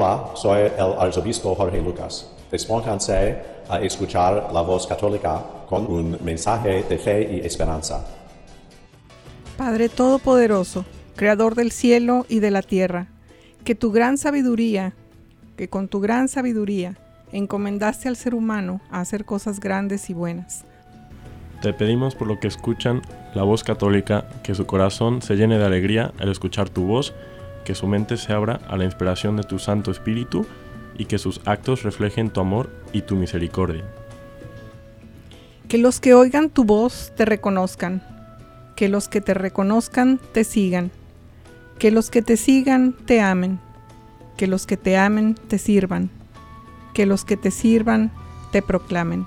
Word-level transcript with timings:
Hola, 0.00 0.30
soy 0.36 0.60
el 0.60 0.92
arzobispo 0.96 1.56
Jorge 1.56 1.82
Lucas. 1.82 2.30
Despónganse 2.52 3.36
a 3.68 3.80
escuchar 3.80 4.48
la 4.52 4.60
voz 4.60 4.86
católica 4.86 5.42
con 5.68 5.90
un 5.90 6.16
mensaje 6.22 6.84
de 6.88 6.98
fe 6.98 7.28
y 7.32 7.44
esperanza. 7.44 8.06
Padre 9.56 9.88
Todopoderoso, 9.88 10.84
Creador 11.16 11.56
del 11.56 11.72
cielo 11.72 12.26
y 12.28 12.38
de 12.38 12.52
la 12.52 12.62
tierra, 12.62 13.08
que 13.64 13.74
tu 13.74 13.90
gran 13.90 14.18
sabiduría, 14.18 14.92
que 15.56 15.68
con 15.68 15.88
tu 15.88 15.98
gran 15.98 16.28
sabiduría 16.28 16.96
encomendaste 17.32 18.06
al 18.06 18.14
ser 18.14 18.36
humano 18.36 18.80
a 18.92 19.00
hacer 19.00 19.24
cosas 19.24 19.58
grandes 19.58 20.10
y 20.10 20.14
buenas. 20.14 20.64
Te 21.60 21.72
pedimos 21.72 22.14
por 22.14 22.28
lo 22.28 22.38
que 22.38 22.46
escuchan 22.46 23.02
la 23.34 23.42
voz 23.42 23.64
católica, 23.64 24.28
que 24.44 24.54
su 24.54 24.64
corazón 24.64 25.22
se 25.22 25.34
llene 25.34 25.58
de 25.58 25.64
alegría 25.64 26.12
al 26.20 26.30
escuchar 26.30 26.68
tu 26.68 26.84
voz 26.84 27.12
que 27.64 27.74
su 27.74 27.86
mente 27.86 28.16
se 28.16 28.32
abra 28.32 28.60
a 28.68 28.76
la 28.76 28.84
inspiración 28.84 29.36
de 29.36 29.42
tu 29.42 29.58
Santo 29.58 29.90
Espíritu 29.90 30.46
y 30.96 31.04
que 31.04 31.18
sus 31.18 31.40
actos 31.44 31.82
reflejen 31.84 32.30
tu 32.30 32.40
amor 32.40 32.70
y 32.92 33.02
tu 33.02 33.16
misericordia. 33.16 33.84
Que 35.68 35.78
los 35.78 36.00
que 36.00 36.14
oigan 36.14 36.50
tu 36.50 36.64
voz 36.64 37.12
te 37.16 37.24
reconozcan, 37.24 38.02
que 38.74 38.88
los 38.88 39.08
que 39.08 39.20
te 39.20 39.34
reconozcan 39.34 40.18
te 40.32 40.44
sigan, 40.44 40.90
que 41.78 41.90
los 41.90 42.10
que 42.10 42.22
te 42.22 42.36
sigan 42.36 42.94
te 43.06 43.20
amen, 43.20 43.60
que 44.36 44.46
los 44.46 44.66
que 44.66 44.76
te 44.76 44.96
amen 44.96 45.34
te 45.34 45.58
sirvan, 45.58 46.10
que 46.94 47.06
los 47.06 47.24
que 47.24 47.36
te 47.36 47.50
sirvan 47.50 48.10
te 48.50 48.62
proclamen. 48.62 49.26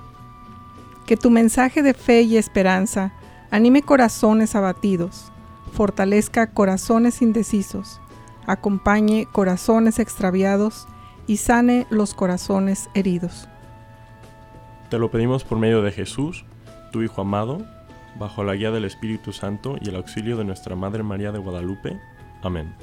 Que 1.05 1.15
tu 1.15 1.29
mensaje 1.29 1.83
de 1.83 1.93
fe 1.93 2.23
y 2.23 2.37
esperanza 2.37 3.13
anime 3.49 3.81
corazones 3.81 4.55
abatidos, 4.55 5.31
fortalezca 5.73 6.47
corazones 6.47 7.21
indecisos, 7.21 8.00
acompañe 8.45 9.27
corazones 9.31 9.99
extraviados 9.99 10.87
y 11.27 11.37
sane 11.37 11.87
los 11.89 12.13
corazones 12.13 12.89
heridos. 12.93 13.47
Te 14.89 14.99
lo 14.99 15.09
pedimos 15.11 15.43
por 15.43 15.57
medio 15.57 15.81
de 15.81 15.91
Jesús, 15.91 16.43
tu 16.91 17.01
Hijo 17.01 17.21
amado, 17.21 17.59
bajo 18.19 18.43
la 18.43 18.55
guía 18.55 18.71
del 18.71 18.85
Espíritu 18.85 19.31
Santo 19.31 19.77
y 19.79 19.89
el 19.89 19.95
auxilio 19.95 20.35
de 20.37 20.43
nuestra 20.43 20.75
Madre 20.75 21.03
María 21.03 21.31
de 21.31 21.39
Guadalupe. 21.39 21.97
Amén. 22.41 22.73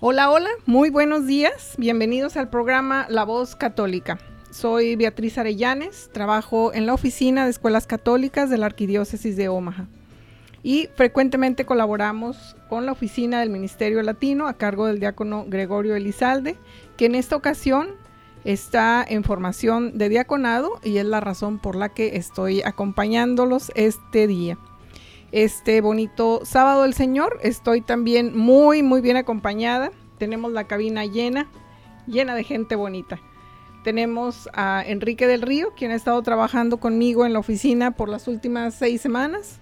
Hola, 0.00 0.30
hola, 0.30 0.50
muy 0.66 0.90
buenos 0.90 1.26
días. 1.26 1.74
Bienvenidos 1.78 2.36
al 2.36 2.48
programa 2.48 3.06
La 3.08 3.24
Voz 3.24 3.56
Católica. 3.56 4.18
Soy 4.50 4.96
Beatriz 4.96 5.36
Arellanes, 5.36 6.08
trabajo 6.12 6.72
en 6.72 6.86
la 6.86 6.94
oficina 6.94 7.44
de 7.44 7.50
escuelas 7.50 7.86
católicas 7.86 8.48
de 8.48 8.58
la 8.58 8.66
Arquidiócesis 8.66 9.36
de 9.36 9.48
Omaha 9.48 9.86
y 10.66 10.88
frecuentemente 10.96 11.64
colaboramos 11.64 12.56
con 12.68 12.86
la 12.86 12.92
oficina 12.92 13.38
del 13.38 13.50
Ministerio 13.50 14.02
Latino 14.02 14.48
a 14.48 14.54
cargo 14.54 14.86
del 14.86 14.98
diácono 14.98 15.44
Gregorio 15.46 15.94
Elizalde, 15.94 16.56
que 16.96 17.06
en 17.06 17.14
esta 17.14 17.36
ocasión 17.36 17.90
está 18.42 19.06
en 19.08 19.22
formación 19.22 19.96
de 19.96 20.08
diaconado 20.08 20.80
y 20.82 20.96
es 20.96 21.04
la 21.04 21.20
razón 21.20 21.60
por 21.60 21.76
la 21.76 21.90
que 21.90 22.16
estoy 22.16 22.62
acompañándolos 22.62 23.70
este 23.76 24.26
día. 24.26 24.58
Este 25.30 25.80
bonito 25.80 26.40
sábado 26.42 26.82
del 26.82 26.94
Señor 26.94 27.38
estoy 27.44 27.80
también 27.80 28.36
muy 28.36 28.82
muy 28.82 29.00
bien 29.00 29.16
acompañada. 29.16 29.92
Tenemos 30.18 30.50
la 30.50 30.64
cabina 30.64 31.04
llena, 31.04 31.48
llena 32.08 32.34
de 32.34 32.42
gente 32.42 32.74
bonita. 32.74 33.20
Tenemos 33.84 34.48
a 34.52 34.82
Enrique 34.84 35.28
del 35.28 35.42
Río, 35.42 35.74
quien 35.76 35.92
ha 35.92 35.94
estado 35.94 36.20
trabajando 36.22 36.78
conmigo 36.78 37.24
en 37.24 37.34
la 37.34 37.38
oficina 37.38 37.92
por 37.92 38.08
las 38.08 38.26
últimas 38.26 38.74
seis 38.74 39.00
semanas. 39.00 39.60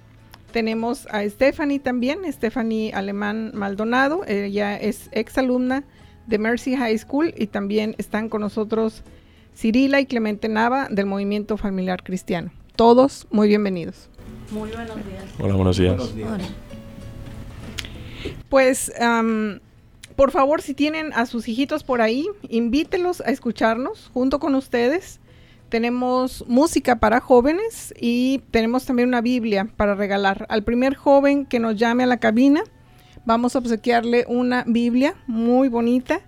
Tenemos 0.54 1.09
a 1.10 1.28
Stephanie 1.28 1.81
también, 1.81 2.20
Stephanie 2.32 2.92
Alemán 2.94 3.50
Maldonado, 3.54 4.25
ella 4.25 4.76
es 4.76 5.09
exalumna 5.10 5.82
de 6.28 6.38
Mercy 6.38 6.76
High 6.76 6.97
School 6.97 7.34
y 7.37 7.48
también 7.48 7.97
están 7.98 8.28
con 8.28 8.41
nosotros 8.41 9.03
Cirila 9.56 9.98
y 10.00 10.06
Clemente 10.06 10.48
Nava 10.48 10.87
del 10.88 11.06
Movimiento 11.06 11.56
Familiar 11.56 12.04
Cristiano. 12.04 12.53
Todos 12.76 13.26
muy 13.32 13.48
bienvenidos. 13.48 14.09
Muy 14.53 14.70
buenos 14.70 14.94
días. 15.04 15.25
Hola, 15.41 15.54
buenos 15.56 15.76
días. 15.76 16.00
Pues, 18.48 18.93
por 20.14 20.31
favor, 20.31 20.62
si 20.62 20.72
tienen 20.72 21.12
a 21.14 21.26
sus 21.26 21.48
hijitos 21.48 21.82
por 21.82 22.00
ahí, 22.00 22.28
invítelos 22.48 23.20
a 23.22 23.32
escucharnos 23.32 24.09
junto 24.14 24.38
con 24.38 24.54
ustedes 24.54 25.19
tenemos 25.75 26.47
música 26.47 27.01
para 27.01 27.19
jóvenes 27.19 27.93
y 28.01 28.39
tenemos 28.53 28.87
también 28.87 29.09
una 29.09 29.21
Biblia 29.21 29.67
para 29.77 29.97
regalar. 29.97 30.47
Al 30.49 30.62
primer 30.62 30.95
joven 30.95 31.47
que 31.47 31.59
nos 31.59 31.75
llame 31.75 32.05
a 32.05 32.07
la 32.07 32.19
cabina, 32.19 32.62
vamos 33.25 33.57
a 33.57 33.59
obsequiarle 33.59 34.25
una 34.29 34.62
Biblia 34.69 35.17
muy 35.27 35.67
bonita. 35.67 36.21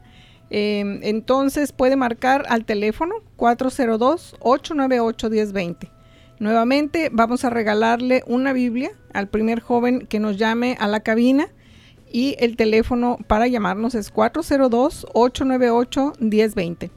Em, 0.50 0.98
entonces 1.04 1.70
puede 1.70 1.94
marcar 1.94 2.44
al 2.48 2.64
teléfono 2.64 3.14
402-898-1020. 3.36 5.92
Nuevamente 6.40 7.08
vamos 7.12 7.44
a 7.44 7.50
regalarle 7.50 8.24
una 8.26 8.52
Biblia 8.52 8.90
al 9.14 9.28
primer 9.28 9.60
joven 9.60 10.08
que 10.08 10.18
nos 10.18 10.38
llame 10.38 10.76
a 10.80 10.88
la 10.88 10.98
cabina 10.98 11.46
y 12.10 12.34
el 12.40 12.56
teléfono 12.56 13.16
para 13.28 13.46
llamarnos 13.46 13.94
es 13.94 14.12
402-898-1020. 14.12 16.95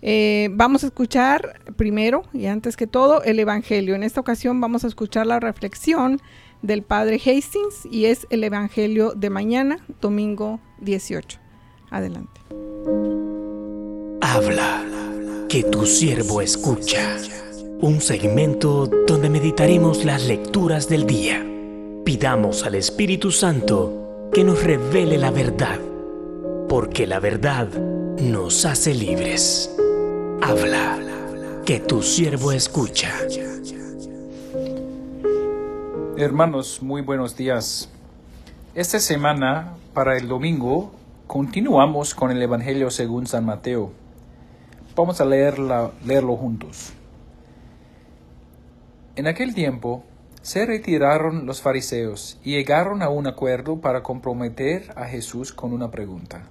Eh, 0.00 0.48
vamos 0.52 0.84
a 0.84 0.88
escuchar 0.88 1.60
primero 1.76 2.22
y 2.32 2.46
antes 2.46 2.76
que 2.76 2.86
todo 2.86 3.22
el 3.22 3.38
Evangelio. 3.40 3.94
En 3.94 4.02
esta 4.02 4.20
ocasión 4.20 4.60
vamos 4.60 4.84
a 4.84 4.88
escuchar 4.88 5.26
la 5.26 5.40
reflexión 5.40 6.20
del 6.62 6.82
Padre 6.82 7.16
Hastings 7.16 7.86
y 7.90 8.06
es 8.06 8.26
el 8.30 8.44
Evangelio 8.44 9.12
de 9.14 9.30
mañana, 9.30 9.78
domingo 10.00 10.60
18. 10.80 11.38
Adelante. 11.90 12.40
Habla, 14.20 14.84
que 15.48 15.64
tu 15.64 15.86
siervo 15.86 16.42
escucha. 16.42 17.16
Un 17.80 18.00
segmento 18.00 18.86
donde 19.06 19.30
meditaremos 19.30 20.04
las 20.04 20.26
lecturas 20.26 20.88
del 20.88 21.06
día. 21.06 21.44
Pidamos 22.04 22.64
al 22.64 22.74
Espíritu 22.74 23.30
Santo 23.30 24.28
que 24.32 24.44
nos 24.44 24.62
revele 24.62 25.16
la 25.16 25.30
verdad, 25.30 25.78
porque 26.68 27.06
la 27.06 27.20
verdad 27.20 27.68
nos 28.20 28.64
hace 28.64 28.94
libres. 28.94 29.77
Habla, 30.42 30.98
que 31.66 31.80
tu 31.80 32.02
siervo 32.02 32.52
escucha. 32.52 33.12
Hermanos, 36.16 36.82
muy 36.82 37.02
buenos 37.02 37.36
días. 37.36 37.88
Esta 38.74 39.00
semana, 39.00 39.74
para 39.94 40.16
el 40.16 40.28
domingo, 40.28 40.92
continuamos 41.26 42.14
con 42.14 42.30
el 42.30 42.40
Evangelio 42.40 42.90
según 42.90 43.26
San 43.26 43.44
Mateo. 43.44 43.92
Vamos 44.94 45.20
a 45.20 45.24
leerlo 45.24 46.36
juntos. 46.36 46.92
En 49.16 49.26
aquel 49.26 49.54
tiempo, 49.54 50.04
se 50.42 50.64
retiraron 50.64 51.46
los 51.46 51.60
fariseos 51.60 52.38
y 52.44 52.52
llegaron 52.52 53.02
a 53.02 53.08
un 53.08 53.26
acuerdo 53.26 53.80
para 53.80 54.02
comprometer 54.02 54.92
a 54.96 55.04
Jesús 55.04 55.52
con 55.52 55.72
una 55.72 55.90
pregunta. 55.90 56.48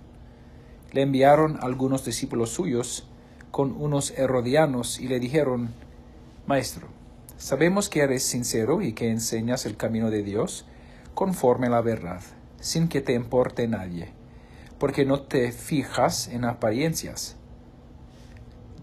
Le 0.92 1.02
enviaron 1.02 1.58
algunos 1.62 2.06
discípulos 2.06 2.50
suyos 2.50 3.08
con 3.52 3.76
unos 3.82 4.12
herodianos 4.12 5.00
y 5.00 5.08
le 5.08 5.20
dijeron, 5.20 5.70
Maestro, 6.46 6.88
sabemos 7.38 7.90
que 7.90 8.02
eres 8.02 8.24
sincero 8.24 8.82
y 8.82 8.94
que 8.94 9.10
enseñas 9.10 9.66
el 9.66 9.78
camino 9.78 10.10
de 10.10 10.24
Dios 10.24 10.66
conforme 11.14 11.68
a 11.68 11.72
la 11.72 11.82
verdad, 11.82 12.22
sin 12.60 12.88
que 12.88 13.02
te 13.02 13.14
importe 13.14 13.68
nadie, 13.68 14.10
porque 14.80 15.06
no 15.06 15.22
te 15.22 15.52
fijas 15.52 16.28
en 16.28 16.46
apariencias. 16.46 17.36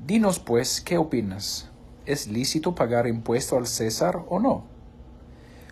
Dinos 0.07 0.39
pues, 0.39 0.81
¿qué 0.81 0.99
opinas? 0.99 1.71
¿Es 2.07 2.27
lícito 2.27 2.75
pagar 2.75 3.07
impuesto 3.07 3.57
al 3.57 3.67
César 3.67 4.23
o 4.29 4.39
no? 4.39 4.65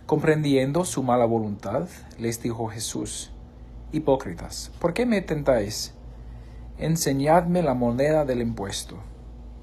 Comprendiendo 0.07 0.85
su 0.85 1.03
mala 1.03 1.25
voluntad, 1.25 1.89
les 2.19 2.43
dijo 2.43 2.69
Jesús, 2.69 3.31
Hipócritas, 3.93 4.71
¿por 4.79 4.95
qué 4.95 5.05
me 5.05 5.21
tentáis? 5.21 5.93
Enseñadme 6.83 7.63
la 7.63 7.75
moneda 7.75 8.25
del 8.25 8.43
impuesto. 8.43 8.99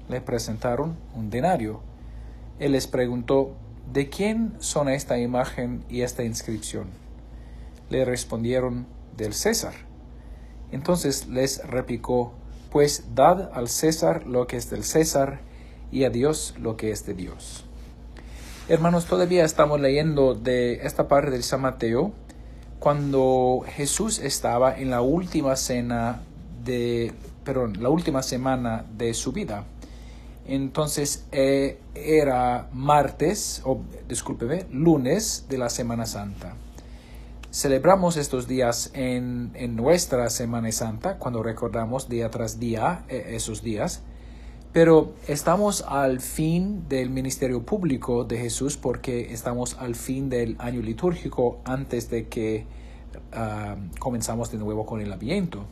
Le 0.08 0.20
presentaron 0.20 0.96
un 1.14 1.28
denario. 1.28 1.80
Él 2.58 2.72
les 2.72 2.86
preguntó, 2.86 3.54
¿de 3.92 4.08
quién 4.08 4.54
son 4.58 4.88
esta 4.88 5.18
imagen 5.18 5.84
y 5.88 6.00
esta 6.00 6.24
inscripción? 6.24 6.86
Le 7.90 8.04
respondieron, 8.04 8.86
del 9.16 9.34
César. 9.34 9.74
Entonces 10.72 11.26
les 11.26 11.62
replicó, 11.66 12.32
pues 12.70 13.04
dad 13.14 13.50
al 13.52 13.68
César 13.68 14.26
lo 14.26 14.46
que 14.46 14.56
es 14.56 14.70
del 14.70 14.84
César 14.84 15.40
y 15.92 16.04
a 16.04 16.10
Dios 16.10 16.54
lo 16.58 16.76
que 16.76 16.90
es 16.90 17.04
de 17.04 17.14
Dios. 17.14 17.66
Hermanos, 18.68 19.06
todavía 19.06 19.44
estamos 19.44 19.80
leyendo 19.80 20.34
de 20.34 20.86
esta 20.86 21.08
parte 21.08 21.32
de 21.32 21.42
San 21.42 21.60
Mateo 21.60 22.12
cuando 22.78 23.62
Jesús 23.66 24.20
estaba 24.20 24.74
en 24.74 24.90
la 24.90 25.02
última 25.02 25.56
cena 25.56 26.22
de, 26.64 27.12
perdón, 27.44 27.82
la 27.82 27.88
última 27.88 28.22
semana 28.22 28.84
de 28.96 29.14
su 29.14 29.32
vida. 29.32 29.64
Entonces 30.46 31.26
eh, 31.32 31.78
era 31.94 32.68
martes, 32.72 33.62
o 33.64 33.82
discúlpeme, 34.08 34.66
lunes 34.72 35.46
de 35.48 35.58
la 35.58 35.70
Semana 35.70 36.06
Santa. 36.06 36.56
Celebramos 37.52 38.16
estos 38.16 38.46
días 38.46 38.90
en, 38.94 39.52
nuestra 39.76 40.30
Semana 40.30 40.70
Santa, 40.72 41.18
cuando 41.18 41.42
recordamos 41.42 42.08
día 42.08 42.30
tras 42.30 42.60
día 42.60 43.04
eh, 43.08 43.32
esos 43.34 43.62
días, 43.62 44.02
pero 44.72 45.14
estamos 45.26 45.84
al 45.88 46.20
fin 46.20 46.88
del 46.88 47.10
ministerio 47.10 47.64
público 47.64 48.24
de 48.24 48.38
Jesús 48.38 48.76
porque 48.76 49.32
estamos 49.32 49.76
al 49.78 49.96
fin 49.96 50.30
del 50.30 50.54
año 50.60 50.80
litúrgico 50.80 51.60
antes 51.64 52.08
de 52.08 52.28
que 52.28 52.66
ah, 53.32 53.76
comenzamos 53.98 54.52
de 54.52 54.58
nuevo 54.58 54.86
con 54.86 55.00
el 55.00 55.12
Adviento. 55.12 55.66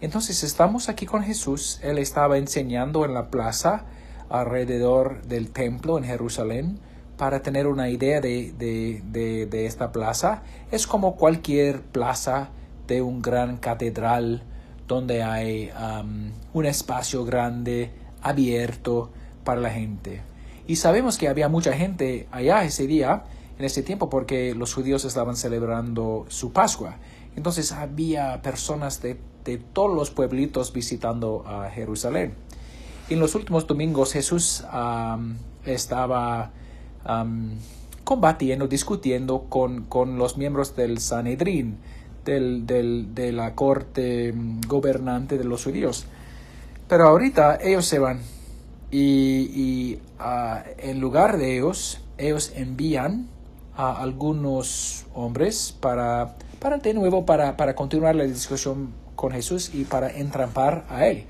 Entonces 0.00 0.42
estamos 0.42 0.88
aquí 0.88 1.06
con 1.06 1.22
Jesús, 1.22 1.78
Él 1.82 1.98
estaba 1.98 2.38
enseñando 2.38 3.04
en 3.04 3.14
la 3.14 3.30
plaza, 3.30 3.84
alrededor 4.30 5.22
del 5.22 5.50
templo 5.50 5.98
en 5.98 6.04
Jerusalén 6.04 6.78
para 7.18 7.42
tener 7.42 7.66
una 7.66 7.90
idea 7.90 8.22
de, 8.22 8.54
de, 8.56 9.66
esta 9.66 9.92
plaza. 9.92 10.42
Es 10.70 10.86
como 10.86 11.16
cualquier 11.16 11.82
plaza 11.82 12.48
de 12.86 13.02
un 13.02 13.20
gran 13.20 13.58
catedral 13.58 14.42
donde 14.88 15.22
hay 15.22 15.70
um, 15.70 16.30
un 16.54 16.64
espacio 16.64 17.24
grande, 17.26 17.90
abierto 18.22 19.10
para 19.44 19.60
la 19.60 19.70
gente. 19.70 20.22
Y 20.66 20.76
sabemos 20.76 21.18
que 21.18 21.28
había 21.28 21.48
mucha 21.48 21.74
gente 21.74 22.26
allá 22.30 22.64
ese 22.64 22.86
día, 22.86 23.24
en 23.58 23.64
ese 23.64 23.82
tiempo, 23.82 24.08
porque 24.08 24.54
los 24.54 24.72
judíos 24.72 25.04
estaban 25.04 25.36
celebrando 25.36 26.24
su 26.28 26.52
Pascua. 26.52 26.96
Entonces 27.36 27.72
había 27.72 28.40
personas 28.40 29.02
de, 29.02 29.18
de 29.44 29.58
todos 29.58 29.94
los 29.94 30.10
pueblitos 30.10 30.72
visitando 30.72 31.44
a 31.46 31.70
Jerusalén. 31.70 32.34
En 33.08 33.20
los 33.20 33.34
últimos 33.34 33.66
domingos 33.66 34.12
Jesús 34.12 34.64
estaba 35.64 36.52
combatiendo, 38.04 38.66
discutiendo 38.66 39.46
con, 39.48 39.84
con, 39.84 40.18
los 40.18 40.36
miembros 40.36 40.74
del 40.74 40.98
Sanedrín, 40.98 41.78
del, 42.24 42.66
del, 42.66 43.14
de 43.14 43.32
la 43.32 43.54
corte 43.54 44.32
mm, 44.32 44.62
gobernante 44.66 45.38
de 45.38 45.44
los 45.44 45.64
judíos. 45.64 46.06
Pero 46.88 47.06
ahorita 47.06 47.58
ellos 47.62 47.86
se 47.86 48.00
van 48.00 48.20
y, 48.90 49.00
y 49.54 50.02
ah, 50.18 50.64
en 50.78 51.00
lugar 51.00 51.38
de 51.38 51.56
ellos, 51.56 52.00
ellos 52.18 52.52
envían 52.56 53.28
a 53.76 54.02
algunos 54.02 55.06
hombres 55.14 55.74
para, 55.80 56.36
para 56.58 56.78
de 56.78 56.94
nuevo, 56.94 57.24
para, 57.24 57.56
para 57.56 57.74
continuar 57.74 58.16
la 58.16 58.24
discusión 58.24 58.92
con 59.20 59.32
Jesús 59.32 59.70
y 59.74 59.84
para 59.84 60.10
entrampar 60.10 60.86
a 60.88 61.06
él. 61.06 61.26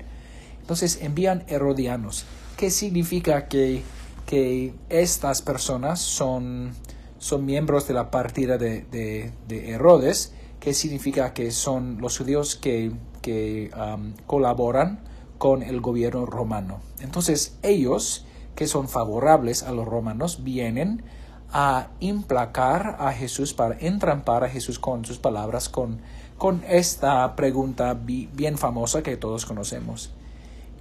Entonces 0.61 0.99
envían 1.01 1.43
herodianos. 1.47 2.23
¿Qué 2.55 2.71
significa 2.71 3.49
que, 3.49 3.83
que 4.25 4.73
estas 4.87 5.41
personas 5.41 5.99
son, 5.99 6.71
son 7.19 7.45
miembros 7.45 7.89
de 7.89 7.93
la 7.93 8.09
partida 8.09 8.57
de, 8.57 8.85
de, 8.89 9.71
Herodes? 9.71 10.33
¿Qué 10.61 10.73
significa 10.73 11.33
que 11.33 11.51
son 11.51 11.97
los 11.99 12.17
judíos 12.17 12.55
que, 12.55 12.93
que 13.21 13.71
um, 13.75 14.13
colaboran 14.25 15.01
con 15.37 15.61
el 15.61 15.81
gobierno 15.81 16.25
romano? 16.25 16.79
Entonces 17.01 17.57
ellos, 17.61 18.25
que 18.55 18.67
son 18.67 18.87
favorables 18.87 19.63
a 19.63 19.73
los 19.73 19.85
romanos, 19.85 20.45
vienen 20.45 21.03
a 21.51 21.89
implacar 21.99 22.95
a 22.99 23.11
Jesús, 23.11 23.53
para 23.53 23.77
entrampar 23.79 24.45
a 24.45 24.49
Jesús 24.49 24.79
con 24.79 25.03
sus 25.03 25.17
palabras, 25.17 25.67
con, 25.67 25.99
con 26.41 26.63
esta 26.67 27.35
pregunta 27.35 27.93
bien 27.93 28.57
famosa 28.57 29.03
que 29.03 29.15
todos 29.15 29.45
conocemos. 29.45 30.09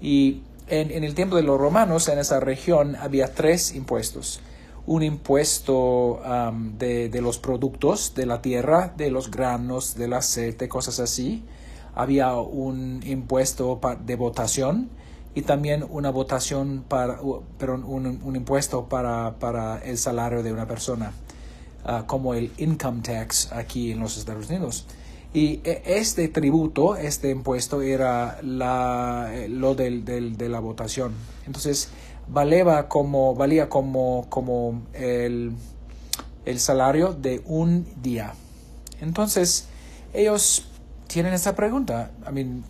Y 0.01 0.41
en, 0.69 1.05
el 1.05 1.15
tiempo 1.15 1.37
de 1.37 1.43
los 1.43 1.61
romanos, 1.61 2.09
en 2.09 2.19
esa 2.19 2.41
región, 2.41 2.97
había 2.97 3.35
tres 3.35 3.75
impuestos. 3.75 4.41
Un 4.87 5.03
impuesto 5.03 6.23
de, 6.79 7.11
los 7.21 7.37
productos 7.37 8.15
de 8.15 8.25
la 8.25 8.41
tierra, 8.41 8.95
de 8.97 9.11
los 9.11 9.31
granos, 9.31 9.97
del 9.97 10.15
aceite, 10.15 10.67
cosas 10.67 10.99
así. 10.99 11.45
Había 11.95 12.37
un 12.37 13.03
impuesto 13.05 13.79
de 14.07 14.17
votación 14.17 14.89
y 15.35 15.43
también 15.43 15.85
una 15.91 16.09
votación 16.09 16.87
para, 16.89 17.19
pero 17.59 17.75
un, 17.75 18.35
impuesto 18.35 18.87
para, 18.89 19.35
para, 19.39 19.77
el 19.85 19.99
salario 19.99 20.43
de 20.43 20.55
una 20.55 20.67
persona, 20.67 21.13
ah, 21.85 22.05
como 22.07 22.33
el 22.33 22.51
income 22.57 23.03
tax 23.03 23.53
aquí 23.53 23.93
en 23.93 24.01
los 24.01 24.17
Estados 24.17 24.49
Unidos. 24.49 24.87
Y 25.33 25.61
e, 25.65 25.83
este 25.85 26.29
tributo, 26.29 26.97
este 26.97 27.31
impuesto, 27.31 27.83
era 27.83 28.39
la, 28.43 29.33
lo 29.49 29.75
del, 29.75 30.05
del, 30.05 30.37
de 30.37 30.49
la 30.49 30.61
votación. 30.61 31.15
Entonces, 31.47 31.91
valía 32.29 32.89
como, 32.89 33.35
valía 33.35 33.69
como, 33.69 34.27
como 34.29 34.83
el, 34.93 35.53
el 36.45 36.61
salario 36.61 37.13
de 37.13 37.43
un 37.47 37.87
día. 38.03 38.35
Entonces, 39.01 39.69
ellos 40.13 40.67
tienen 41.07 41.33
esta 41.33 41.55
pregunta. 41.55 42.11
I 42.29 42.33
mean, 42.33 42.65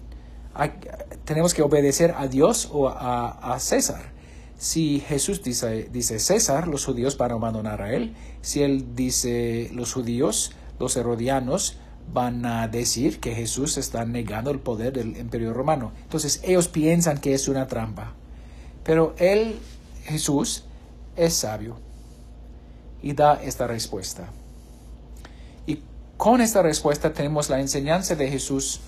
¿Tenemos 1.24 1.54
que 1.54 1.62
obedecer 1.62 2.14
a 2.16 2.26
Dios 2.26 2.68
o 2.72 2.88
a, 2.88 3.54
a 3.54 3.60
César? 3.60 4.12
Si 4.58 5.00
Jesús 5.00 5.42
dice, 5.42 5.88
dice 5.92 6.18
César, 6.18 6.68
los 6.68 6.84
judíos 6.84 7.16
van 7.16 7.30
a 7.30 7.34
abandonar 7.34 7.80
a 7.80 7.94
él. 7.94 8.14
Si 8.42 8.62
él 8.62 8.94
dice 8.94 9.70
los 9.72 9.92
judíos, 9.92 10.52
los 10.78 10.96
herodianos, 10.96 11.78
van 12.12 12.44
a 12.44 12.68
decir 12.68 13.20
que 13.20 13.34
Jesús 13.34 13.76
está 13.78 14.04
negando 14.04 14.50
el 14.50 14.58
poder 14.58 14.92
del 14.92 15.16
imperio 15.16 15.52
romano. 15.52 15.92
Entonces 16.02 16.40
ellos 16.44 16.68
piensan 16.68 17.18
que 17.18 17.34
es 17.34 17.48
una 17.48 17.66
trampa. 17.66 18.14
Pero 18.84 19.14
él, 19.18 19.58
Jesús, 20.04 20.64
es 21.16 21.34
sabio 21.34 21.76
y 23.02 23.12
da 23.12 23.34
esta 23.42 23.66
respuesta. 23.66 24.28
Y 25.66 25.82
con 26.16 26.40
esta 26.40 26.62
respuesta 26.62 27.12
tenemos 27.12 27.48
la 27.48 27.60
enseñanza 27.60 28.14
de 28.14 28.28
Jesús, 28.28 28.80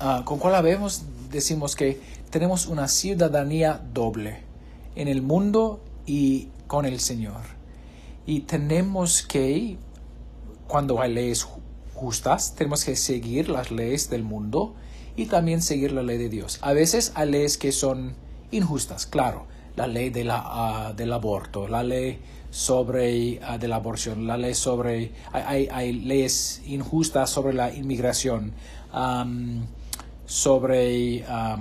uh, 0.00 0.24
con 0.24 0.38
cual 0.38 0.62
vemos, 0.62 1.02
decimos 1.30 1.76
que 1.76 2.00
tenemos 2.30 2.66
una 2.66 2.88
ciudadanía 2.88 3.80
doble 3.92 4.40
en 4.94 5.08
el 5.08 5.22
mundo 5.22 5.80
y 6.06 6.48
con 6.66 6.84
el 6.84 7.00
Señor. 7.00 7.42
Y 8.26 8.40
tenemos 8.40 9.22
que, 9.22 9.76
cuando 10.66 11.00
hay 11.00 11.12
leyes 11.12 11.44
justas, 12.02 12.56
tenemos 12.56 12.84
que 12.84 12.96
seguir 12.96 13.48
las 13.48 13.70
leyes 13.70 14.10
del 14.10 14.24
mundo 14.24 14.74
y 15.14 15.26
también 15.26 15.62
seguir 15.62 15.92
la 15.92 16.02
ley 16.02 16.18
de 16.18 16.28
Dios. 16.28 16.58
A 16.60 16.72
veces 16.72 17.12
hay 17.14 17.30
leyes 17.30 17.58
que 17.58 17.70
son 17.70 18.14
injustas, 18.50 19.06
claro, 19.06 19.46
la 19.76 19.86
ley 19.86 20.10
de 20.10 20.24
la, 20.24 20.42
ah, 20.44 20.92
del 20.94 21.12
aborto, 21.12 21.68
la 21.68 21.84
ley 21.84 22.18
sobre 22.50 23.38
uh, 23.38 23.58
de 23.58 23.68
la 23.68 23.76
aborción, 23.76 24.26
la 24.26 24.36
ley 24.36 24.54
sobre, 24.54 25.12
hay, 25.32 25.68
hay, 25.70 25.92
leyes 25.92 26.60
injustas 26.66 27.30
sobre 27.30 27.54
la 27.54 27.72
inmigración, 27.72 28.52
sobre 30.26 31.24
ah, 31.28 31.56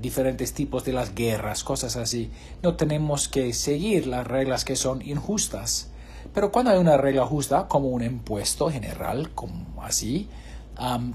diferentes 0.00 0.52
tipos 0.52 0.84
de 0.84 0.92
las 0.92 1.14
guerras, 1.14 1.64
cosas 1.64 1.96
así. 1.96 2.30
No 2.62 2.76
tenemos 2.76 3.28
que 3.28 3.52
seguir 3.54 4.06
las 4.06 4.26
reglas 4.26 4.64
que 4.64 4.76
son 4.76 5.00
injustas. 5.02 5.90
Pero 6.34 6.50
cuando 6.50 6.72
hay 6.72 6.78
una 6.78 6.96
regla 6.96 7.24
justa, 7.24 7.68
como 7.68 7.88
un 7.88 8.02
impuesto 8.02 8.68
general, 8.68 9.30
como 9.30 9.82
así, 9.82 10.28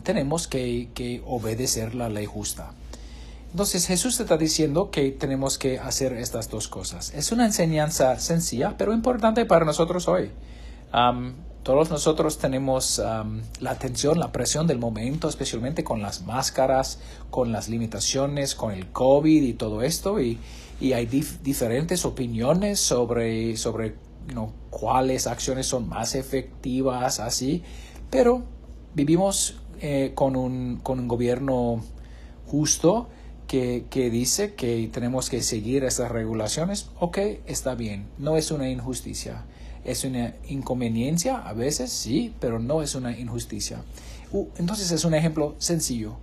tenemos 0.03 0.47
que, 0.47 0.89
que, 0.93 1.21
obedecer 1.27 1.93
la 1.93 2.07
ley 2.07 2.25
justa. 2.25 2.71
Entonces 3.51 3.85
Jesús 3.85 4.17
está 4.19 4.37
diciendo 4.37 4.91
que 4.91 5.11
tenemos 5.11 5.57
que 5.57 5.77
hacer 5.77 6.13
estas 6.13 6.49
dos 6.49 6.69
cosas. 6.69 7.13
Es 7.13 7.33
una 7.33 7.45
enseñanza 7.45 8.17
sencilla, 8.19 8.75
pero 8.77 8.93
importante 8.93 9.45
para 9.45 9.65
nosotros 9.65 10.07
hoy. 10.07 10.31
todos 11.63 11.89
nosotros 11.89 12.37
tenemos 12.37 13.01
la 13.59 13.71
atención, 13.71 14.19
la 14.19 14.31
presión 14.31 14.67
del 14.67 14.77
momento, 14.79 15.27
especialmente 15.27 15.83
con 15.83 16.01
las 16.01 16.21
máscaras, 16.21 16.99
con 17.29 17.51
las 17.51 17.67
limitaciones, 17.67 18.55
con 18.55 18.71
el 18.71 18.87
COVID 18.91 19.43
y 19.43 19.53
todo 19.53 19.81
esto. 19.81 20.21
Y, 20.21 20.39
y 20.79 20.93
hay 20.93 21.07
diferentes 21.07 22.05
opiniones 22.05 22.79
sobre, 22.79 23.57
sobre 23.57 23.95
cuáles 24.69 25.27
acciones 25.27 25.65
son 25.67 25.89
más 25.89 26.15
efectivas, 26.15 27.19
así, 27.19 27.63
pero 28.09 28.43
vivimos 28.93 29.59
eh, 29.81 30.11
con, 30.15 30.35
un, 30.35 30.79
con, 30.81 30.99
un, 30.99 31.07
gobierno 31.07 31.81
justo 32.45 33.09
que, 33.47 33.85
que, 33.89 34.09
dice 34.09 34.53
que 34.53 34.89
tenemos 34.91 35.29
que 35.29 35.41
seguir 35.41 35.83
esas 35.83 36.11
regulaciones, 36.11 36.89
ok, 36.99 37.17
está 37.45 37.75
bien, 37.75 38.07
no 38.17 38.37
es 38.37 38.51
una 38.51 38.69
injusticia, 38.69 39.45
es 39.83 40.03
una 40.03 40.35
inconveniencia 40.47 41.37
a 41.37 41.53
veces, 41.53 41.91
sí, 41.91 42.33
pero 42.39 42.59
no 42.59 42.81
es 42.81 42.95
una 42.95 43.17
injusticia. 43.17 43.83
entonces 44.57 44.91
es 44.91 45.05
un 45.05 45.13
ejemplo 45.13 45.55
sencillo. 45.57 46.17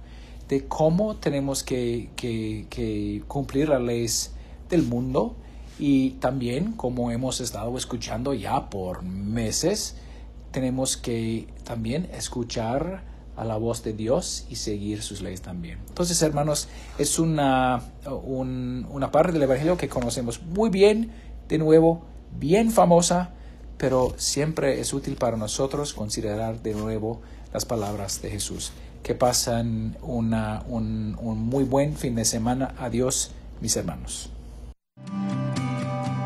de 0.49 0.69
cómo 0.69 1.17
tenemos 1.17 1.65
que, 1.65 2.11
que, 2.15 2.67
que 2.71 3.25
cumplir 3.27 3.69
las 3.69 3.83
leyes 3.83 4.31
del 4.69 4.83
mundo 4.85 5.35
y 5.79 6.11
también, 6.13 6.73
como 6.73 7.11
hemos 7.11 7.41
estado 7.41 7.77
escuchando 7.77 8.33
ya 8.33 8.71
por 8.71 9.03
meses, 9.03 9.97
tenemos 10.51 10.97
que 10.97 11.49
también 11.65 12.09
escuchar 12.13 13.03
a 13.37 13.45
la 13.45 13.57
voz 13.57 13.83
de 13.83 13.93
Dios 13.93 14.47
y 14.49 14.57
seguir 14.57 15.03
sus 15.03 15.21
leyes 15.21 15.43
también. 15.43 15.79
Entonces, 15.89 16.21
hermanos, 16.23 16.69
es 16.97 17.19
una, 17.19 17.83
una 18.09 19.11
parte 19.11 19.33
del 19.33 19.43
Evangelio 19.43 19.77
que 19.77 19.89
conocemos 19.89 20.43
muy 20.43 20.71
bien, 20.71 21.13
de 21.49 21.59
nuevo, 21.59 22.05
bien 22.39 22.71
famosa, 22.71 23.33
pero 23.77 24.15
siempre 24.17 24.81
es 24.81 24.95
útil 24.95 25.17
para 25.17 25.37
nosotros 25.37 25.93
considerar 25.93 26.63
de 26.63 26.75
nuevo 26.75 27.21
las 27.53 27.67
palabras 27.67 28.23
de 28.23 28.31
Jesús. 28.31 28.73
Que 29.03 29.15
pasan 29.15 29.97
una, 30.03 30.65
un, 30.67 31.17
un 31.21 31.39
muy 31.39 31.65
buen 31.65 31.95
fin 31.95 32.15
de 32.15 32.25
semana. 32.25 32.75
Adiós, 32.79 33.33
mis 33.61 33.77
hermanos. 33.77 34.31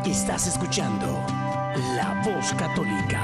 Estás 0.05 0.47
escuchando 0.47 1.05
La 1.95 2.23
Voz 2.25 2.53
Católica. 2.53 3.23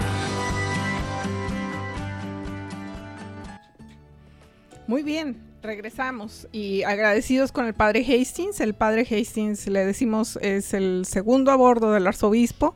Muy 4.85 5.01
bien, 5.01 5.41
regresamos 5.63 6.47
y 6.51 6.83
agradecidos 6.83 7.51
con 7.51 7.65
el 7.65 7.73
padre 7.73 8.05
Hastings. 8.05 8.59
El 8.61 8.75
padre 8.75 9.07
Hastings, 9.09 9.65
le 9.67 9.85
decimos, 9.85 10.37
es 10.43 10.75
el 10.75 11.05
segundo 11.07 11.51
a 11.51 11.55
bordo 11.55 11.91
del 11.91 12.05
arzobispo. 12.05 12.75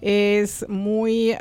Es 0.00 0.68
muy 0.68 1.36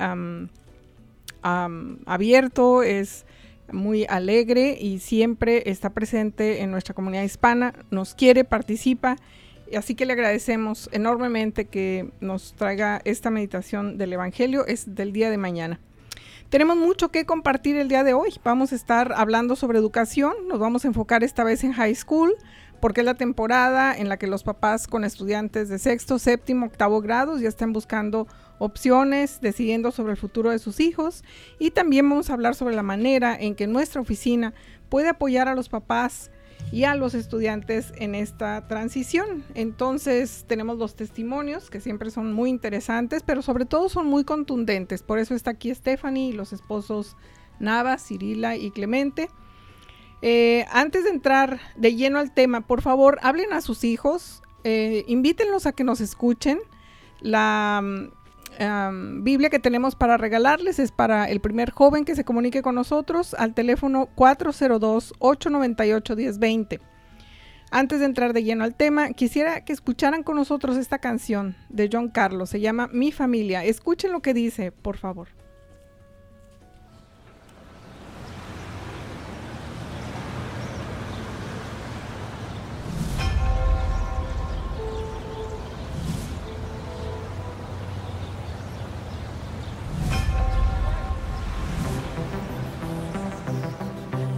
abierto, 1.42 2.84
es 2.84 3.26
muy 3.72 4.06
alegre 4.08 4.78
y 4.80 5.00
siempre 5.00 5.72
está 5.72 5.90
presente 5.90 6.62
en 6.62 6.70
nuestra 6.70 6.94
comunidad 6.94 7.24
hispana. 7.24 7.74
Nos 7.90 8.14
quiere, 8.14 8.44
participa. 8.44 9.16
Así 9.76 9.96
que 9.96 10.06
le 10.06 10.14
agradecemos 10.14 10.90
enormemente 10.92 11.66
que 11.66 12.12
nos 12.20 12.54
traiga 12.54 13.02
esta 13.06 13.32
meditación 13.32 13.98
del 13.98 14.14
Evangelio. 14.14 14.66
Es 14.68 14.96
del 14.96 15.12
día 15.12 15.30
de 15.30 15.38
mañana. 15.38 15.80
Tenemos 16.50 16.78
mucho 16.78 17.10
que 17.10 17.26
compartir 17.26 17.76
el 17.76 17.88
día 17.88 18.04
de 18.04 18.14
hoy. 18.14 18.30
Vamos 18.44 18.72
a 18.72 18.76
estar 18.76 19.14
hablando 19.16 19.56
sobre 19.56 19.80
educación. 19.80 20.34
Nos 20.48 20.60
vamos 20.60 20.86
a 20.86 20.88
enfocar 20.88 21.24
esta 21.24 21.44
vez 21.44 21.64
en 21.64 21.74
high 21.74 21.96
school, 21.96 22.36
porque 22.80 23.02
es 23.02 23.06
la 23.06 23.16
temporada 23.16 23.98
en 23.98 24.08
la 24.08 24.18
que 24.18 24.28
los 24.28 24.44
papás 24.44 24.88
con 24.88 25.04
estudiantes 25.04 25.70
de 25.70 25.80
sexto, 25.80 26.20
séptimo, 26.20 26.68
octavo 26.68 27.02
grados 27.02 27.42
ya 27.42 27.50
están 27.50 27.74
buscando 27.74 28.28
opciones, 28.60 29.42
decidiendo 29.42 29.92
sobre 29.92 30.12
el 30.12 30.18
futuro 30.18 30.52
de 30.52 30.60
sus 30.60 30.80
hijos. 30.80 31.24
Y 31.58 31.72
también 31.72 32.08
vamos 32.08 32.30
a 32.30 32.34
hablar 32.34 32.54
sobre 32.54 32.76
la 32.76 32.84
manera 32.84 33.36
en 33.38 33.56
que 33.56 33.66
nuestra 33.66 34.00
oficina 34.00 34.54
puede 34.90 35.10
apoyar 35.10 35.48
a 35.50 35.56
los 35.56 35.68
papás 35.68 36.30
y 36.72 36.84
a 36.84 36.96
los 36.96 37.14
estudiantes 37.14 37.94
en 37.98 38.16
esta 38.16 38.68
transición. 38.68 39.44
Entonces 39.54 40.46
tenemos 40.48 40.78
los 40.78 40.96
testimonios 40.96 41.70
que 41.70 41.82
siempre 41.82 42.12
son 42.12 42.34
muy 42.34 42.50
interesantes, 42.50 43.24
pero 43.24 43.42
sobre 43.42 43.66
todo 43.66 43.90
son 43.90 44.08
muy 44.08 44.24
contundentes. 44.24 45.04
Por 45.04 45.20
eso 45.20 45.36
está 45.36 45.52
aquí 45.52 45.74
Stephanie 45.74 46.30
y 46.30 46.34
los 46.34 46.54
esposos 46.54 47.16
Nava, 47.60 47.98
Cirila 47.98 48.56
y 48.56 48.72
Clemente. 48.72 49.30
Eh, 50.22 50.66
antes 50.72 51.04
de 51.04 51.12
entrar 51.12 51.60
de 51.76 51.96
lleno 51.96 52.20
al 52.20 52.34
tema, 52.34 52.62
por 52.62 52.82
favor, 52.82 53.20
hablen 53.22 53.54
a 53.54 53.62
sus 53.62 53.84
hijos, 53.84 54.42
eh, 54.64 55.06
invítenlos 55.08 55.66
a 55.66 55.72
que 55.72 55.84
nos 55.84 56.02
escuchen. 56.02 56.60
La 57.22 57.82
Biblia 59.22 59.50
que 59.50 59.60
tenemos 59.60 59.96
para 59.96 60.18
regalarles 60.18 60.80
es 60.80 60.92
para 60.92 61.30
el 61.30 61.40
primer 61.40 61.72
joven 61.72 62.06
que 62.06 62.16
se 62.16 62.24
comunique 62.24 62.62
con 62.62 62.76
nosotros 62.76 63.34
al 63.34 63.54
teléfono 63.54 64.10
402-898-1020. 64.16 66.80
Antes 67.72 68.00
de 68.00 68.06
entrar 68.06 68.34
de 68.34 68.44
lleno 68.44 68.64
al 68.64 68.76
tema, 68.76 69.10
quisiera 69.10 69.66
que 69.66 69.74
escucharan 69.74 70.24
con 70.24 70.36
nosotros 70.36 70.78
esta 70.78 71.00
canción 71.00 71.56
de 71.70 71.90
John 71.92 72.10
Carlos. 72.10 72.50
Se 72.50 72.62
llama 72.62 72.88
Mi 72.94 73.12
familia. 73.12 73.66
Escuchen 73.66 74.12
lo 74.12 74.22
que 74.22 74.34
dice, 74.34 74.72
por 74.72 74.98
favor. 74.98 75.30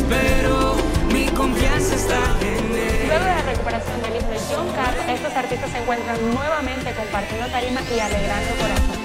me 0.00 0.16
desespero, 0.16 0.76
mi 1.12 1.26
confianza 1.26 1.94
está 1.94 2.18
en 2.40 2.64
él. 2.72 3.06
Luego 3.06 3.24
de 3.24 3.30
la 3.30 3.42
recuperación 3.42 4.02
del 4.02 4.16
hijo 4.16 4.28
de 4.28 4.38
John 4.50 4.68
Carr, 4.72 5.10
estos 5.10 5.32
artistas 5.34 5.70
se 5.70 5.78
encuentran 5.78 6.16
nuevamente 6.32 6.92
compartiendo 6.94 7.46
tarima 7.48 7.80
y 7.94 8.00
alegrando 8.00 8.54
corazón. 8.54 9.02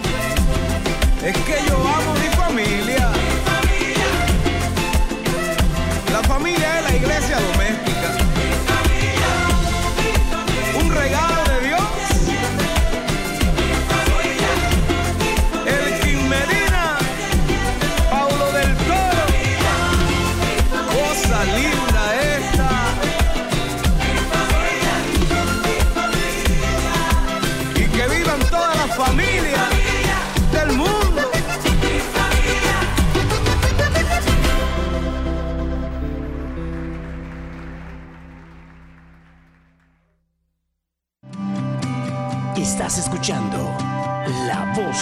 Es 1.23 1.37
que 1.37 1.57
yo 1.67 1.75
amo 1.75 2.13
mi 2.13 2.29
familia. 2.35 3.11
La 6.11 6.23
familia 6.23 6.79
es 6.79 6.83
la 6.83 6.95
iglesia 6.95 7.35
doméstica. 7.35 7.56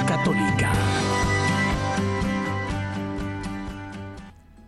Católica. 0.03 0.73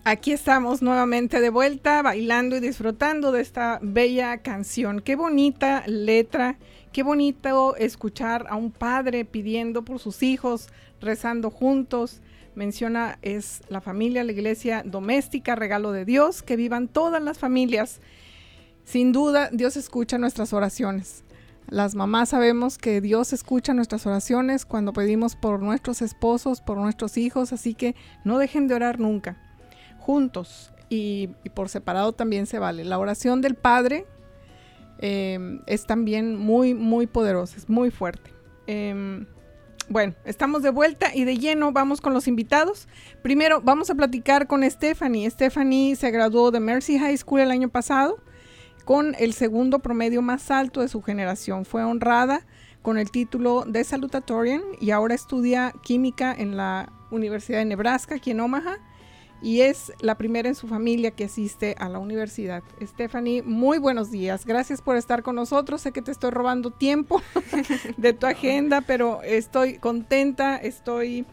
Aquí 0.06 0.32
estamos 0.32 0.82
nuevamente 0.82 1.42
de 1.42 1.50
vuelta, 1.50 2.02
bailando 2.02 2.56
y 2.56 2.62
disfrutando 2.62 3.34
de 3.34 3.42
esta 3.42 3.80
bella 3.82 4.38
canción. 4.38 5.02
Qué 5.02 5.18
bonita 5.18 5.84
letra, 5.86 6.58
qué 6.94 7.04
bonito 7.04 7.76
escuchar 7.76 8.46
a 8.50 8.56
un 8.56 8.72
padre 8.72 9.26
pidiendo 9.26 9.84
por 9.84 10.00
sus 10.00 10.24
hijos, 10.24 10.70
rezando 11.02 11.52
juntos. 11.52 12.22
Menciona 12.56 13.20
es 13.22 13.62
la 13.68 13.82
familia, 13.82 14.24
la 14.24 14.32
iglesia 14.32 14.82
doméstica, 14.86 15.56
regalo 15.56 15.92
de 15.92 16.06
Dios, 16.06 16.42
que 16.42 16.56
vivan 16.56 16.88
todas 16.88 17.22
las 17.22 17.38
familias. 17.38 18.00
Sin 18.86 19.12
duda, 19.12 19.50
Dios 19.52 19.76
escucha 19.76 20.18
nuestras 20.18 20.54
oraciones. 20.54 21.26
Las 21.70 21.96
mamás 21.96 22.30
sabemos 22.30 22.78
que 22.78 23.02
Dios 23.02 23.34
escucha 23.34 23.74
nuestras 23.74 24.06
oraciones 24.08 24.66
cuando 24.66 24.94
pedimos 24.94 25.36
por 25.36 25.62
nuestros 25.62 26.02
esposos, 26.02 26.62
por 26.62 26.78
nuestros 26.78 27.18
hijos, 27.18 27.52
así 27.52 27.74
que 27.74 27.96
no 28.24 28.38
dejen 28.38 28.68
de 28.68 28.76
orar 28.76 29.00
nunca 29.00 29.38
juntos 30.00 30.72
y, 30.90 31.28
por 31.54 31.68
separado 31.68 32.14
también 32.14 32.46
se 32.46 32.60
vale. 32.60 32.86
La 32.86 32.98
oración 32.98 33.42
del 33.42 33.56
Padre 33.56 34.06
eh, 35.00 35.60
es 35.66 35.86
también 35.86 36.38
muy, 36.38 36.74
muy 36.74 37.06
poderosa, 37.06 37.58
es 37.58 37.68
muy 37.68 37.92
fuerte. 37.92 38.32
Eh, 38.68 39.26
bueno, 39.90 40.16
estamos 40.26 40.64
de 40.64 40.70
vuelta 40.70 41.16
y 41.16 41.24
de 41.24 41.38
lleno 41.38 41.74
vamos 41.74 42.00
con 42.00 42.14
los 42.14 42.30
invitados. 42.30 42.88
Primero 43.22 43.62
vamos 43.62 43.90
a 43.90 43.96
platicar 43.96 44.48
con 44.48 44.70
Stephanie. 44.70 45.30
Stephanie 45.30 45.96
se 45.96 46.12
graduó 46.12 46.52
de 46.52 46.62
Mercy 46.62 46.98
High 46.98 47.18
School 47.18 47.42
el 47.42 47.52
año 47.52 47.70
pasado 47.70 48.18
con 48.88 49.16
el 49.20 49.34
segundo 49.34 49.80
promedio 49.80 50.22
más 50.22 50.50
alto 50.50 50.80
de 50.80 50.88
su 50.88 51.02
generación. 51.02 51.66
Fue 51.66 51.84
honrada 51.84 52.46
con 52.82 52.98
el 52.98 53.12
título 53.12 53.66
de 53.68 53.84
salutatorian 53.84 54.62
y 54.80 54.92
ahora 54.92 55.14
estudia 55.14 55.74
química 55.84 56.34
en 56.34 56.56
la 56.56 56.94
Universidad 57.12 57.60
de 57.60 57.66
Nebraska, 57.66 58.16
aquí 58.16 58.32
en 58.32 58.40
Omaha 58.40 58.78
y 59.42 59.60
es 59.60 59.92
la 60.00 60.16
primera 60.16 60.48
en 60.48 60.56
su 60.56 60.70
familia 60.70 61.12
que 61.12 61.26
asiste 61.26 61.76
a 61.80 61.90
la 61.90 62.00
universidad. 62.00 62.64
Stephanie, 62.82 63.42
muy 63.42 63.78
buenos 63.78 64.10
días. 64.10 64.46
Gracias 64.46 64.82
por 64.82 64.96
estar 64.96 65.22
con 65.22 65.36
nosotros. 65.36 65.82
Sé 65.82 65.92
que 65.92 66.02
te 66.02 66.12
estoy 66.12 66.32
robando 66.32 66.72
tiempo 66.72 67.22
de 67.98 68.14
tu 68.14 68.26
agenda, 68.26 68.80
pero 68.80 69.22
estoy 69.22 69.80
contenta, 69.80 70.56
estoy 70.56 71.26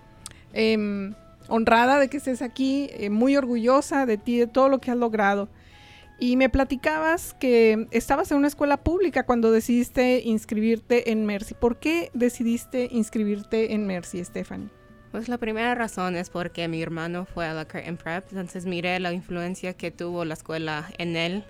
eh, 0.54 1.14
honrada 1.46 2.00
de 2.00 2.08
que 2.08 2.16
estés 2.16 2.42
aquí, 2.42 2.88
eh, 2.94 3.10
muy 3.10 3.36
orgullosa 3.36 4.06
de 4.06 4.18
ti, 4.18 4.38
de 4.38 4.48
todo 4.48 4.68
lo 4.68 4.80
que 4.80 4.90
has 4.90 4.96
logrado. 4.96 5.48
Y 6.18 6.36
me 6.36 6.48
platicabas 6.48 7.34
que 7.34 7.88
estabas 7.90 8.30
en 8.30 8.38
una 8.38 8.48
escuela 8.48 8.76
pública 8.76 9.26
cuando 9.26 9.50
decidiste 9.50 10.22
inscribirte 10.24 11.10
en 11.10 11.26
Mercy. 11.26 11.54
¿Por 11.54 11.78
qué 11.78 12.10
decidiste 12.14 12.88
inscribirte 12.90 13.74
en 13.74 13.86
Mercy, 13.86 14.24
Stephanie? 14.24 14.70
Pues 15.14 15.28
la 15.28 15.38
primera 15.38 15.74
razón 15.76 16.16
es 16.16 16.28
porque 16.28 16.66
mi 16.66 16.82
hermano 16.82 17.24
fue 17.24 17.46
a 17.46 17.54
la 17.54 17.66
Curtin 17.66 17.96
Prep, 17.96 18.24
entonces 18.30 18.66
miré 18.66 18.98
la 18.98 19.12
influencia 19.12 19.72
que 19.74 19.92
tuvo 19.92 20.24
la 20.24 20.34
escuela 20.34 20.90
en 20.98 21.14
él 21.14 21.44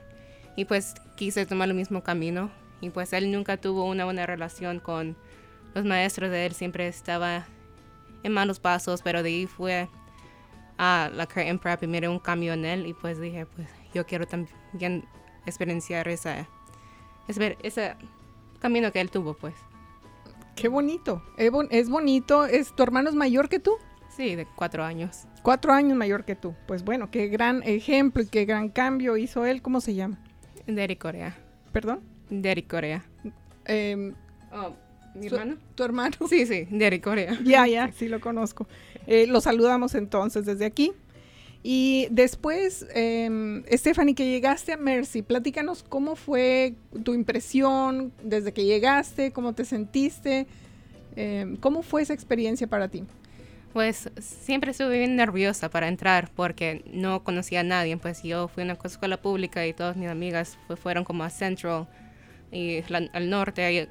y 0.55 0.67
pues 0.67 0.93
quise 1.17 1.47
tomar 1.47 1.69
el 1.69 1.75
mismo 1.75 2.03
camino 2.03 2.51
y 2.83 2.91
pues 2.91 3.15
él 3.15 3.33
nunca 3.33 3.57
tuvo 3.57 3.87
una 3.87 4.05
buena 4.05 4.27
relación 4.27 4.81
con 4.81 5.17
los 5.75 5.87
maestros 5.87 6.31
de 6.31 6.45
él, 6.45 6.53
siempre 6.53 6.87
estaba 6.89 7.47
en 8.23 8.33
malos 8.33 8.61
pasos, 8.61 9.01
pero 9.01 9.23
de 9.23 9.31
ahí 9.31 9.47
fue 9.47 9.89
a 10.77 11.11
la 11.15 11.27
Curtin 11.27 11.59
Prep 11.59 11.83
y 11.85 11.87
miré 11.87 12.09
un 12.09 12.19
cambio 12.19 12.53
en 12.53 12.67
él 12.67 12.87
y 12.87 12.93
pues 12.93 13.19
dije, 13.19 13.47
pues 13.47 13.71
yo 13.95 14.07
quiero 14.07 14.27
también 14.27 15.05
experienciar 15.47 16.09
esa, 16.09 16.47
ese, 17.29 17.97
camino 18.61 18.93
que 18.93 19.01
él 19.01 19.11
tuvo 19.11 19.35
pues. 19.35 19.55
Qué 20.57 20.69
bonito. 20.69 21.23
Es, 21.37 21.51
bon 21.51 21.69
es 21.71 21.89
bonito. 21.89 22.45
¿Es, 22.45 22.75
¿Tu 22.75 22.83
hermano 22.83 23.09
es 23.09 23.15
mayor 23.15 23.49
que 23.49 23.59
tú? 23.59 23.77
Sí, 24.17 24.37
de 24.37 24.47
cuatro 24.47 24.85
años. 24.85 25.27
Cuatro 25.43 25.73
años 25.73 25.97
mayor 25.97 26.25
que 26.25 26.37
tú. 26.37 26.55
Pues 26.67 26.85
bueno, 26.85 27.11
qué 27.11 27.29
gran 27.29 27.63
ejemplo 27.65 28.23
y 28.23 28.27
qué 28.27 28.45
gran 28.45 28.69
cambio 28.69 29.17
hizo 29.17 29.45
él. 29.45 29.63
¿Cómo 29.63 29.81
se 29.81 29.95
llama? 29.95 30.19
Derek 30.67 31.01
Corea. 31.01 31.37
¿Perdón? 31.73 32.01
Derek 32.31 32.69
Corea. 32.69 33.05
Eh, 33.67 34.13
oh, 34.53 34.75
¿Mi 35.15 35.27
hermano? 35.27 35.57
¿Tu 35.75 35.83
hermano? 35.83 36.17
Sí, 36.29 36.47
sí, 36.47 36.67
Derek 36.71 37.03
Corea. 37.03 37.39
Ya, 37.45 37.67
ya, 37.67 37.91
sí 37.93 38.09
lo 38.09 38.21
conozco. 38.21 38.67
Eh, 39.07 39.27
lo 39.27 39.41
saludamos 39.41 39.95
entonces 39.95 40.45
desde 40.45 40.65
aquí. 40.65 40.93
Y 41.67 42.09
después, 42.11 42.87
eh, 42.95 43.63
Stephanie, 43.73 44.15
que 44.15 44.29
llegaste 44.29 44.75
a 44.75 44.77
Mercy, 44.77 45.23
platícanos 45.23 45.83
cómo 45.83 46.15
fue 46.15 46.75
tu 47.05 47.15
impresión 47.15 48.13
desde 48.23 48.53
que 48.53 48.67
llegaste, 48.67 49.33
cómo 49.33 49.55
te 49.55 49.65
sentiste, 49.65 50.47
eh, 51.17 51.57
cómo 51.61 51.83
fue 51.83 52.03
esa 52.03 52.13
experiencia 52.13 52.67
para 52.67 52.89
ti. 52.89 53.05
Pues 53.73 54.11
siempre 54.21 54.73
estuve 54.73 54.99
bien 54.99 55.17
nerviosa 55.17 55.71
para 55.71 55.89
entrar 55.89 56.31
porque 56.37 56.85
no 56.93 57.25
conocía 57.25 57.61
a 57.61 57.65
nadie. 57.65 57.97
Pues 57.97 58.23
yo 58.23 58.47
fui 58.49 58.63
a 58.63 58.67
una 58.67 58.79
escuela 58.85 59.17
pública 59.23 59.67
y 59.67 59.73
todas 59.73 59.97
mis 59.97 60.11
amigas 60.11 60.59
fueron 60.83 61.03
como 61.03 61.25
a 61.25 61.31
Central 61.31 61.89
y 62.53 62.85
al 62.93 63.31
norte, 63.31 63.89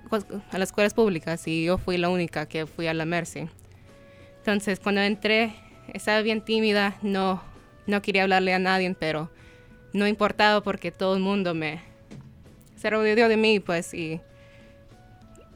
a, 0.52 0.58
las 0.60 0.70
escuelas 0.70 0.94
públicas 0.94 1.48
y 1.48 1.66
yo 1.66 1.80
fui 1.80 1.98
la 1.98 2.10
única 2.10 2.46
que 2.46 2.68
fui 2.68 2.86
a 2.86 2.94
la 2.94 3.06
Mercy. 3.06 3.50
Entonces 4.38 4.80
cuando 4.80 5.02
entré 5.02 5.56
estaba 5.92 6.22
bien 6.22 6.46
tímida, 6.46 6.98
no, 7.02 7.42
no 7.88 8.02
quería 8.02 8.24
hablarle 8.24 8.54
a 8.54 8.60
nadie, 8.60 8.96
pero 8.98 9.30
no 9.94 10.08
importaba 10.08 10.62
porque 10.62 10.92
todo 10.92 11.16
el 11.16 11.22
mundo 11.22 11.54
me 11.54 11.82
se 12.84 12.90
rodeó 12.90 13.30
de 13.30 13.38
mí 13.38 13.62
pues 13.62 13.94
y, 13.94 14.20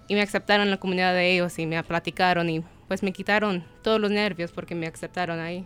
y 0.08 0.16
me 0.16 0.22
aceptaron 0.22 0.68
en 0.68 0.72
la 0.72 0.78
comunidad 0.78 1.14
de 1.14 1.34
ellos 1.34 1.60
y 1.60 1.66
me 1.66 1.84
platicaron 1.84 2.50
y 2.50 2.64
pues 2.88 3.04
me 3.04 3.12
quitaron 3.12 3.66
todos 3.82 4.00
los 4.00 4.12
nervios 4.12 4.54
porque 4.54 4.76
me 4.76 4.88
aceptaron 4.88 5.40
ahí. 5.40 5.66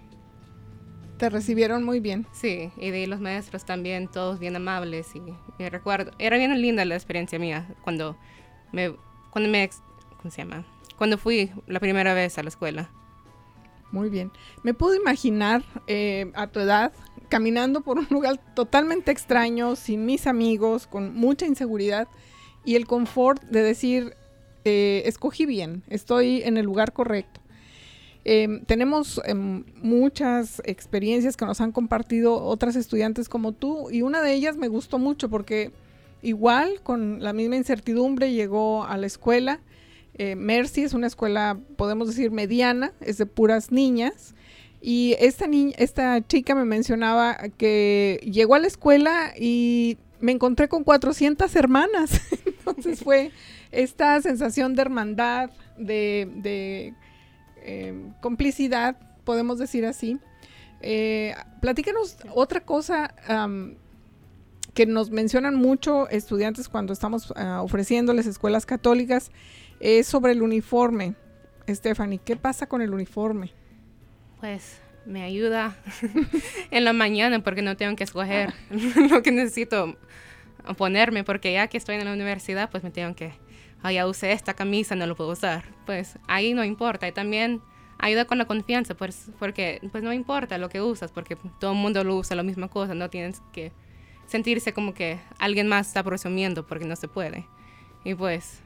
Te 1.17 1.29
recibieron 1.29 1.83
muy 1.83 1.99
bien. 1.99 2.25
Sí, 2.33 2.71
y 2.77 2.89
de 2.89 3.05
los 3.05 3.19
maestros 3.19 3.63
también, 3.63 4.07
todos 4.07 4.39
bien 4.39 4.55
amables 4.55 5.15
y 5.15 5.21
me 5.59 5.69
recuerdo, 5.69 6.11
era 6.17 6.37
bien 6.37 6.59
linda 6.59 6.83
la 6.83 6.95
experiencia 6.95 7.37
mía 7.37 7.67
cuando 7.83 8.17
me, 8.71 8.95
cuando 9.29 9.47
me, 9.47 9.69
¿cómo 10.17 10.31
se 10.31 10.41
llama? 10.41 10.65
Cuando 10.97 11.19
fui 11.19 11.51
la 11.67 11.79
primera 11.79 12.15
vez 12.15 12.39
a 12.39 12.43
la 12.43 12.49
escuela. 12.49 12.89
Muy 13.91 14.09
bien. 14.09 14.31
Me 14.63 14.73
puedo 14.73 14.95
imaginar 14.95 15.63
eh, 15.87 16.31
a 16.33 16.47
tu 16.47 16.59
edad 16.59 16.93
caminando 17.29 17.81
por 17.81 17.97
un 17.97 18.07
lugar 18.09 18.39
totalmente 18.55 19.11
extraño, 19.11 19.75
sin 19.75 20.05
mis 20.05 20.27
amigos, 20.27 20.87
con 20.87 21.15
mucha 21.15 21.45
inseguridad 21.45 22.07
y 22.65 22.75
el 22.75 22.85
confort 22.85 23.41
de 23.43 23.63
decir, 23.63 24.15
eh, 24.65 25.03
escogí 25.05 25.45
bien, 25.45 25.83
estoy 25.89 26.43
en 26.43 26.57
el 26.57 26.65
lugar 26.65 26.93
correcto. 26.93 27.41
Em, 28.23 28.63
tenemos 28.65 29.19
em, 29.25 29.63
muchas 29.81 30.61
experiencias 30.65 31.35
que 31.35 31.45
nos 31.45 31.59
han 31.59 31.71
compartido 31.71 32.35
otras 32.43 32.75
estudiantes 32.75 33.27
como 33.27 33.51
tú 33.51 33.89
y 33.89 34.03
una 34.03 34.21
de 34.21 34.33
ellas 34.33 34.57
me 34.57 34.67
gustó 34.67 34.99
mucho 34.99 35.27
porque 35.27 35.71
igual 36.21 36.81
con 36.83 37.23
la 37.23 37.33
misma 37.33 37.55
incertidumbre 37.55 38.31
llegó 38.31 38.83
a 38.83 38.97
la 38.97 39.07
escuela. 39.07 39.59
Eh, 40.21 40.35
Mercy 40.35 40.83
es 40.83 40.93
una 40.93 41.07
escuela, 41.07 41.57
podemos 41.77 42.07
decir, 42.07 42.29
mediana, 42.29 42.93
es 43.01 43.17
de 43.17 43.25
puras 43.25 43.71
niñas. 43.71 44.35
Y 44.79 45.15
esta, 45.19 45.47
niña, 45.47 45.73
esta 45.79 46.21
chica 46.27 46.53
me 46.53 46.63
mencionaba 46.63 47.35
que 47.57 48.19
llegó 48.31 48.53
a 48.53 48.59
la 48.59 48.67
escuela 48.67 49.33
y 49.35 49.97
me 50.19 50.31
encontré 50.31 50.67
con 50.67 50.83
400 50.83 51.55
hermanas. 51.55 52.21
Entonces 52.45 53.03
fue 53.03 53.31
esta 53.71 54.21
sensación 54.21 54.75
de 54.75 54.83
hermandad, 54.83 55.49
de, 55.75 56.93
em, 57.63 58.13
complicidad, 58.21 58.97
podemos 59.23 59.57
decir 59.57 59.87
así. 59.87 60.19
Eh, 60.81 61.33
platícanos 61.61 62.17
otra 62.35 62.59
cosa 62.59 63.15
que 64.75 64.85
nos 64.85 65.09
mencionan 65.09 65.55
mucho 65.55 66.07
estudiantes 66.09 66.69
cuando 66.69 66.93
estamos 66.93 67.33
ah, 67.35 67.61
ofreciéndoles 67.63 68.27
escuelas 68.27 68.67
católicas, 68.67 69.31
es 69.81 70.07
sobre 70.07 70.31
el 70.31 70.41
uniforme. 70.41 71.15
Stephanie, 71.67 72.19
¿qué 72.23 72.35
pasa 72.35 72.67
con 72.67 72.81
el 72.81 72.93
uniforme? 72.93 73.51
Pues 74.39 74.79
me 75.05 75.23
ayuda 75.23 75.75
en 76.71 76.85
la 76.85 76.93
mañana 76.93 77.43
porque 77.43 77.61
no 77.61 77.75
tengo 77.75 77.95
que 77.95 78.03
escoger 78.03 78.53
lo 79.09 79.21
que 79.23 79.31
necesito 79.31 79.97
ponerme 80.77 81.23
porque 81.23 81.53
ya 81.53 81.67
que 81.67 81.77
estoy 81.77 81.95
en 81.95 82.05
la 82.05 82.13
universidad 82.13 82.69
pues 82.69 82.83
me 82.83 82.91
tengo 82.91 83.15
que 83.15 83.33
ah, 83.81 83.91
ya 83.91 84.07
usé 84.07 84.31
esta 84.31 84.53
camisa, 84.53 84.95
no 84.95 85.07
lo 85.07 85.15
puedo 85.15 85.31
usar. 85.31 85.63
Pues 85.85 86.17
ahí 86.27 86.53
no 86.53 86.63
importa. 86.63 87.07
Y 87.07 87.11
también 87.11 87.61
ayuda 87.97 88.25
con 88.25 88.37
la 88.37 88.45
confianza, 88.45 88.95
pues, 88.95 89.29
porque 89.39 89.81
pues 89.91 90.03
no 90.03 90.13
importa 90.13 90.57
lo 90.57 90.69
que 90.69 90.81
usas, 90.81 91.11
porque 91.11 91.37
todo 91.59 91.71
el 91.71 91.77
mundo 91.77 92.03
lo 92.03 92.15
usa 92.17 92.35
la 92.35 92.43
misma 92.43 92.67
cosa, 92.67 92.93
no 92.93 93.09
tienes 93.09 93.41
que 93.51 93.71
sentirse 94.27 94.73
como 94.73 94.93
que 94.93 95.19
alguien 95.39 95.67
más 95.67 95.87
está 95.87 96.03
presumiendo 96.03 96.65
porque 96.65 96.85
no 96.85 96.95
se 96.95 97.07
puede. 97.07 97.47
Y 98.03 98.15
pues 98.15 98.61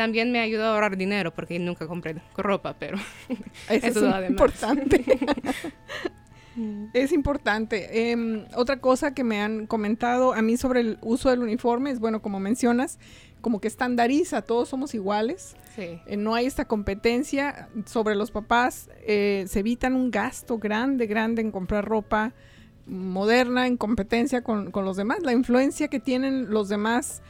también 0.00 0.32
me 0.32 0.40
ayudó 0.40 0.64
a 0.64 0.72
ahorrar 0.72 0.96
dinero 0.96 1.30
porque 1.30 1.58
nunca 1.58 1.86
compré 1.86 2.16
ropa, 2.34 2.74
pero 2.78 2.96
eso, 3.68 4.18
es 4.18 4.30
importante. 4.30 5.04
Es 6.94 7.12
importante. 7.12 8.10
Em, 8.10 8.46
otra 8.54 8.80
cosa 8.80 9.12
que 9.12 9.24
me 9.24 9.42
han 9.42 9.66
comentado 9.66 10.32
a 10.32 10.40
mí 10.40 10.56
sobre 10.56 10.80
el 10.80 10.98
uso 11.02 11.28
del 11.28 11.40
uniforme 11.40 11.90
es, 11.90 12.00
bueno, 12.00 12.22
como 12.22 12.40
mencionas, 12.40 12.98
como 13.42 13.60
que 13.60 13.68
estandariza, 13.68 14.40
todos 14.42 14.70
somos 14.70 14.94
iguales. 14.94 15.54
Eh, 15.76 16.16
no 16.16 16.34
hay 16.34 16.46
esta 16.46 16.64
competencia 16.64 17.68
sobre 17.84 18.14
los 18.14 18.30
papás. 18.30 18.88
Eh, 19.06 19.44
se 19.48 19.60
evitan 19.60 19.94
un 19.94 20.10
gasto 20.10 20.58
grande, 20.58 21.06
grande 21.06 21.42
en 21.42 21.50
comprar 21.50 21.84
ropa 21.84 22.32
moderna 22.86 23.66
en 23.66 23.76
competencia 23.76 24.42
con, 24.42 24.70
con 24.70 24.86
los 24.86 24.96
demás. 24.96 25.18
La 25.22 25.32
influencia 25.32 25.88
que 25.88 26.00
tienen 26.00 26.50
los 26.50 26.68
demás 26.70 27.22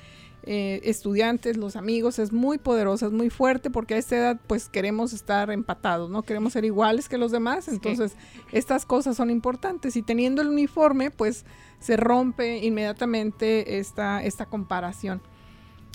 eh, 0.45 0.81
estudiantes, 0.85 1.57
los 1.57 1.77
amigos, 1.77 2.19
es 2.19 2.33
muy 2.33 2.59
poderosa, 2.59 3.07
es 3.07 3.13
muy 3.13 3.31
fuerte 3.31 3.71
porque 3.71 3.95
a 3.95 3.99
esta 3.99 4.17
edad 4.17 4.41
pues 4.47 4.69
queremos 4.69 5.13
estar 5.13 5.51
empatados, 5.51 6.11
¿no? 6.11 6.23
Queremos 6.23 6.55
ser 6.55 6.65
iguales 6.65 7.09
que 7.09 7.19
los 7.19 7.31
demás, 7.31 7.69
entonces 7.69 8.17
estas 8.53 8.87
cosas 8.87 9.17
son 9.17 9.31
importantes 9.31 9.97
y 9.97 10.03
teniendo 10.03 10.43
el 10.43 10.49
uniforme 10.49 11.11
pues 11.11 11.45
se 11.79 11.97
rompe 11.97 12.59
inmediatamente 12.59 13.79
esta, 13.79 14.23
esta 14.23 14.47
comparación. 14.47 15.21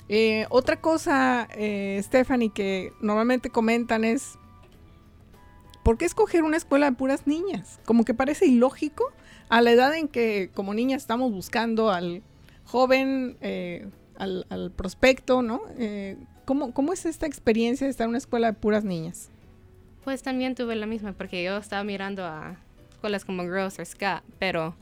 Eh, 0.08 0.46
otra 0.50 0.80
cosa, 0.80 1.48
eh, 1.56 2.00
Stephanie, 2.04 2.50
que 2.50 2.94
normalmente 3.02 3.50
comentan 3.50 4.04
es, 4.04 4.38
¿por 5.84 5.98
qué 5.98 6.06
escoger 6.06 6.44
una 6.44 6.58
escuela 6.58 6.90
de 6.90 6.96
puras 6.96 7.26
niñas? 7.26 7.80
Como 7.86 8.06
que 8.06 8.14
parece 8.14 8.46
ilógico 8.46 9.12
a 9.50 9.62
la 9.62 9.72
edad 9.72 9.96
en 9.96 10.08
que 10.08 10.52
como 10.54 10.74
niñas 10.74 11.02
estamos 11.02 11.32
buscando 11.32 11.90
al 11.90 12.22
joven 12.66 13.38
eh, 13.42 13.88
al, 14.18 14.72
prospecto, 14.76 15.42
¿no? 15.42 15.62
Eh, 15.78 16.18
¿cómo, 16.46 16.94
es 16.94 17.06
esta 17.06 17.26
experiencia 17.26 17.86
de 17.86 17.92
estar 17.92 18.06
en 18.06 18.10
una 18.10 18.18
escuela 18.18 18.48
de 18.48 18.54
puras 18.54 18.84
niñas? 18.84 19.30
Pues 20.04 20.22
también 20.22 20.56
tuve 20.56 20.76
la 20.76 20.86
misma, 20.86 21.14
porque 21.14 21.44
yo 21.44 21.58
estaba 21.58 21.84
mirando 21.84 22.24
a 22.24 22.58
escuelas 22.92 23.26
como 23.26 23.44
Girls 23.44 23.80
o 23.80 23.86
Scott, 23.86 24.24
pero 24.40 24.76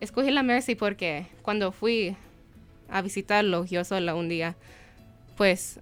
escogí 0.00 0.30
la 0.30 0.42
Mercy 0.42 0.74
porque 0.74 1.26
cuando 1.42 1.72
fui 1.72 2.16
a 2.88 3.02
visitarlo 3.02 3.66
yo 3.66 3.84
sola 3.84 4.14
un 4.14 4.28
día, 4.28 4.56
pues 5.36 5.80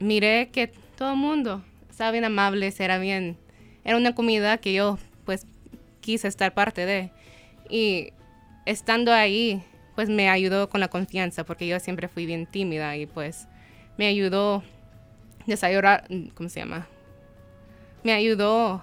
miré 0.00 0.48
que 0.52 0.72
todo 0.96 1.12
el 1.12 1.18
mundo 1.18 1.62
estaba 1.90 2.10
bien 2.10 2.24
amable, 2.24 2.72
era 2.78 2.98
bien, 2.98 3.36
era 3.84 3.96
una 3.96 4.14
comunidad 4.14 4.60
que 4.60 4.72
yo 4.72 4.98
pues 5.24 5.46
quise 6.00 6.28
estar 6.28 6.54
parte 6.54 6.86
de. 6.86 7.10
Y 7.70 8.12
estando 8.66 9.12
ahí, 9.12 9.62
pues 9.98 10.08
me 10.08 10.28
ayudó 10.28 10.68
con 10.68 10.78
la 10.78 10.86
confianza, 10.86 11.42
porque 11.42 11.66
yo 11.66 11.80
siempre 11.80 12.06
fui 12.06 12.24
bien 12.24 12.46
tímida 12.46 12.96
y 12.96 13.06
pues 13.06 13.48
me 13.96 14.06
ayudó 14.06 14.62
a 15.48 16.04
¿cómo 16.34 16.48
se 16.48 16.60
llama? 16.60 16.86
Me 18.04 18.12
ayudó 18.12 18.80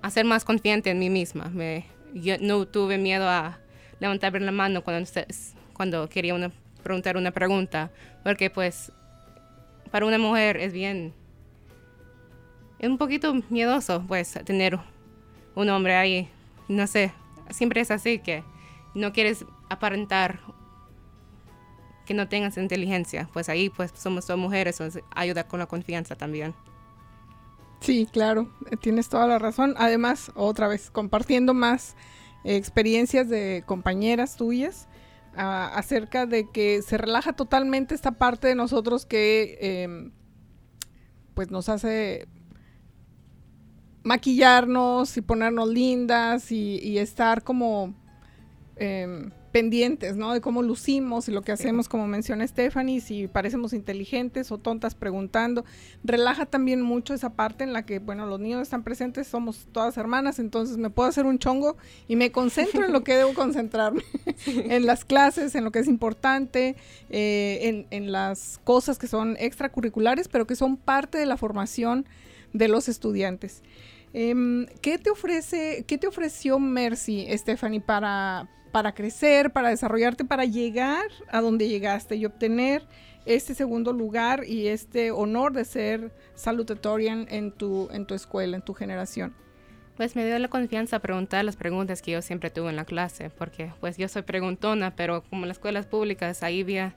a 0.00 0.10
ser 0.10 0.24
más 0.24 0.44
confiante 0.44 0.90
en 0.90 1.00
mí 1.00 1.10
misma. 1.10 1.48
Me, 1.48 1.86
yo 2.14 2.36
no 2.38 2.66
tuve 2.66 2.98
miedo 2.98 3.28
a 3.28 3.58
levantar 3.98 4.40
la 4.40 4.52
mano 4.52 4.84
cuando, 4.84 5.10
cuando 5.72 6.08
quería 6.08 6.36
una, 6.36 6.52
preguntar 6.84 7.16
una 7.16 7.32
pregunta, 7.32 7.90
porque 8.22 8.48
pues 8.48 8.92
para 9.90 10.06
una 10.06 10.18
mujer 10.18 10.56
es 10.56 10.72
bien, 10.72 11.14
es 12.78 12.88
un 12.88 12.96
poquito 12.96 13.34
miedoso 13.50 14.04
pues 14.06 14.38
tener 14.44 14.78
un 15.56 15.68
hombre 15.68 15.96
ahí, 15.96 16.28
no 16.68 16.86
sé, 16.86 17.12
siempre 17.50 17.80
es 17.80 17.90
así 17.90 18.20
que 18.20 18.44
no 18.94 19.12
quieres 19.12 19.44
aparentar 19.72 20.40
que 22.04 22.14
no 22.14 22.28
tengas 22.28 22.56
inteligencia, 22.56 23.28
pues 23.32 23.48
ahí 23.48 23.70
pues 23.70 23.92
somos 23.94 24.26
todas 24.26 24.40
mujeres, 24.40 24.80
ayuda 25.14 25.46
con 25.46 25.60
la 25.60 25.66
confianza 25.66 26.16
también. 26.16 26.54
Sí, 27.80 28.06
claro, 28.10 28.48
eh, 28.70 28.76
tienes 28.76 29.08
toda 29.08 29.26
la 29.26 29.38
razón. 29.38 29.74
Además, 29.76 30.30
otra 30.34 30.68
vez, 30.68 30.90
compartiendo 30.90 31.52
más 31.52 31.96
experiencias 32.44 33.28
de 33.28 33.62
compañeras 33.66 34.36
tuyas 34.36 34.88
acerca 35.34 36.26
de 36.26 36.50
que 36.50 36.82
se 36.82 36.98
relaja 36.98 37.32
totalmente 37.32 37.94
esta 37.94 38.12
parte 38.12 38.48
de 38.48 38.54
nosotros 38.54 39.06
que 39.06 39.58
em, 39.60 40.12
pues 41.34 41.50
nos 41.50 41.70
hace 41.70 42.28
maquillarnos 44.02 45.16
y 45.16 45.22
ponernos 45.22 45.68
lindas 45.68 46.52
y, 46.52 46.98
estar 46.98 47.42
como 47.44 47.94
em, 48.76 49.30
pendientes, 49.52 50.16
¿no? 50.16 50.32
De 50.32 50.40
cómo 50.40 50.62
lucimos 50.62 51.28
y 51.28 51.32
lo 51.32 51.42
que 51.42 51.52
hacemos, 51.52 51.88
como 51.88 52.06
menciona 52.06 52.46
Stephanie, 52.46 53.00
si 53.00 53.28
parecemos 53.28 53.72
inteligentes 53.74 54.50
o 54.50 54.58
tontas 54.58 54.94
preguntando. 54.94 55.64
Relaja 56.02 56.46
también 56.46 56.80
mucho 56.82 57.12
esa 57.12 57.34
parte 57.34 57.62
en 57.62 57.72
la 57.72 57.84
que, 57.84 57.98
bueno, 57.98 58.26
los 58.26 58.40
niños 58.40 58.62
están 58.62 58.82
presentes, 58.82 59.28
somos 59.28 59.68
todas 59.70 59.96
hermanas, 59.98 60.38
entonces 60.38 60.78
me 60.78 60.90
puedo 60.90 61.08
hacer 61.08 61.26
un 61.26 61.38
chongo 61.38 61.76
y 62.08 62.16
me 62.16 62.32
concentro 62.32 62.84
en 62.84 62.92
lo 62.92 63.04
que 63.04 63.14
debo 63.14 63.34
concentrarme, 63.34 64.02
en 64.46 64.86
las 64.86 65.04
clases, 65.04 65.54
en 65.54 65.64
lo 65.64 65.70
que 65.70 65.80
es 65.80 65.86
importante, 65.86 66.74
eh, 67.10 67.58
en, 67.62 67.86
en 67.90 68.10
las 68.10 68.58
cosas 68.64 68.98
que 68.98 69.06
son 69.06 69.36
extracurriculares, 69.38 70.28
pero 70.28 70.46
que 70.46 70.56
son 70.56 70.78
parte 70.78 71.18
de 71.18 71.26
la 71.26 71.36
formación 71.36 72.06
de 72.54 72.68
los 72.68 72.88
estudiantes. 72.88 73.62
Em, 74.14 74.66
¿qué, 74.80 74.98
te 74.98 75.10
ofrece, 75.10 75.84
¿Qué 75.86 75.96
te 75.98 76.06
ofreció 76.06 76.58
Mercy, 76.58 77.26
Stephanie, 77.30 77.80
para, 77.80 78.48
para 78.72 78.94
crecer, 78.94 79.52
para 79.52 79.68
desarrollarte, 79.68 80.24
para 80.24 80.44
llegar 80.46 81.04
a 81.30 81.40
donde 81.40 81.68
llegaste 81.68 82.16
y 82.16 82.24
obtener 82.24 82.82
este 83.26 83.54
segundo 83.54 83.92
lugar 83.92 84.44
y 84.44 84.68
este 84.68 85.10
honor 85.10 85.52
de 85.52 85.64
ser 85.64 86.12
salutatorian 86.34 87.26
en 87.30 87.52
tu, 87.52 87.88
en 87.92 88.06
tu 88.06 88.14
escuela, 88.14 88.56
en 88.56 88.62
tu 88.62 88.74
generación? 88.74 89.34
Pues 89.96 90.16
me 90.16 90.24
dio 90.24 90.38
la 90.38 90.48
confianza 90.48 90.98
preguntar 90.98 91.44
las 91.44 91.56
preguntas 91.56 92.00
que 92.00 92.12
yo 92.12 92.22
siempre 92.22 92.50
tuve 92.50 92.70
en 92.70 92.76
la 92.76 92.86
clase, 92.86 93.30
porque 93.30 93.72
pues 93.78 93.98
yo 93.98 94.08
soy 94.08 94.22
preguntona, 94.22 94.96
pero 94.96 95.22
como 95.24 95.42
en 95.42 95.48
las 95.48 95.58
escuelas 95.58 95.86
públicas 95.86 96.42
ahí 96.42 96.62
había, 96.62 96.96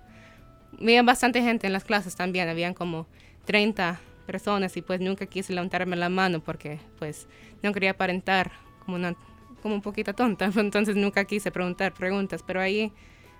había 0.79 1.03
bastante 1.03 1.41
gente 1.41 1.67
en 1.67 1.73
las 1.73 1.83
clases 1.83 2.15
también, 2.15 2.47
habían 2.47 2.73
como 2.73 3.05
30 3.43 3.99
personas 4.25 4.75
y 4.77 4.81
pues 4.81 5.01
nunca 5.01 5.25
quise 5.25 5.53
levantarme 5.53 5.97
la 5.97 6.09
mano 6.09 6.39
porque 6.39 6.79
pues 6.97 7.27
no 7.61 7.73
quería 7.73 7.91
aparentar 7.91 8.51
como 8.83 8.95
una 8.95 9.15
como 9.65 9.73
un 9.73 9.81
poquito 9.81 10.13
tonta, 10.13 10.45
entonces 10.55 10.95
nunca 10.95 11.25
quise 11.25 11.49
preguntar 11.49 11.91
preguntas, 11.91 12.43
pero 12.45 12.61
ahí 12.61 12.93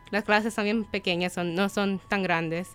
las 0.10 0.24
clases 0.24 0.56
bien 0.64 0.84
pequeñas, 0.84 1.34
son, 1.34 1.54
no 1.54 1.70
son 1.70 2.02
tan 2.10 2.24
grandes 2.24 2.72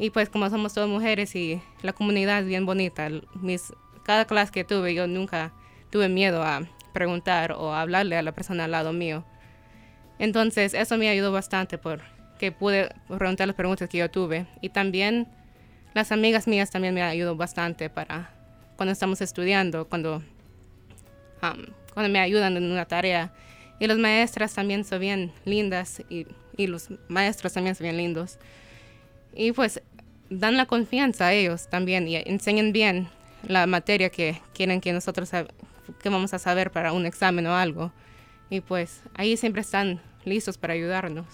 y 0.00 0.10
pues 0.10 0.28
como 0.28 0.50
somos 0.50 0.74
todas 0.74 0.90
mujeres 0.90 1.36
y 1.36 1.62
la 1.82 1.92
comunidad 1.92 2.40
es 2.40 2.46
bien 2.46 2.66
bonita, 2.66 3.08
mis, 3.40 3.72
cada 4.02 4.24
clase 4.24 4.50
que 4.50 4.64
tuve 4.64 4.94
yo 4.94 5.06
nunca 5.06 5.52
tuve 5.90 6.08
miedo 6.08 6.42
a 6.42 6.62
preguntar 6.92 7.52
o 7.52 7.72
hablarle 7.72 8.16
a 8.16 8.22
la 8.22 8.32
persona 8.32 8.64
al 8.64 8.72
lado 8.72 8.92
mío. 8.92 9.22
Entonces 10.18 10.74
eso 10.74 10.98
me 10.98 11.08
ayudó 11.08 11.30
bastante 11.30 11.78
porque 11.78 12.50
pude 12.50 12.92
preguntar 13.06 13.46
las 13.46 13.54
preguntas 13.54 13.88
que 13.88 13.98
yo 13.98 14.10
tuve 14.10 14.48
y 14.60 14.70
también 14.70 15.28
las 15.94 16.10
amigas 16.10 16.48
mías 16.48 16.72
también 16.72 16.94
me 16.94 17.02
ayudó 17.02 17.36
bastante 17.36 17.90
para 17.90 18.32
cuando 18.74 18.90
estamos 18.92 19.20
estudiando, 19.20 19.88
cuando, 19.88 20.16
um, 21.44 21.64
cuando 21.94 22.12
me 22.12 22.20
ayudan 22.20 22.56
en 22.56 22.70
una 22.70 22.86
tarea. 22.86 23.32
Y 23.80 23.86
las 23.86 23.98
maestras 23.98 24.54
también 24.54 24.84
son 24.84 25.00
bien 25.00 25.32
lindas 25.44 26.02
y, 26.08 26.26
y 26.56 26.66
los 26.66 26.88
maestros 27.08 27.52
también 27.52 27.74
son 27.74 27.84
bien 27.84 27.96
lindos. 27.96 28.38
Y 29.34 29.52
pues 29.52 29.80
dan 30.30 30.56
la 30.56 30.66
confianza 30.66 31.26
a 31.26 31.32
ellos 31.32 31.68
también 31.68 32.08
y 32.08 32.16
enseñan 32.16 32.72
bien 32.72 33.08
la 33.46 33.66
materia 33.66 34.10
que 34.10 34.40
quieren 34.52 34.80
que 34.80 34.92
nosotros 34.92 35.30
que 36.02 36.08
vamos 36.08 36.34
a 36.34 36.38
saber 36.38 36.70
para 36.70 36.92
un 36.92 37.06
examen 37.06 37.46
o 37.46 37.54
algo. 37.54 37.92
Y 38.50 38.60
pues 38.60 39.02
ahí 39.14 39.36
siempre 39.36 39.62
están 39.62 40.00
listos 40.24 40.58
para 40.58 40.74
ayudarnos. 40.74 41.26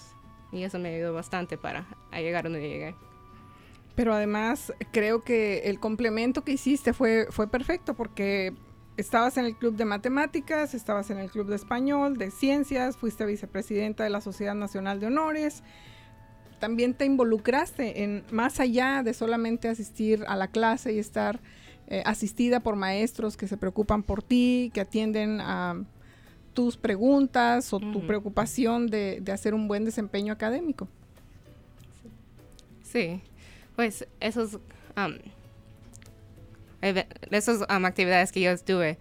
Y 0.51 0.63
eso 0.63 0.79
me 0.79 0.95
ayudó 0.95 1.13
bastante 1.13 1.57
para 1.57 1.85
llegar 2.13 2.43
donde 2.43 2.61
llegué. 2.61 2.95
Pero 3.95 4.13
además 4.13 4.73
creo 4.91 5.23
que 5.23 5.59
el 5.65 5.79
complemento 5.79 6.43
que 6.43 6.53
hiciste 6.53 6.93
fue, 6.93 7.27
fue 7.29 7.49
perfecto 7.49 7.93
porque 7.93 8.53
estabas 8.97 9.37
en 9.37 9.45
el 9.45 9.55
club 9.55 9.75
de 9.75 9.85
matemáticas, 9.85 10.73
estabas 10.73 11.09
en 11.09 11.19
el 11.19 11.29
club 11.29 11.47
de 11.47 11.55
español, 11.55 12.17
de 12.17 12.31
ciencias, 12.31 12.97
fuiste 12.97 13.25
vicepresidenta 13.25 14.03
de 14.03 14.09
la 14.09 14.21
Sociedad 14.21 14.55
Nacional 14.55 14.99
de 14.99 15.07
Honores. 15.07 15.63
También 16.59 16.93
te 16.93 17.05
involucraste 17.05 18.03
en 18.03 18.23
más 18.31 18.59
allá 18.59 19.03
de 19.03 19.13
solamente 19.13 19.67
asistir 19.67 20.23
a 20.27 20.35
la 20.35 20.47
clase 20.47 20.93
y 20.93 20.99
estar 20.99 21.39
eh, 21.87 22.01
asistida 22.05 22.61
por 22.61 22.75
maestros 22.75 23.37
que 23.37 23.47
se 23.47 23.57
preocupan 23.57 24.01
por 24.01 24.23
ti, 24.23 24.71
que 24.73 24.81
atienden 24.81 25.41
a 25.41 25.83
tus 26.53 26.77
preguntas 26.77 27.73
o 27.73 27.79
tu 27.79 28.07
preocupación 28.07 28.87
de, 28.87 29.19
de, 29.21 29.31
hacer 29.33 29.53
un 29.53 29.67
buen 29.67 29.83
desempeño 29.83 30.31
académico. 30.31 30.87
Sí, 32.81 33.21
pues 33.75 34.07
esos, 34.21 34.55
um, 34.95 35.17
esas 37.31 37.61
um, 37.61 37.85
actividades 37.85 38.31
que 38.31 38.41
yo 38.41 38.51
estuve 38.51 38.97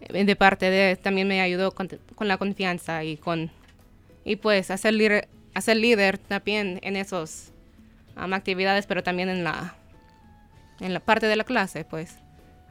eh, 0.00 0.24
de 0.24 0.36
parte 0.36 0.70
de 0.70 0.96
también 0.96 1.28
me 1.28 1.40
ayudó 1.40 1.72
con, 1.72 1.88
con 2.14 2.28
la 2.28 2.36
confianza 2.36 3.04
y 3.04 3.16
con 3.16 3.50
y 4.24 4.36
pues 4.36 4.70
hacer 4.70 4.94
líder, 4.94 5.28
hacer 5.54 5.76
líder 5.76 6.18
también 6.18 6.80
en 6.82 6.96
esas 6.96 7.52
um, 8.16 8.32
actividades, 8.32 8.86
pero 8.86 9.02
también 9.02 9.28
en 9.28 9.44
la 9.44 9.76
en 10.80 10.92
la 10.92 11.00
parte 11.00 11.26
de 11.26 11.36
la 11.36 11.44
clase, 11.44 11.84
pues 11.84 12.16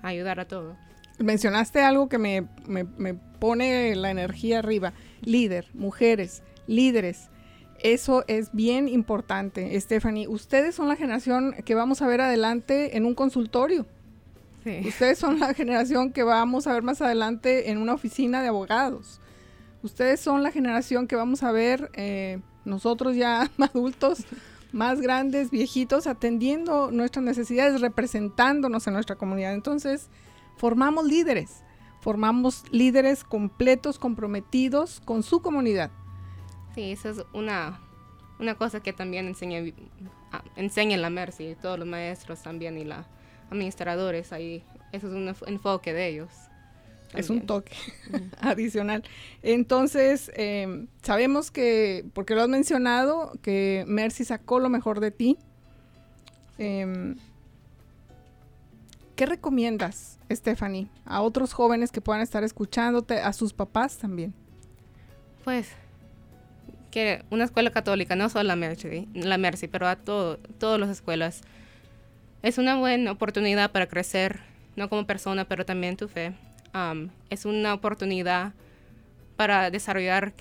ayudar 0.02 0.40
a 0.40 0.46
todo. 0.46 0.76
Mencionaste 1.20 1.82
algo 1.82 2.10
que 2.10 2.18
me, 2.18 2.48
me, 2.66 2.84
me 2.84 3.14
pone 3.14 3.96
la 3.96 4.10
energía 4.10 4.60
arriba. 4.60 4.94
Líder, 5.22 5.68
mujeres, 5.74 6.44
líderes. 6.68 7.30
Eso 7.82 8.24
es 8.28 8.52
bien 8.52 8.88
importante, 8.88 9.80
Stephanie. 9.80 10.28
Ustedes 10.28 10.76
son 10.76 10.88
la 10.88 10.96
generación 10.96 11.54
que 11.66 11.76
vamos 11.76 12.02
a 12.02 12.08
ver 12.08 12.22
adelante 12.22 12.98
en 12.98 13.06
un 13.06 13.14
consultorio. 13.14 13.86
Ustedes 14.66 15.20
son 15.20 15.40
la 15.40 15.54
generación 15.54 16.12
que 16.12 16.24
vamos 16.24 16.68
a 16.68 16.74
ver 16.74 16.84
más 16.84 17.02
adelante 17.02 17.70
en 17.70 17.78
una 17.78 17.94
oficina 17.94 18.42
de 18.42 18.48
abogados. 18.48 19.20
Ustedes 19.82 20.22
son 20.22 20.44
la 20.44 20.52
generación 20.52 21.08
que 21.08 21.16
vamos 21.18 21.44
a 21.44 21.52
ver 21.52 21.92
eh, 21.94 22.40
nosotros 22.64 23.16
ya 23.16 23.50
adultos, 23.60 24.26
más 24.72 25.02
grandes, 25.02 25.52
viejitos, 25.52 26.08
atendiendo 26.08 26.92
nuestras 26.92 27.24
necesidades, 27.24 27.82
representándonos 27.82 28.88
en 28.88 28.94
nuestra 28.94 29.18
comunidad. 29.18 29.54
Entonces, 29.54 30.10
formamos 30.56 31.06
líderes, 31.06 31.64
formamos 32.00 32.64
líderes 32.72 33.24
completos, 33.24 34.00
comprometidos 34.00 35.02
con 35.02 35.22
su 35.22 35.42
comunidad. 35.42 35.92
Sí, 36.74 36.92
eso 36.92 37.10
es 37.10 37.26
una, 37.34 37.82
una 38.40 38.56
cosa 38.56 38.82
que 38.82 38.94
también 38.94 39.28
enseña, 39.28 39.62
ah, 40.32 40.44
enseña 40.56 40.98
la 40.98 41.10
Mercy, 41.10 41.56
todos 41.62 41.78
los 41.78 41.88
maestros 41.88 42.42
también 42.42 42.78
y 42.78 42.86
los 42.86 43.06
administradores 43.50 44.34
ahí. 44.34 44.64
Eso 44.92 45.08
es 45.08 45.14
un 45.14 45.36
enfoque 45.48 45.94
de 45.94 46.08
ellos. 46.08 46.30
Es 47.14 47.30
un 47.30 47.46
toque 47.46 47.76
adicional. 48.42 49.04
Entonces, 49.44 50.32
em, 50.36 50.88
sabemos 51.04 51.52
que, 51.52 52.06
porque 52.14 52.36
lo 52.36 52.42
has 52.42 52.50
mencionado, 52.50 53.34
que 53.42 53.86
Mercy 53.88 54.26
sacó 54.26 54.60
lo 54.60 54.70
mejor 54.70 55.00
de 55.00 55.12
ti. 55.12 55.38
Em, 56.58 57.18
¿Qué 59.16 59.28
recomiendas, 59.28 60.18
Stephanie, 60.32 60.88
a 61.06 61.22
otros 61.22 61.54
jóvenes 61.54 61.92
que 61.92 62.02
puedan 62.02 62.22
estar 62.22 62.44
escuchándote, 62.44 63.20
a 63.20 63.32
sus 63.32 63.54
papás 63.54 63.98
también? 63.98 64.34
Pues 65.44 65.70
que 66.90 67.24
una 67.30 67.44
escuela 67.44 67.72
católica, 67.72 68.16
no 68.16 68.30
solo 68.30 68.44
la 68.44 68.56
Mercy, 68.56 69.08
la 69.14 69.38
Mercy 69.38 69.68
pero 69.68 69.88
a 69.88 69.96
todo, 69.96 70.38
todas 70.60 70.80
las 70.80 70.90
escuelas, 70.90 71.42
es 72.44 72.58
una 72.58 72.76
buena 72.76 73.12
oportunidad 73.12 73.72
para 73.72 73.88
crecer, 73.88 74.42
no 74.76 74.90
como 74.90 75.08
persona, 75.08 75.46
pero 75.46 75.66
también 75.66 75.96
tu 75.96 76.10
fe. 76.10 76.34
Um, 76.74 77.10
es 77.30 77.46
una 77.46 77.74
oportunidad 77.74 78.52
para 79.38 79.72
desarrollar 79.72 80.34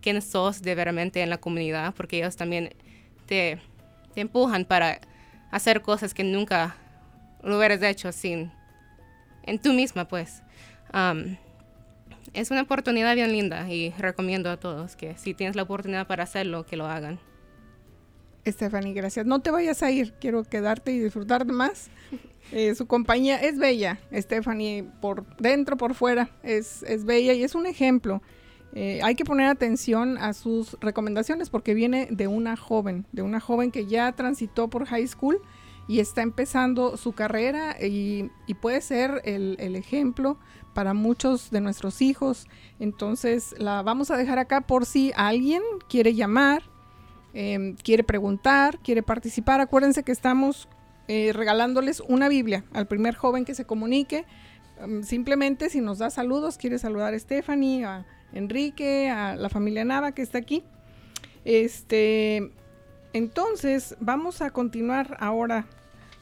quién 0.00 0.22
sos 0.22 0.62
de 0.62 0.74
veramente 0.74 1.22
en 1.22 1.28
la 1.28 1.36
comunidad, 1.36 1.94
porque 1.94 2.18
ellos 2.18 2.36
también 2.36 2.74
te, 3.26 3.60
empujan 4.16 4.64
para 4.64 5.00
hacer 5.50 5.82
cosas 5.82 6.14
que 6.14 6.24
nunca 6.24 6.74
lo 7.42 7.58
hubieras 7.58 7.82
hecho 7.82 8.12
sin, 8.12 8.50
en 9.42 9.58
tú 9.58 9.74
misma, 9.74 10.08
pues. 10.08 10.42
Um, 10.94 11.36
es 12.32 12.50
una 12.50 12.62
oportunidad 12.62 13.14
bien 13.14 13.30
linda 13.30 13.68
y 13.70 13.90
recomiendo 13.98 14.50
a 14.50 14.56
todos 14.56 14.96
que 14.96 15.18
si 15.18 15.34
tienes 15.34 15.54
la 15.54 15.64
oportunidad 15.64 16.06
para 16.06 16.22
hacerlo, 16.22 16.64
que 16.64 16.78
lo 16.78 16.86
hagan. 16.86 17.18
Stephanie, 18.46 18.92
gracias. 18.92 19.26
No 19.26 19.40
te 19.40 19.50
vayas 19.50 19.82
a 19.82 19.90
ir, 19.90 20.14
quiero 20.20 20.44
quedarte 20.44 20.92
y 20.92 20.98
disfrutar 20.98 21.46
más. 21.46 21.90
Eh, 22.50 22.74
su 22.74 22.86
compañía 22.86 23.40
es 23.40 23.56
bella, 23.56 24.00
Stephanie, 24.12 24.84
por 25.00 25.24
dentro, 25.38 25.78
por 25.78 25.94
fuera, 25.94 26.28
es, 26.42 26.82
es 26.82 27.04
bella 27.06 27.32
y 27.32 27.44
es 27.44 27.54
un 27.54 27.66
ejemplo. 27.66 28.20
Eh, 28.74 29.00
hay 29.02 29.14
que 29.14 29.24
poner 29.24 29.46
atención 29.46 30.18
a 30.18 30.34
sus 30.34 30.76
recomendaciones 30.80 31.50
porque 31.50 31.72
viene 31.72 32.08
de 32.10 32.26
una 32.26 32.56
joven, 32.56 33.06
de 33.12 33.22
una 33.22 33.38
joven 33.38 33.70
que 33.70 33.86
ya 33.86 34.12
transitó 34.12 34.68
por 34.68 34.86
high 34.86 35.06
school 35.06 35.40
y 35.88 36.00
está 36.00 36.22
empezando 36.22 36.96
su 36.96 37.12
carrera 37.12 37.76
y, 37.80 38.30
puede 38.60 38.80
ser 38.80 39.22
el, 39.24 39.56
el, 39.58 39.76
ejemplo 39.76 40.38
para 40.74 40.94
muchos 40.94 41.50
de 41.50 41.60
nuestros 41.60 42.00
hijos. 42.00 42.46
Entonces 42.78 43.54
la 43.58 43.82
vamos 43.82 44.10
a 44.10 44.16
dejar 44.16 44.38
acá 44.38 44.62
por 44.62 44.86
si 44.86 45.12
alguien 45.16 45.62
quiere 45.88 46.14
llamar, 46.14 46.62
em, 47.34 47.76
quiere 47.76 48.04
preguntar, 48.04 48.78
quiere 48.78 49.02
participar. 49.02 49.60
Acuérdense 49.60 50.02
que 50.02 50.12
estamos 50.12 50.68
eh, 51.08 51.32
regalándoles 51.32 52.00
una 52.00 52.28
Biblia 52.28 52.64
al 52.72 52.86
primer 52.86 53.14
joven 53.14 53.44
que 53.44 53.54
se 53.54 53.64
comunique. 53.64 54.24
Em, 54.80 55.02
simplemente 55.02 55.70
si 55.70 55.80
nos 55.80 55.98
da 55.98 56.10
saludos, 56.10 56.58
quiere 56.58 56.78
saludar 56.78 57.14
a 57.14 57.18
Stephanie, 57.18 57.84
a 57.84 58.06
Enrique, 58.32 59.10
a 59.10 59.36
la 59.36 59.48
familia 59.48 59.84
Nava 59.84 60.12
que 60.12 60.22
está 60.22 60.38
aquí. 60.38 60.62
Este, 61.44 62.50
entonces 63.12 63.96
vamos 64.00 64.42
a 64.42 64.50
continuar 64.50 65.16
ahora 65.20 65.66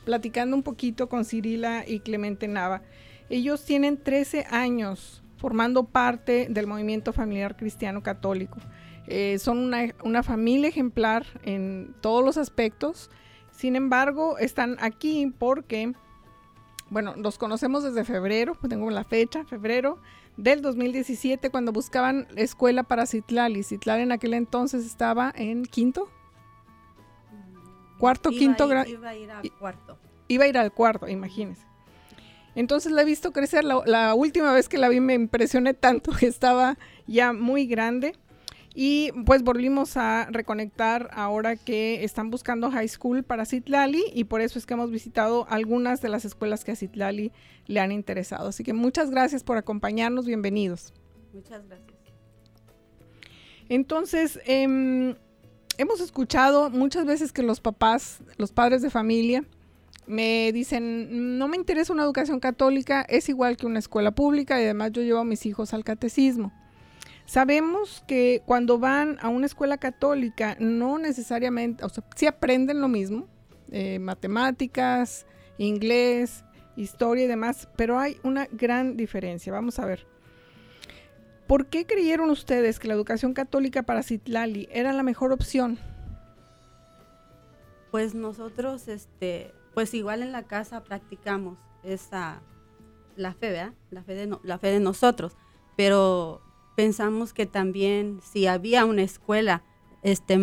platicando 0.05 0.57
un 0.57 0.63
poquito 0.63 1.09
con 1.09 1.25
Cirila 1.25 1.85
y 1.87 2.01
Clemente 2.01 2.49
Nava. 2.49 2.83
Ellos 3.29 3.65
tienen 3.65 3.97
13 3.97 4.47
años 4.51 5.23
formando 5.37 5.85
parte 5.85 6.49
del 6.51 6.67
movimiento 6.67 7.13
familiar 7.13 7.57
cristiano 7.57 8.03
católico. 8.03 8.59
Eh, 9.13 9.41
son 9.41 9.75
una, 10.05 10.23
familia 10.23 10.69
ejemplar 10.69 11.27
en 11.43 11.97
todos 12.01 12.25
los 12.25 12.37
aspectos. 12.37 13.11
Sin 13.51 13.75
embargo, 13.75 14.39
están 14.39 14.77
aquí 14.81 15.35
porque 15.37 15.93
bueno, 16.91 17.15
los 17.17 17.37
conocemos 17.37 17.83
desde 17.83 18.05
febrero, 18.05 18.55
pues 18.55 18.71
tengo 18.71 18.89
la 18.91 19.03
fecha, 19.03 19.45
febrero 19.45 19.99
del 20.37 20.63
2017, 20.63 21.51
cuando 21.51 21.73
buscaban 21.73 22.29
escuela 22.37 22.85
para 22.85 23.05
Citlali. 23.07 23.65
Citlali 23.65 24.03
en 24.05 24.13
aquel 24.13 24.33
entonces 24.35 24.87
estaba 24.87 25.33
en 25.35 25.65
quinto, 25.65 26.09
cuarto, 27.99 28.31
Iba 28.31 28.39
quinto 28.39 28.69
grado. 28.69 28.89
Iba 28.89 29.09
a 29.09 29.17
ir 29.17 29.31
al 29.31 29.53
cuarto. 29.59 29.99
Iba 30.29 30.45
a 30.45 30.49
ir 30.49 30.59
al 30.59 30.73
cuarto, 30.73 31.09
imagínense. 31.09 31.67
Entonces 32.55 32.93
la 32.93 33.03
he 33.03 33.05
visto 33.05 33.33
crecer. 33.33 33.65
La, 33.65 33.83
la 33.87 34.15
última 34.15 34.53
vez 34.53 34.69
que 34.69 34.79
la 34.79 34.89
vi 34.89 35.01
me 35.01 35.15
impresioné 35.15 35.75
tanto 35.75 36.13
que 36.13 36.27
estaba 36.27 36.79
ya 37.09 37.33
muy 37.33 37.67
grande. 37.67 38.15
Y 38.83 39.13
pues 39.27 39.43
volvimos 39.43 39.99
a 39.99 40.27
reconectar 40.31 41.11
ahora 41.13 41.55
que 41.57 42.03
están 42.03 42.31
buscando 42.31 42.71
high 42.71 42.89
school 42.89 43.23
para 43.23 43.45
Citlali 43.45 44.03
y 44.15 44.25
por 44.25 44.41
eso 44.41 44.59
es 44.59 44.65
que 44.65 44.73
hemos 44.73 44.91
visitado 44.91 45.47
algunas 45.51 46.01
de 46.01 46.09
las 46.09 46.25
escuelas 46.25 46.65
que 46.65 46.73
a 46.73 46.77
Citlali 46.77 47.31
le 47.67 47.81
han 47.81 47.93
interesado. 47.93 48.49
Así 48.49 48.65
que 48.65 48.73
muchas 48.73 49.11
gracias 49.11 49.45
por 49.45 49.59
acompañarnos, 49.59 50.25
bienvenidos. 50.25 50.95
Muchas 51.35 51.67
gracias. 51.67 51.93
Entonces, 53.69 54.41
em, 54.47 55.15
hemos 55.77 56.01
escuchado 56.01 56.71
muchas 56.71 57.05
veces 57.05 57.33
que 57.33 57.43
los 57.43 57.61
papás, 57.61 58.21
los 58.39 58.51
padres 58.51 58.81
de 58.81 58.89
familia, 58.89 59.45
me 60.07 60.53
dicen, 60.53 61.37
no 61.37 61.49
me 61.49 61.59
interesa 61.59 61.93
una 61.93 62.05
educación 62.05 62.41
católica, 62.41 63.03
es 63.03 63.29
igual 63.29 63.59
que 63.59 63.67
una 63.67 63.79
escuela 63.79 64.13
pública 64.13 64.59
y 64.59 64.65
además 64.65 64.93
yo 64.93 65.03
llevo 65.03 65.19
a 65.19 65.25
mis 65.25 65.45
hijos 65.45 65.75
al 65.75 65.85
catecismo. 65.85 66.51
Sabemos 67.31 68.03
que 68.09 68.43
cuando 68.45 68.81
van 68.81 69.17
a 69.21 69.29
una 69.29 69.47
escuela 69.47 69.79
católica 69.79 70.57
no 70.59 70.99
necesariamente, 70.99 71.85
o 71.85 71.89
sea, 71.89 72.03
sí 72.17 72.27
aprenden 72.27 72.81
lo 72.81 72.89
mismo, 72.89 73.29
eh, 73.71 74.01
matemáticas, 74.01 75.27
inglés, 75.57 76.45
historia 76.75 77.27
y 77.27 77.29
demás, 77.29 77.69
pero 77.77 78.01
hay 78.01 78.19
una 78.25 78.49
gran 78.51 78.97
diferencia. 78.97 79.53
Vamos 79.53 79.79
a 79.79 79.87
ver. 79.87 80.09
¿Por 81.47 81.67
qué 81.67 81.87
creyeron 81.87 82.31
ustedes 82.31 82.81
que 82.81 82.89
la 82.89 82.95
educación 82.95 83.33
católica 83.33 83.85
para 83.85 84.03
Citlali 84.03 84.69
era 84.73 84.93
la 84.93 85.05
mejor 85.05 85.31
opción? 85.31 85.79
Pues 87.93 88.13
nosotros, 88.13 88.89
este, 88.89 89.55
pues 89.73 89.95
igual 89.95 90.25
en 90.25 90.33
la 90.33 90.49
casa 90.49 90.83
practicamos 90.83 91.59
esa, 91.85 92.43
la 93.15 93.35
fe, 93.35 93.53
¿verdad? 93.53 93.75
La 93.91 94.03
fe 94.03 94.15
de, 94.17 94.37
la 94.43 94.59
fe 94.59 94.73
de 94.73 94.81
nosotros, 94.81 95.37
pero 95.77 96.43
pensamos 96.81 97.35
que 97.35 97.45
también 97.45 98.21
si 98.23 98.47
había 98.47 98.87
una 98.87 99.03
escuela, 99.03 99.63
este, 100.01 100.39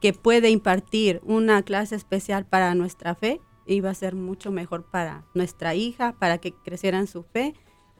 que 0.00 0.12
puede 0.12 0.50
impartir 0.50 1.20
una 1.22 1.62
clase 1.62 1.94
especial 1.94 2.44
para 2.44 2.74
nuestra 2.74 3.14
fe, 3.14 3.40
iba 3.64 3.88
a 3.88 3.94
ser 3.94 4.16
mucho 4.16 4.50
mejor 4.50 4.90
para 4.90 5.24
nuestra 5.34 5.76
hija, 5.76 6.16
para 6.18 6.38
que 6.38 6.52
creciera 6.52 6.98
en 6.98 7.06
su 7.06 7.22
fe 7.22 7.54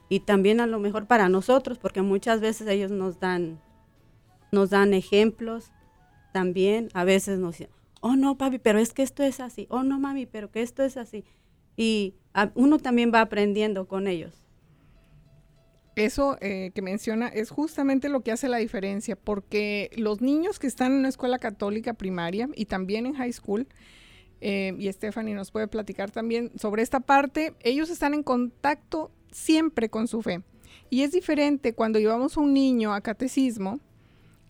y 0.09 0.19
también 0.19 0.59
a 0.59 0.67
lo 0.67 0.77
mejor 0.79 1.07
para 1.07 1.29
nosotros, 1.29 1.77
porque 1.77 2.01
muchas 2.01 2.41
veces 2.41 2.67
ellos 2.67 2.91
nos 2.91 3.17
dan, 3.21 3.61
nos 4.51 4.69
dan 4.69 4.93
ejemplos 4.93 5.71
también, 6.33 6.89
a 6.93 7.05
veces 7.05 7.39
nos 7.39 7.57
dicen, 7.57 7.69
oh 8.01 8.17
no 8.17 8.37
papi, 8.37 8.59
pero 8.59 8.77
es 8.77 8.91
que 8.91 9.03
esto 9.03 9.23
es 9.23 9.39
así, 9.39 9.67
oh 9.69 9.83
no 9.83 10.01
mami, 10.01 10.25
pero 10.25 10.51
que 10.51 10.63
esto 10.63 10.83
es 10.83 10.97
así. 10.97 11.23
Y 11.77 12.15
uno 12.55 12.77
también 12.77 13.09
va 13.13 13.21
aprendiendo 13.21 13.87
con 13.87 14.05
ellos. 14.05 14.46
Eso 15.97 16.37
eh, 16.41 16.69
que 16.75 16.83
menciona 16.83 17.27
es 17.27 17.49
justamente 17.49 18.07
lo 18.07 18.21
que 18.21 18.31
hace 18.31 18.47
la 18.47 18.57
diferencia, 18.57 19.15
porque 19.15 19.89
los 19.97 20.21
niños 20.21 20.59
que 20.59 20.67
están 20.67 20.91
en 20.91 20.99
una 20.99 21.09
escuela 21.09 21.39
católica 21.39 21.95
primaria 21.95 22.49
y 22.53 22.65
también 22.65 23.07
en 23.07 23.15
high 23.15 23.33
school, 23.33 23.67
eh, 24.39 24.75
y 24.77 24.93
Stephanie 24.93 25.33
nos 25.33 25.49
puede 25.49 25.67
platicar 25.67 26.11
también 26.11 26.51
sobre 26.55 26.83
esta 26.83 26.99
parte, 26.99 27.55
ellos 27.61 27.89
están 27.89 28.13
en 28.13 28.21
contacto 28.21 29.09
siempre 29.31 29.89
con 29.89 30.07
su 30.07 30.21
fe. 30.21 30.43
Y 30.91 31.01
es 31.01 31.13
diferente 31.13 31.73
cuando 31.73 31.97
llevamos 31.97 32.37
a 32.37 32.41
un 32.41 32.53
niño 32.53 32.93
a 32.93 33.01
catecismo, 33.01 33.79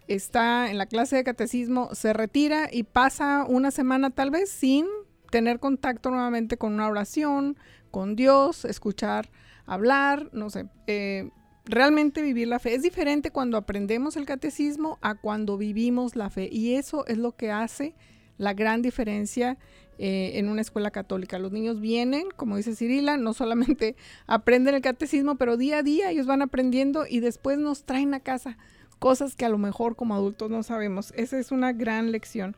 está 0.10 0.70
en 0.70 0.78
la 0.78 0.88
clase 0.88 1.16
de 1.16 1.24
catecismo, 1.24 1.96
se 1.96 2.12
retira 2.12 2.68
y 2.70 2.84
pasa 2.84 3.46
una 3.48 3.72
semana 3.72 4.10
tal 4.10 4.32
vez 4.32 4.50
sin 4.50 4.86
tener 5.32 5.62
contacto 5.62 6.12
nuevamente 6.12 6.58
con 6.58 6.74
una 6.74 6.90
oración, 6.90 7.56
con 7.90 8.18
Dios, 8.18 8.66
escuchar 8.66 9.30
hablar, 9.68 10.30
no 10.32 10.50
sé, 10.50 10.68
eh, 10.88 11.30
realmente 11.68 12.22
vivir 12.22 12.48
la 12.48 12.60
fe. 12.60 12.74
Es 12.74 12.82
diferente 12.82 13.32
cuando 13.32 13.58
aprendemos 13.58 14.18
el 14.18 14.26
catecismo 14.26 14.98
a 15.02 15.16
cuando 15.16 15.58
vivimos 15.58 16.16
la 16.16 16.30
fe. 16.30 16.50
Y 16.52 16.76
eso 16.76 17.06
es 17.08 17.18
lo 17.18 17.36
que 17.36 17.52
hace 17.52 17.94
la 18.38 18.54
gran 18.54 18.82
diferencia 18.82 19.58
eh, 19.98 20.34
en 20.36 20.50
una 20.50 20.62
escuela 20.62 20.92
católica. 20.92 21.40
Los 21.40 21.52
niños 21.52 21.80
vienen, 21.80 22.28
como 22.36 22.58
dice 22.58 22.76
Cirila, 22.76 23.18
no 23.18 23.34
solamente 23.34 23.96
aprenden 24.28 24.76
el 24.76 24.82
catecismo, 24.82 25.36
pero 25.36 25.58
día 25.58 25.80
a 25.80 25.84
día 25.84 26.12
ellos 26.12 26.28
van 26.28 26.42
aprendiendo 26.42 27.06
y 27.08 27.20
después 27.20 27.58
nos 27.58 27.84
traen 27.84 28.14
a 28.14 28.20
casa 28.20 28.58
cosas 29.00 29.36
que 29.36 29.46
a 29.46 29.50
lo 29.50 29.58
mejor 29.58 29.96
como 29.96 30.16
adultos 30.16 30.50
no 30.50 30.64
sabemos. 30.64 31.14
Esa 31.16 31.38
es 31.38 31.52
una 31.52 31.74
gran 31.74 32.12
lección. 32.12 32.56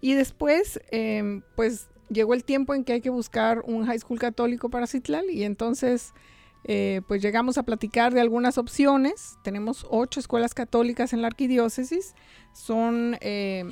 Y 0.00 0.14
después, 0.14 0.80
eh, 0.90 1.42
pues 1.56 1.88
llegó 2.08 2.34
el 2.34 2.44
tiempo 2.44 2.74
en 2.74 2.84
que 2.84 2.94
hay 2.94 3.00
que 3.00 3.10
buscar 3.10 3.62
un 3.66 3.84
high 3.84 3.98
school 3.98 4.18
católico 4.18 4.70
para 4.70 4.86
Citlal 4.86 5.28
y 5.30 5.44
entonces 5.44 6.14
eh, 6.64 7.00
pues 7.08 7.22
llegamos 7.22 7.58
a 7.58 7.62
platicar 7.62 8.12
de 8.12 8.20
algunas 8.20 8.58
opciones. 8.58 9.36
Tenemos 9.42 9.86
ocho 9.90 10.20
escuelas 10.20 10.54
católicas 10.54 11.12
en 11.12 11.22
la 11.22 11.28
arquidiócesis. 11.28 12.14
Son 12.52 13.16
eh, 13.20 13.64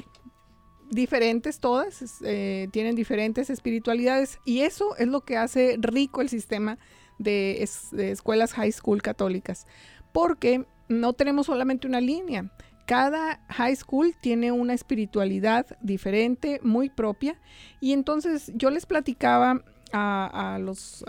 diferentes 0.90 1.58
todas, 1.58 2.22
eh, 2.22 2.68
tienen 2.72 2.94
diferentes 2.94 3.50
espiritualidades 3.50 4.38
y 4.44 4.60
eso 4.60 4.96
es 4.96 5.08
lo 5.08 5.22
que 5.22 5.36
hace 5.36 5.76
rico 5.80 6.20
el 6.20 6.28
sistema 6.28 6.78
de, 7.18 7.62
es- 7.62 7.90
de 7.90 8.12
escuelas 8.12 8.52
high 8.54 8.72
school 8.72 9.02
católicas. 9.02 9.66
Porque 10.12 10.64
no 10.88 11.12
tenemos 11.12 11.46
solamente 11.46 11.86
una 11.86 12.00
línea. 12.00 12.50
Cada 12.86 13.40
high 13.48 13.74
school 13.74 14.14
tiene 14.22 14.52
una 14.52 14.72
espiritualidad 14.72 15.66
diferente, 15.82 16.60
muy 16.62 16.88
propia. 16.88 17.40
Y 17.80 17.92
entonces 17.92 18.52
yo 18.54 18.70
les 18.70 18.86
platicaba 18.86 19.64
a, 19.92 20.58
los 20.60 21.04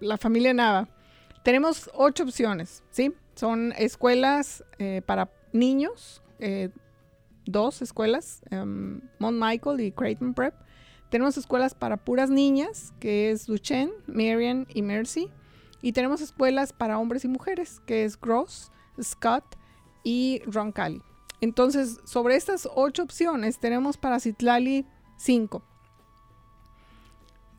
la 0.00 0.16
familia 0.16 0.54
Nava. 0.54 0.88
Tenemos 1.42 1.90
ocho 1.94 2.24
opciones, 2.24 2.82
¿sí? 2.90 3.14
Son 3.34 3.72
escuelas 3.78 4.64
eh, 4.78 5.02
para 5.06 5.30
niños, 5.52 6.22
eh, 6.38 6.70
dos 7.46 7.82
escuelas, 7.82 8.42
Mount 8.50 9.42
Michael 9.42 9.80
y 9.80 9.92
Creighton 9.92 10.34
Prep. 10.34 10.54
Tenemos 11.10 11.36
escuelas 11.36 11.74
para 11.74 11.96
puras 11.96 12.30
niñas, 12.30 12.92
que 13.00 13.30
es 13.30 13.46
Duchenne, 13.46 13.92
Marian 14.06 14.66
y 14.72 14.82
Mercy. 14.82 15.30
Y 15.82 15.92
tenemos 15.92 16.20
escuelas 16.20 16.72
para 16.72 16.98
hombres 16.98 17.24
y 17.24 17.28
mujeres, 17.28 17.80
que 17.86 18.04
es 18.04 18.20
Gross, 18.20 18.70
Scott 19.02 19.56
y 20.04 20.42
Roncalli. 20.46 21.02
Entonces, 21.40 21.98
sobre 22.04 22.36
estas 22.36 22.68
ocho 22.74 23.02
opciones, 23.02 23.58
tenemos 23.58 23.96
para 23.96 24.20
Citlali 24.20 24.86
cinco. 25.16 25.62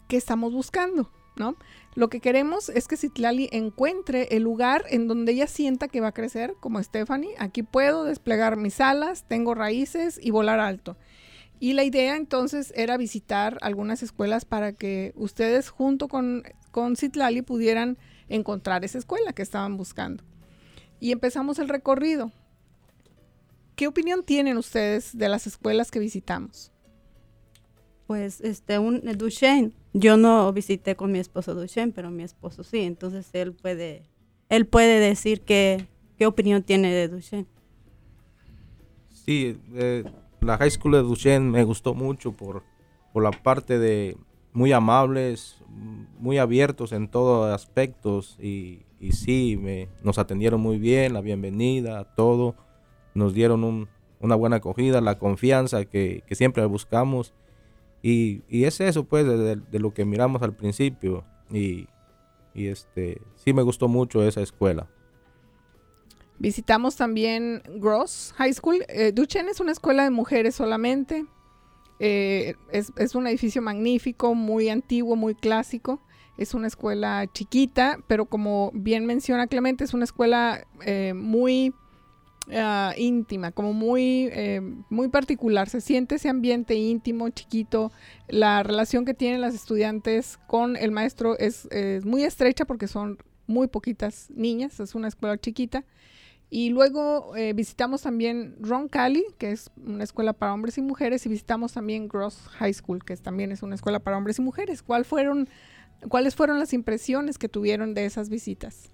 ¿Qué 0.07 0.17
estamos 0.17 0.53
buscando? 0.53 1.09
Lo 1.95 2.09
que 2.09 2.19
queremos 2.19 2.69
es 2.69 2.87
que 2.87 2.97
Citlali 2.97 3.49
encuentre 3.51 4.27
el 4.31 4.43
lugar 4.43 4.85
en 4.89 5.07
donde 5.07 5.31
ella 5.31 5.47
sienta 5.47 5.87
que 5.87 6.01
va 6.01 6.09
a 6.09 6.13
crecer, 6.13 6.55
como 6.59 6.81
Stephanie. 6.81 7.35
Aquí 7.39 7.63
puedo 7.63 8.03
desplegar 8.03 8.57
mis 8.57 8.79
alas, 8.79 9.25
tengo 9.27 9.55
raíces 9.55 10.19
y 10.21 10.31
volar 10.31 10.59
alto. 10.59 10.97
Y 11.59 11.73
la 11.73 11.83
idea 11.83 12.15
entonces 12.15 12.73
era 12.75 12.97
visitar 12.97 13.57
algunas 13.61 14.01
escuelas 14.03 14.45
para 14.45 14.73
que 14.73 15.13
ustedes 15.15 15.69
junto 15.69 16.07
con, 16.07 16.43
con 16.71 16.95
Citlali 16.95 17.41
pudieran 17.41 17.97
encontrar 18.29 18.83
esa 18.83 18.97
escuela 18.97 19.33
que 19.33 19.43
estaban 19.43 19.77
buscando. 19.77 20.23
Y 20.99 21.11
empezamos 21.11 21.59
el 21.59 21.69
recorrido. 21.69 22.31
¿Qué 23.75 23.87
opinión 23.87 24.23
tienen 24.23 24.57
ustedes 24.57 25.17
de 25.17 25.29
las 25.29 25.47
escuelas 25.47 25.91
que 25.91 25.99
visitamos? 25.99 26.71
Pues 28.07 28.41
este, 28.41 28.79
un 28.79 29.07
el 29.07 29.17
Duchenne, 29.17 29.73
yo 29.93 30.17
no 30.17 30.51
visité 30.53 30.95
con 30.95 31.11
mi 31.11 31.19
esposo 31.19 31.53
Duchenne, 31.53 31.91
pero 31.93 32.09
mi 32.11 32.23
esposo 32.23 32.63
sí, 32.63 32.81
entonces 32.81 33.29
él 33.33 33.53
puede, 33.53 34.03
él 34.49 34.65
puede 34.65 34.99
decir 34.99 35.41
qué, 35.41 35.85
qué 36.17 36.25
opinión 36.25 36.63
tiene 36.63 36.93
de 36.93 37.07
Duchenne. 37.07 37.47
Sí, 39.13 39.57
eh, 39.75 40.03
la 40.41 40.57
High 40.57 40.71
School 40.71 40.93
de 40.93 40.99
Duchenne 41.03 41.49
me 41.51 41.63
gustó 41.63 41.93
mucho 41.93 42.31
por, 42.31 42.63
por 43.13 43.23
la 43.23 43.31
parte 43.31 43.77
de 43.79 44.17
muy 44.53 44.71
amables, 44.71 45.57
muy 46.19 46.37
abiertos 46.37 46.91
en 46.91 47.07
todos 47.07 47.53
aspectos 47.53 48.37
y, 48.41 48.85
y 48.99 49.11
sí, 49.13 49.57
me, 49.61 49.87
nos 50.03 50.17
atendieron 50.17 50.59
muy 50.61 50.77
bien, 50.77 51.13
la 51.13 51.21
bienvenida, 51.21 52.03
todo, 52.15 52.55
nos 53.13 53.33
dieron 53.33 53.63
un- 53.63 53.87
una 54.19 54.35
buena 54.35 54.57
acogida, 54.57 55.01
la 55.01 55.17
confianza 55.17 55.85
que, 55.85 56.23
que 56.27 56.35
siempre 56.35 56.63
buscamos 56.65 57.33
y, 58.01 58.41
y 58.49 58.65
es 58.65 58.79
eso 58.81 59.03
pues 59.03 59.25
de, 59.25 59.79
lo 59.79 59.93
que 59.93 60.05
miramos 60.05 60.41
al 60.41 60.55
principio 60.55 61.23
y, 61.51 61.87
y 62.53 62.67
este, 62.67 63.21
sí 63.35 63.53
me 63.53 63.61
gustó 63.61 63.87
mucho 63.87 64.23
esa 64.23 64.41
escuela. 64.41 64.87
Visitamos 66.39 66.95
también 66.95 67.61
Gross 67.75 68.33
High 68.37 68.53
School. 68.53 68.83
Eh, 68.87 69.11
Duchenne 69.11 69.51
es 69.51 69.59
una 69.59 69.71
escuela 69.71 70.03
de 70.03 70.09
mujeres 70.09 70.55
solamente. 70.55 71.25
Eh, 71.99 72.55
es, 72.71 72.91
es 72.97 73.13
un 73.13 73.27
edificio 73.27 73.61
magnífico, 73.61 74.33
muy 74.33 74.69
antiguo, 74.69 75.15
muy 75.15 75.35
clásico. 75.35 76.01
Es 76.37 76.55
una 76.55 76.65
escuela 76.65 77.27
chiquita, 77.31 77.99
pero 78.07 78.25
como 78.25 78.71
bien 78.73 79.05
menciona 79.05 79.45
Clemente, 79.45 79.83
es 79.83 79.93
una 79.93 80.05
escuela 80.05 80.65
eh, 80.83 81.13
muy 81.13 81.75
ah, 82.53 82.93
íntima, 82.97 83.51
como 83.51 83.73
muy, 83.73 84.29
eh, 84.31 84.61
muy 84.89 85.09
particular. 85.09 85.69
Se 85.69 85.81
siente 85.81 86.15
ese 86.15 86.29
ambiente 86.29 86.75
íntimo, 86.75 87.29
chiquito. 87.29 87.91
La 88.27 88.63
relación 88.63 89.05
que 89.05 89.13
tienen 89.13 89.41
las 89.41 89.55
estudiantes 89.55 90.39
con 90.47 90.75
el 90.75 90.91
maestro 90.91 91.37
es, 91.37 91.67
muy 92.03 92.23
estrecha 92.23 92.65
porque 92.65 92.87
son 92.87 93.17
muy 93.47 93.67
poquitas 93.67 94.29
niñas, 94.31 94.79
es 94.79 94.95
una 94.95 95.07
escuela 95.07 95.37
chiquita. 95.37 95.83
Y 96.49 96.69
luego 96.69 97.33
eh, 97.37 97.53
visitamos 97.53 98.01
también 98.01 98.57
Ron 98.59 98.89
Cali, 98.89 99.25
que 99.37 99.51
es 99.51 99.71
una 99.85 100.03
escuela 100.03 100.33
para 100.33 100.53
hombres 100.53 100.77
y 100.77 100.81
mujeres, 100.81 101.25
y 101.25 101.29
visitamos 101.29 101.71
también 101.71 102.09
Gross 102.09 102.37
High 102.57 102.73
School, 102.73 103.05
que 103.05 103.15
también 103.15 103.53
es 103.53 103.63
una 103.63 103.75
escuela 103.75 103.99
para 103.99 104.17
hombres 104.17 104.37
y 104.39 104.41
mujeres. 104.41 104.83
¿Cuál 104.83 105.05
fueron, 105.05 105.47
¿Cuáles 106.09 106.35
fueron 106.35 106.59
las 106.59 106.73
impresiones 106.73 107.37
que 107.37 107.47
tuvieron 107.47 107.93
de 107.93 108.05
esas 108.05 108.29
visitas? 108.29 108.91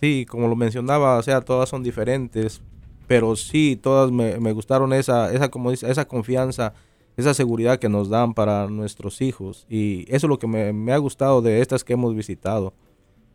Sí, 0.00 0.26
como 0.28 0.48
lo 0.48 0.56
mencionaba, 0.56 1.18
o 1.18 1.22
sea, 1.22 1.40
todas 1.40 1.68
son 1.68 1.84
diferentes, 1.84 2.60
pero 3.06 3.36
sí, 3.36 3.78
todas 3.80 4.10
me, 4.10 4.40
me 4.40 4.52
gustaron 4.52 4.92
esa, 4.92 5.32
esa, 5.32 5.50
como 5.50 5.70
dice, 5.70 5.88
esa 5.88 6.06
confianza, 6.06 6.74
esa 7.16 7.32
seguridad 7.32 7.78
que 7.78 7.88
nos 7.88 8.08
dan 8.08 8.34
para 8.34 8.66
nuestros 8.68 9.22
hijos. 9.22 9.66
Y 9.68 10.02
eso 10.08 10.26
es 10.26 10.28
lo 10.28 10.38
que 10.40 10.48
me, 10.48 10.72
me 10.72 10.92
ha 10.92 10.98
gustado 10.98 11.42
de 11.42 11.60
estas 11.60 11.84
que 11.84 11.92
hemos 11.92 12.14
visitado. 12.14 12.74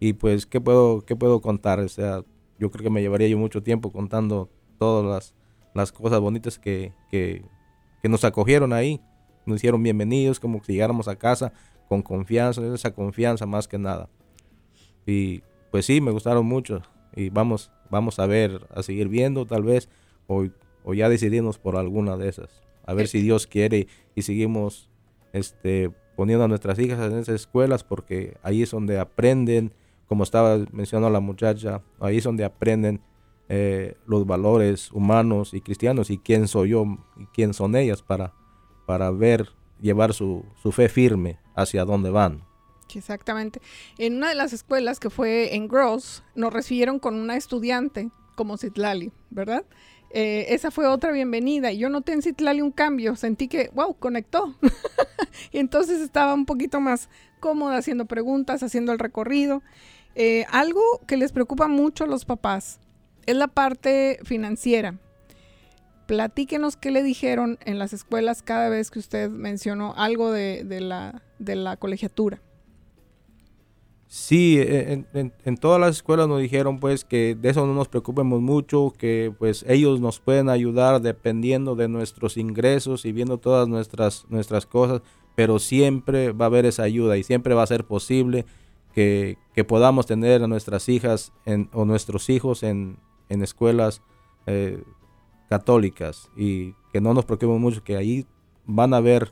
Y 0.01 0.13
pues, 0.13 0.45
¿qué 0.45 0.59
puedo, 0.59 1.01
qué 1.05 1.15
puedo 1.15 1.39
contar? 1.39 1.79
O 1.79 1.87
sea, 1.87 2.23
yo 2.59 2.69
creo 2.69 2.83
que 2.83 2.89
me 2.89 3.01
llevaría 3.01 3.29
yo 3.29 3.37
mucho 3.37 3.63
tiempo 3.63 3.91
contando 3.91 4.49
todas 4.77 5.05
las, 5.05 5.33
las 5.73 5.93
cosas 5.93 6.19
bonitas 6.19 6.59
que, 6.59 6.93
que, 7.09 7.45
que 8.01 8.09
nos 8.09 8.25
acogieron 8.25 8.73
ahí. 8.73 8.99
Nos 9.45 9.57
hicieron 9.57 9.81
bienvenidos, 9.81 10.41
como 10.41 10.61
si 10.61 10.73
llegáramos 10.73 11.07
a 11.07 11.15
casa 11.15 11.53
con 11.87 12.01
confianza, 12.01 12.61
esa 12.73 12.93
confianza 12.93 13.45
más 13.45 13.67
que 13.67 13.77
nada. 13.77 14.09
Y 15.07 15.41
pues 15.71 15.85
sí, 15.85 16.01
me 16.01 16.11
gustaron 16.11 16.45
mucho. 16.45 16.81
Y 17.15 17.29
vamos, 17.29 17.71
vamos 17.89 18.19
a 18.19 18.25
ver, 18.25 18.67
a 18.73 18.83
seguir 18.83 19.07
viendo 19.07 19.45
tal 19.45 19.63
vez, 19.63 19.89
o, 20.27 20.45
o 20.83 20.93
ya 20.93 21.09
decidirnos 21.09 21.57
por 21.57 21.75
alguna 21.75 22.17
de 22.17 22.29
esas. 22.29 22.61
A 22.85 22.93
ver 22.93 23.07
si 23.07 23.21
Dios 23.21 23.47
quiere 23.47 23.87
y 24.15 24.21
seguimos 24.23 24.89
este, 25.33 25.91
poniendo 26.15 26.45
a 26.45 26.47
nuestras 26.47 26.79
hijas 26.79 26.99
en 26.99 27.17
esas 27.17 27.35
escuelas, 27.35 27.83
porque 27.83 28.37
ahí 28.43 28.61
es 28.61 28.71
donde 28.71 28.99
aprenden, 28.99 29.73
como 30.07 30.23
estaba 30.23 30.57
mencionando 30.71 31.09
la 31.09 31.19
muchacha, 31.19 31.81
ahí 31.99 32.17
es 32.17 32.23
donde 32.23 32.43
aprenden 32.43 33.01
eh, 33.47 33.95
los 34.05 34.25
valores 34.25 34.91
humanos 34.91 35.53
y 35.53 35.61
cristianos 35.61 36.09
y 36.09 36.17
quién 36.17 36.47
soy 36.47 36.69
yo 36.69 36.85
y 37.17 37.25
quién 37.27 37.53
son 37.53 37.75
ellas 37.75 38.01
para, 38.01 38.33
para 38.85 39.11
ver, 39.11 39.49
llevar 39.81 40.13
su, 40.13 40.45
su 40.61 40.71
fe 40.71 40.89
firme 40.89 41.39
hacia 41.55 41.85
dónde 41.85 42.09
van. 42.09 42.48
Exactamente. 42.97 43.61
En 43.97 44.17
una 44.17 44.29
de 44.29 44.35
las 44.35 44.53
escuelas 44.53 44.99
que 44.99 45.09
fue 45.09 45.55
en 45.55 45.67
Gross, 45.67 46.23
nos 46.35 46.51
recibieron 46.53 46.99
con 46.99 47.15
una 47.15 47.35
estudiante 47.35 48.09
como 48.35 48.57
Citlali, 48.57 49.11
¿verdad? 49.29 49.65
Eh, 50.11 50.47
esa 50.49 50.71
fue 50.71 50.87
otra 50.87 51.11
bienvenida. 51.11 51.71
y 51.71 51.77
Yo 51.77 51.89
noté 51.89 52.13
en 52.13 52.21
Citlali 52.21 52.61
un 52.61 52.71
cambio, 52.71 53.15
sentí 53.15 53.47
que, 53.47 53.69
wow, 53.73 53.95
conectó. 53.97 54.55
y 55.51 55.59
entonces 55.59 56.01
estaba 56.01 56.33
un 56.33 56.45
poquito 56.45 56.79
más 56.79 57.09
cómoda 57.39 57.77
haciendo 57.77 58.05
preguntas, 58.05 58.63
haciendo 58.63 58.91
el 58.91 58.99
recorrido. 58.99 59.61
Eh, 60.15 60.45
algo 60.49 60.81
que 61.05 61.17
les 61.17 61.31
preocupa 61.31 61.67
mucho 61.67 62.05
a 62.05 62.07
los 62.07 62.25
papás 62.25 62.79
es 63.25 63.35
la 63.35 63.47
parte 63.47 64.19
financiera. 64.23 64.97
Platíquenos 66.07 66.75
qué 66.75 66.89
le 66.89 67.03
dijeron 67.03 67.59
en 67.65 67.77
las 67.77 67.93
escuelas 67.93 68.41
cada 68.41 68.69
vez 68.69 68.89
que 68.89 68.97
usted 68.97 69.29
mencionó 69.29 69.93
algo 69.95 70.31
de 70.31 70.63
la, 70.81 71.21
de 71.37 71.55
la 71.55 71.77
colegiatura. 71.77 72.41
Sí, 74.11 74.57
e, 74.57 75.05
en, 75.13 75.33
en- 75.45 75.57
todas 75.57 75.79
las 75.79 75.97
escuelas 75.97 76.27
nos 76.27 76.41
dijeron 76.41 76.79
pues 76.79 77.05
que 77.05 77.35
de 77.39 77.49
eso 77.49 77.67
no 77.67 77.75
nos 77.75 77.87
preocupemos 77.89 78.41
mucho, 78.41 78.91
que 78.97 79.31
pues 79.37 79.63
ellos 79.67 79.99
nos 79.99 80.19
pueden 80.19 80.49
ayudar 80.49 80.99
dependiendo 80.99 81.75
de 81.75 81.87
nuestros 81.89 82.35
ingresos 82.35 83.05
y 83.05 83.11
viendo 83.11 83.37
todas 83.37 83.67
nuestras, 83.67 84.25
nuestras 84.29 84.65
cosas, 84.65 85.03
pero 85.35 85.59
siempre 85.59 86.31
va 86.31 86.45
a 86.45 86.47
haber 86.47 86.65
esa 86.65 86.81
ayuda 86.83 87.17
y 87.17 87.23
siempre 87.23 87.53
va 87.53 87.61
a 87.61 87.67
ser 87.67 87.85
posible 87.85 88.45
que, 88.95 89.37
que 89.53 89.63
podamos 89.63 90.07
tener 90.07 90.41
a 90.43 90.47
nuestras 90.47 90.89
hijas 90.89 91.31
en- 91.45 91.69
o 91.71 91.85
nuestros 91.85 92.31
hijos 92.31 92.63
en, 92.63 92.97
en 93.29 93.43
escuelas 93.43 94.01
eh, 94.47 94.83
católicas 95.49 96.29
y 96.35 96.73
que 96.91 96.99
no 96.99 97.13
nos 97.13 97.25
preocupemos 97.25 97.59
mucho, 97.59 97.83
que 97.83 97.95
ahí 97.95 98.25
van 98.65 98.95
a 98.95 99.01
ver 99.01 99.31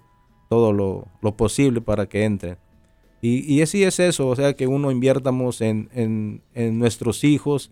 todo 0.51 0.71
lo, 0.71 1.07
lo 1.23 1.35
posible 1.35 1.81
para 1.81 2.05
que 2.07 2.25
entren. 2.25 2.59
Y, 3.21 3.51
y 3.51 3.61
así 3.61 3.83
es 3.83 3.99
eso, 3.99 4.27
o 4.27 4.35
sea, 4.35 4.53
que 4.53 4.67
uno 4.67 4.91
inviertamos 4.91 5.61
en, 5.61 5.89
en, 5.93 6.41
en 6.53 6.77
nuestros 6.77 7.23
hijos 7.23 7.71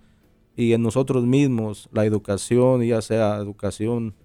y 0.55 0.73
en 0.73 0.81
nosotros 0.81 1.25
mismos 1.25 1.87
la 1.91 2.05
educación, 2.05 2.81
ya 2.83 3.01
sea 3.01 3.35
educación 3.37 4.15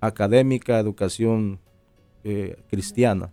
académica, 0.00 0.78
educación 0.78 1.58
eh, 2.24 2.56
cristiana. 2.70 3.32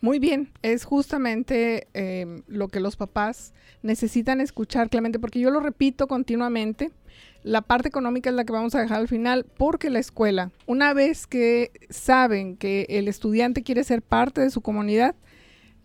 Muy 0.00 0.18
bien, 0.18 0.52
es 0.62 0.84
justamente 0.84 1.88
eh, 1.94 2.42
lo 2.46 2.68
que 2.68 2.80
los 2.80 2.96
papás 2.96 3.54
necesitan 3.82 4.40
escuchar, 4.40 4.90
Clemente, 4.90 5.18
porque 5.18 5.40
yo 5.40 5.50
lo 5.50 5.58
repito 5.58 6.06
continuamente, 6.06 6.92
la 7.42 7.62
parte 7.62 7.88
económica 7.88 8.30
es 8.30 8.36
la 8.36 8.44
que 8.44 8.52
vamos 8.52 8.74
a 8.74 8.80
dejar 8.80 9.00
al 9.00 9.08
final, 9.08 9.46
porque 9.56 9.90
la 9.90 9.98
escuela, 9.98 10.52
una 10.66 10.92
vez 10.92 11.26
que 11.26 11.72
saben 11.88 12.56
que 12.56 12.86
el 12.88 13.08
estudiante 13.08 13.62
quiere 13.62 13.84
ser 13.84 14.02
parte 14.02 14.42
de 14.42 14.50
su 14.50 14.60
comunidad, 14.60 15.16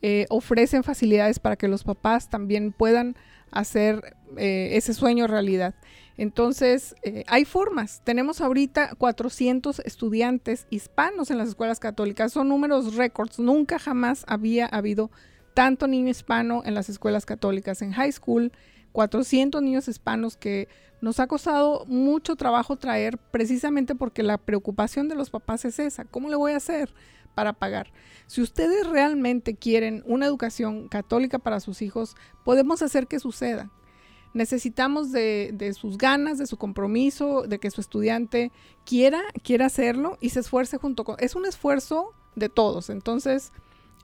eh, 0.01 0.25
ofrecen 0.29 0.83
facilidades 0.83 1.39
para 1.39 1.55
que 1.55 1.67
los 1.67 1.83
papás 1.83 2.29
también 2.29 2.71
puedan 2.71 3.15
hacer 3.51 4.15
eh, 4.37 4.69
ese 4.73 4.93
sueño 4.93 5.27
realidad. 5.27 5.75
Entonces, 6.17 6.95
eh, 7.03 7.23
hay 7.27 7.45
formas. 7.45 8.01
Tenemos 8.03 8.41
ahorita 8.41 8.95
400 8.95 9.79
estudiantes 9.79 10.67
hispanos 10.69 11.31
en 11.31 11.37
las 11.37 11.49
escuelas 11.49 11.79
católicas. 11.79 12.33
Son 12.33 12.49
números 12.49 12.95
récords. 12.95 13.39
Nunca 13.39 13.79
jamás 13.79 14.23
había 14.27 14.65
habido 14.65 15.11
tanto 15.53 15.87
niño 15.87 16.09
hispano 16.09 16.63
en 16.65 16.75
las 16.75 16.89
escuelas 16.89 17.25
católicas. 17.25 17.81
En 17.81 17.91
high 17.93 18.11
school, 18.11 18.51
400 18.91 19.61
niños 19.61 19.87
hispanos 19.87 20.37
que 20.37 20.67
nos 21.01 21.19
ha 21.19 21.27
costado 21.27 21.85
mucho 21.87 22.35
trabajo 22.35 22.75
traer 22.75 23.17
precisamente 23.17 23.95
porque 23.95 24.21
la 24.21 24.37
preocupación 24.37 25.07
de 25.09 25.15
los 25.15 25.29
papás 25.29 25.65
es 25.65 25.79
esa. 25.79 26.05
¿Cómo 26.05 26.29
le 26.29 26.35
voy 26.35 26.51
a 26.51 26.57
hacer 26.57 26.93
para 27.33 27.53
pagar? 27.53 27.91
Si 28.27 28.41
ustedes 28.41 28.87
realmente 28.87 29.55
quieren 29.55 30.03
una 30.05 30.25
educación 30.25 30.87
católica 30.87 31.39
para 31.39 31.59
sus 31.59 31.81
hijos, 31.81 32.15
podemos 32.43 32.81
hacer 32.81 33.07
que 33.07 33.19
suceda 33.19 33.69
necesitamos 34.33 35.11
de, 35.11 35.51
de, 35.53 35.73
sus 35.73 35.97
ganas, 35.97 36.37
de 36.37 36.47
su 36.47 36.57
compromiso, 36.57 37.43
de 37.43 37.59
que 37.59 37.71
su 37.71 37.81
estudiante 37.81 38.51
quiera, 38.85 39.21
quiera 39.43 39.65
hacerlo 39.65 40.17
y 40.21 40.29
se 40.29 40.39
esfuerce 40.39 40.77
junto 40.77 41.03
con... 41.03 41.17
Es 41.19 41.35
un 41.35 41.45
esfuerzo 41.45 42.13
de 42.35 42.49
todos, 42.49 42.89
entonces 42.89 43.51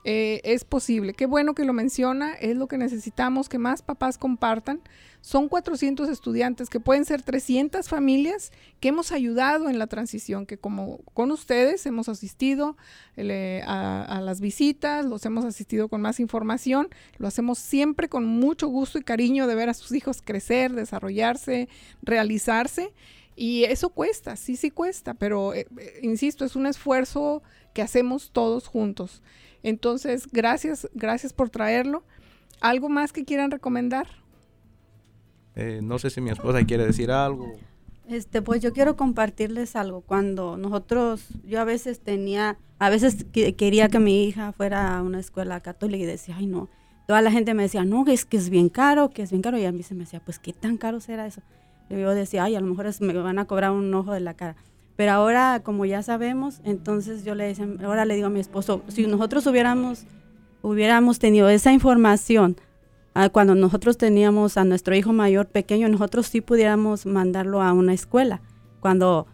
eh, 0.10 0.40
es 0.46 0.64
posible. 0.64 1.14
Qué 1.14 1.26
bueno 1.26 1.54
que 1.54 1.66
lo 1.66 1.74
menciona, 1.74 2.34
es 2.36 2.56
lo 2.56 2.68
que 2.70 2.78
necesitamos 2.78 3.50
que 3.50 3.58
más 3.58 3.82
papás 3.82 4.18
compartan. 4.18 4.80
Son 5.20 5.50
400 5.50 6.08
estudiantes 6.08 6.70
que 6.70 6.80
pueden 6.80 7.04
ser 7.04 7.24
300 7.24 7.90
familias 7.90 8.54
que 8.80 8.88
hemos 8.88 9.12
ayudado 9.12 9.70
en 9.70 9.78
la 9.80 9.88
transición, 9.88 10.46
que 10.46 10.58
como 10.58 11.00
con 11.14 11.30
ustedes 11.32 11.86
hemos 11.86 12.08
asistido 12.08 12.78
eh, 13.18 13.62
a, 13.68 14.22
las 14.24 14.40
visitas, 14.40 15.06
los 15.06 15.26
hemos 15.26 15.44
asistido 15.44 15.90
con 15.90 16.00
más 16.00 16.22
información, 16.22 16.88
lo 17.18 17.28
hacemos 17.28 17.60
siempre 17.60 18.08
con 18.08 18.26
mucho 18.26 18.70
gusto 18.70 19.00
y 19.00 19.04
cariño 19.04 19.46
de 19.46 19.56
ver 19.56 19.68
a 19.68 19.74
sus 19.74 19.92
hijos 19.92 20.22
crecer, 20.24 20.72
desarrollarse, 20.72 21.68
realizarse. 22.02 22.94
Y 23.36 23.66
eso 23.66 23.90
cuesta, 23.90 24.38
sí, 24.38 24.56
sí 24.56 24.72
cuesta, 24.72 25.16
pero 25.16 25.54
eh, 25.54 25.68
insisto, 26.02 26.46
es 26.46 26.56
un 26.56 26.66
esfuerzo 26.66 27.44
que 27.74 27.82
hacemos 27.82 28.32
todos 28.32 28.68
juntos. 28.68 29.22
Entonces, 29.64 30.28
gracias, 30.32 30.90
gracias 30.94 31.34
por 31.34 31.50
traerlo. 31.50 32.04
¿Algo 32.62 32.90
más 32.90 33.14
que 33.14 33.26
quieran 33.26 33.52
recomendar? 33.52 34.08
Eh, 35.56 35.80
no 35.84 36.00
sé 36.00 36.10
si 36.10 36.22
mi 36.22 36.30
esposa 36.30 36.64
quiere 36.66 36.86
decir 36.86 37.12
algo. 37.12 37.54
Este, 38.08 38.42
pues 38.42 38.62
yo 38.62 38.74
quiero 38.74 38.96
compartirles 38.96 39.76
algo. 39.76 40.02
Cuando 40.02 40.56
nosotros, 40.56 41.28
yo 41.46 41.60
a 41.60 41.66
veces 41.66 42.00
tenía, 42.00 42.58
a 42.80 42.90
veces 42.90 43.26
que, 43.34 43.56
quería 43.56 43.90
que 43.90 44.00
mi 44.00 44.24
hija 44.24 44.54
fuera 44.54 44.98
a 44.98 45.02
una 45.02 45.20
escuela 45.20 45.60
católica 45.60 46.04
y 46.04 46.06
decía, 46.06 46.36
ay 46.38 46.48
no, 46.48 46.70
toda 47.08 47.22
la 47.22 47.32
gente 47.32 47.54
me 47.54 47.64
decía, 47.64 47.84
no, 47.86 48.06
es 48.08 48.26
que 48.26 48.38
es 48.38 48.50
bien 48.50 48.70
caro, 48.70 49.10
que 49.10 49.24
es 49.24 49.32
bien 49.32 49.42
caro. 49.42 49.58
Y 49.58 49.66
a 49.66 49.72
mí 49.72 49.84
se 49.84 49.94
me 49.94 50.02
decía, 50.02 50.22
pues 50.24 50.40
qué 50.40 50.54
tan 50.54 50.78
caro 50.78 51.00
será 51.00 51.26
eso. 51.26 51.42
Y 51.90 51.96
yo 51.96 52.14
decía, 52.14 52.44
ay, 52.44 52.56
a 52.56 52.62
lo 52.62 52.68
mejor 52.68 52.86
es, 52.86 53.02
me 53.02 53.14
van 53.14 53.40
a 53.40 53.46
cobrar 53.46 53.72
un 53.72 53.94
ojo 53.94 54.14
de 54.14 54.20
la 54.20 54.36
cara. 54.36 54.56
Pero 54.98 55.12
ahora, 55.12 55.62
como 55.64 55.86
ya 55.86 56.02
sabemos, 56.02 56.60
entonces 56.66 57.24
yo 57.24 57.36
le 57.36 57.46
decía, 57.46 57.68
ahora 57.86 58.04
le 58.04 58.16
digo 58.16 58.28
a 58.28 58.32
mi 58.32 58.40
esposo, 58.40 58.82
si 58.88 59.06
nosotros 59.06 59.46
hubiéramos, 59.46 60.06
hubiéramos 60.64 61.20
tenido 61.20 61.50
esa 61.50 61.72
información 61.72 62.58
ah, 63.14 63.30
cuando 63.30 63.54
nosotros 63.54 63.98
teníamos 63.98 64.58
a 64.58 64.66
nuestro 64.66 64.96
hijo 64.96 65.14
mayor 65.14 65.46
pequeño, 65.46 65.88
nosotros 65.88 66.26
sí 66.26 66.42
pudiéramos 66.42 67.06
mandarlo 67.06 67.62
a 67.62 67.74
una 67.74 67.94
escuela. 67.94 68.42
Cuando, 68.80 69.28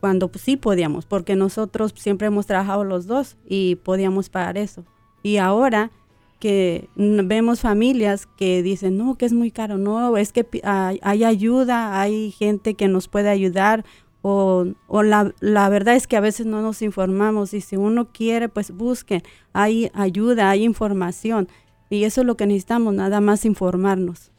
cuando 0.00 0.28
pues, 0.28 0.42
sí 0.42 0.56
podíamos, 0.56 1.06
porque 1.06 1.36
nosotros 1.36 1.94
siempre 1.96 2.26
hemos 2.26 2.46
trabajado 2.46 2.82
los 2.82 3.06
dos 3.06 3.36
y 3.46 3.76
podíamos 3.76 4.28
pagar 4.28 4.58
eso. 4.58 4.84
Y 5.22 5.36
ahora 5.36 5.92
que 6.40 6.88
vemos 6.96 7.60
familias 7.60 8.26
que 8.36 8.62
dicen, 8.62 8.96
no, 8.96 9.16
que 9.16 9.24
es 9.24 9.32
muy 9.32 9.50
caro, 9.50 9.78
no, 9.78 10.16
es 10.16 10.32
que 10.32 10.46
hay 10.64 11.24
ayuda, 11.24 12.00
hay 12.00 12.30
gente 12.32 12.74
que 12.74 12.88
nos 12.88 13.08
puede 13.08 13.30
ayudar, 13.30 13.84
o, 14.28 15.02
la, 15.04 15.32
la 15.38 15.68
verdad 15.68 15.94
es 15.94 16.08
que 16.08 16.16
a 16.16 16.20
veces 16.20 16.46
no 16.46 16.60
nos 16.60 16.82
informamos 16.82 17.54
y 17.54 17.60
si 17.60 17.76
uno 17.76 18.12
quiere, 18.12 18.48
pues 18.48 18.72
busquen, 18.72 19.22
hay 19.52 19.88
ayuda, 19.94 20.50
hay 20.50 20.64
información 20.64 21.48
y 21.90 22.02
eso 22.02 22.22
es 22.22 22.26
lo 22.26 22.36
que 22.36 22.46
necesitamos, 22.46 22.92
nada 22.92 23.20
más 23.20 23.44
informarnos. 23.44 24.32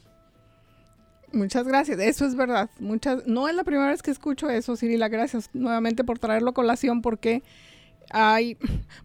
Muchas 1.31 1.65
gracias, 1.65 1.99
eso 1.99 2.25
es 2.25 2.35
verdad. 2.35 2.69
Muchas, 2.79 3.25
no 3.27 3.47
es 3.47 3.55
la 3.55 3.63
primera 3.63 3.89
vez 3.89 4.01
que 4.01 4.11
escucho 4.11 4.49
eso, 4.49 4.75
Cirila. 4.75 5.07
Gracias 5.07 5.49
nuevamente 5.53 6.03
por 6.03 6.19
traerlo 6.19 6.49
a 6.49 6.53
colación 6.53 7.01
porque 7.01 7.43
hay 8.09 8.57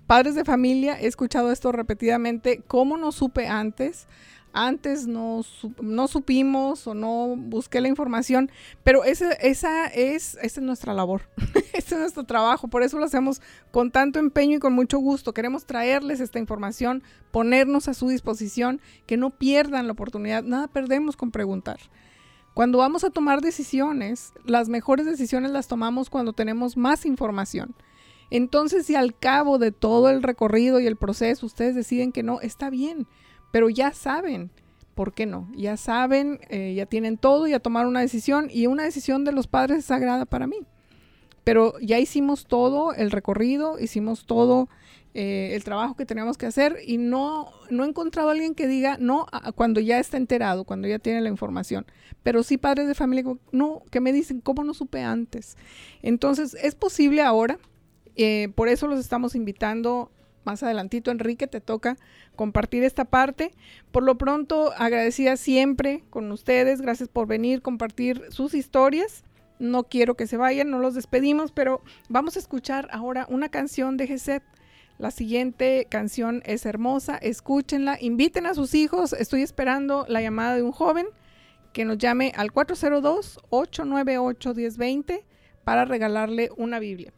padres 0.09 0.35
de 0.35 0.45
familia, 0.45 1.01
he 1.01 1.07
escuchado 1.07 1.53
esto 1.53 1.71
repetidamente. 1.71 2.61
¿Cómo 2.67 2.97
no 2.97 3.13
supe 3.13 3.47
antes? 3.47 4.09
Antes 4.53 5.07
no, 5.07 5.41
no 5.81 6.09
supimos 6.09 6.87
o 6.87 6.93
no 6.93 7.37
busqué 7.37 7.81
la 7.81 7.89
información, 7.89 8.51
pero 8.85 9.03
ese, 9.05 9.39
esa, 9.41 9.87
es, 9.87 10.35
esa 10.43 10.61
es 10.61 10.63
nuestra 10.63 10.93
labor, 10.93 11.23
ese 11.73 11.95
es 11.95 12.01
nuestro 12.01 12.25
trabajo, 12.25 12.69
por 12.69 12.83
eso 12.83 12.99
lo 12.99 13.07
hacemos 13.07 13.41
con 13.71 13.91
tanto 13.91 14.19
empeño 14.19 14.59
y 14.59 14.61
con 14.61 14.75
mucho 14.75 14.99
gusto. 14.99 15.33
Queremos 15.33 15.65
traerles 15.65 16.21
esta 16.21 16.39
información, 16.39 17.03
ponernos 17.31 17.89
a 17.89 17.95
su 17.95 18.09
disposición, 18.09 18.81
que 19.07 19.17
no 19.17 19.31
pierdan 19.31 19.87
la 19.87 19.95
oportunidad, 19.95 20.43
nada 20.43 20.69
perdemos 20.69 21.17
con 21.17 21.31
preguntar. 21.31 21.79
Cuando 22.53 22.79
vamos 22.79 23.05
a 23.05 23.11
tomar 23.11 23.41
decisiones, 23.41 24.35
las 24.45 24.69
mejores 24.69 25.07
decisiones 25.07 25.51
las 25.51 25.69
tomamos 25.69 26.11
cuando 26.11 26.35
tenemos 26.35 26.77
más 26.77 27.07
información. 27.07 27.75
Entonces, 28.29 28.87
si 28.87 28.95
al 28.95 29.15
cabo 29.15 29.59
de 29.59 29.73
todo 29.73 30.11
el 30.11 30.23
recorrido 30.23 30.79
y 30.79 30.87
el 30.87 30.97
proceso 30.97 31.47
ustedes 31.47 31.75
deciden 31.75 32.13
que 32.13 32.23
no, 32.23 32.41
está 32.41 32.71
bien, 32.71 33.07
pero 33.53 33.71
ya 33.71 33.93
saben, 33.93 34.51
¿por 34.97 35.15
qué 35.15 35.27
no? 35.27 35.49
Ya 35.55 35.77
saben, 35.77 36.41
eh, 36.49 36.75
ya 36.75 36.87
tienen 36.87 37.17
todo, 37.19 37.47
ya 37.47 37.61
tomaron 37.61 37.91
una 37.91 38.01
decisión 38.01 38.49
y 38.51 38.67
una 38.67 38.83
decisión 38.83 39.25
de 39.25 39.33
los 39.33 39.47
padres 39.47 39.79
es 39.79 39.85
sagrada 39.85 40.25
para 40.25 40.49
mí. 40.49 40.59
Pero 41.45 41.79
ya 41.81 41.99
hicimos 41.99 42.47
todo 42.47 42.93
el 42.95 43.11
recorrido, 43.11 43.79
hicimos 43.79 44.27
todo 44.27 44.69
eh, 45.15 45.51
el 45.55 45.65
trabajo 45.65 45.95
que 45.95 46.07
teníamos 46.07 46.39
que 46.39 46.47
hacer 46.47 46.79
y 46.87 46.97
no, 46.97 47.51
no 47.69 47.85
he 47.85 47.89
encontrado 47.89 48.31
a 48.31 48.33
alguien 48.33 48.55
que 48.55 48.67
diga 48.67 48.97
no 48.99 49.27
cuando 49.57 49.81
ya 49.81 49.99
está 49.99 50.17
enterado, 50.17 50.65
cuando 50.65 50.89
ya 50.89 50.99
tiene 50.99 51.21
la 51.21 51.29
información. 51.29 51.85
Pero 52.23 52.43
sí 52.43 52.57
padres 52.57 52.87
de 52.87 52.95
familia, 52.95 53.25
no, 53.51 53.83
que 53.91 54.01
me 54.01 54.13
dicen, 54.13 54.41
¿cómo 54.41 54.65
no 54.65 54.73
supe 54.73 55.03
antes? 55.03 55.57
Entonces, 56.01 56.55
es 56.63 56.75
posible 56.75 57.23
ahora, 57.23 57.59
eh, 58.17 58.51
por 58.55 58.69
eso 58.69 58.87
los 58.87 59.01
estamos 59.01 59.35
invitando 59.35 60.11
más 60.45 60.63
adelantito. 60.63 61.11
Enrique, 61.11 61.47
te 61.47 61.61
toca 61.61 61.97
compartir 62.37 62.85
esta 62.85 63.05
parte. 63.05 63.53
Por 63.91 64.03
lo 64.03 64.19
pronto, 64.19 64.73
agradecida 64.77 65.37
siempre 65.37 66.05
con 66.11 66.31
ustedes. 66.33 66.81
Gracias 66.81 67.09
por 67.09 67.27
venir, 67.27 67.63
compartir 67.63 68.25
sus 68.31 68.55
historias. 68.55 69.25
No 69.59 69.85
quiero 69.85 70.17
que 70.17 70.27
se 70.27 70.37
vayan, 70.37 70.71
no 70.71 70.79
los 70.79 70.95
despedimos, 70.95 71.53
pero 71.53 71.83
vamos 72.09 72.37
a 72.37 72.41
escuchar 72.41 72.89
ahora 72.91 73.27
una 73.29 73.49
canción 73.49 73.97
de 73.97 74.07
Geset. 74.07 74.43
La 74.99 75.11
siguiente 75.11 75.87
canción 75.89 76.43
es 76.45 76.67
hermosa, 76.67 77.17
escúchenla, 77.17 77.97
inviten 78.01 78.47
a 78.47 78.55
sus 78.55 78.75
hijos. 78.75 79.13
Estoy 79.13 79.43
esperando 79.43 80.05
la 80.09 80.21
llamada 80.21 80.55
de 80.55 80.63
un 80.63 80.73
joven 80.73 81.07
que 81.73 81.85
nos 81.85 81.99
llame 81.99 82.33
al 82.37 82.53
402-898-1020 82.53 85.25
para 85.65 85.85
regalarle 85.85 86.51
una 86.57 86.79
Biblia. 86.79 87.13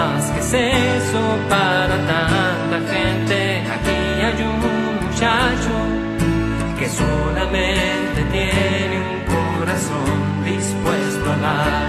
Más 0.00 0.24
que 0.32 0.40
es 0.40 0.52
eso 0.54 1.22
para 1.48 1.96
tanta 2.12 2.78
gente. 2.94 3.38
Aquí 3.74 3.98
hay 4.26 4.38
un 4.50 4.58
muchacho 5.04 5.74
que 6.78 6.86
solamente 6.88 8.18
tiene 8.36 8.96
un 9.12 9.20
corazón 9.34 10.18
dispuesto 10.44 11.26
a 11.34 11.38
dar, 11.46 11.82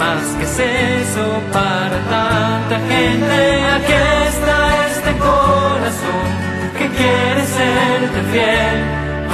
más 0.00 0.24
que 0.38 0.44
es 0.50 0.58
eso 1.02 1.26
para 1.56 1.98
tanta 2.14 2.76
gente. 2.92 3.38
Aquí 3.76 3.96
está 4.30 4.58
este 4.92 5.12
corazón 5.28 6.26
que 6.78 6.86
quiere 6.98 7.42
serte 7.58 8.20
fiel, 8.32 8.76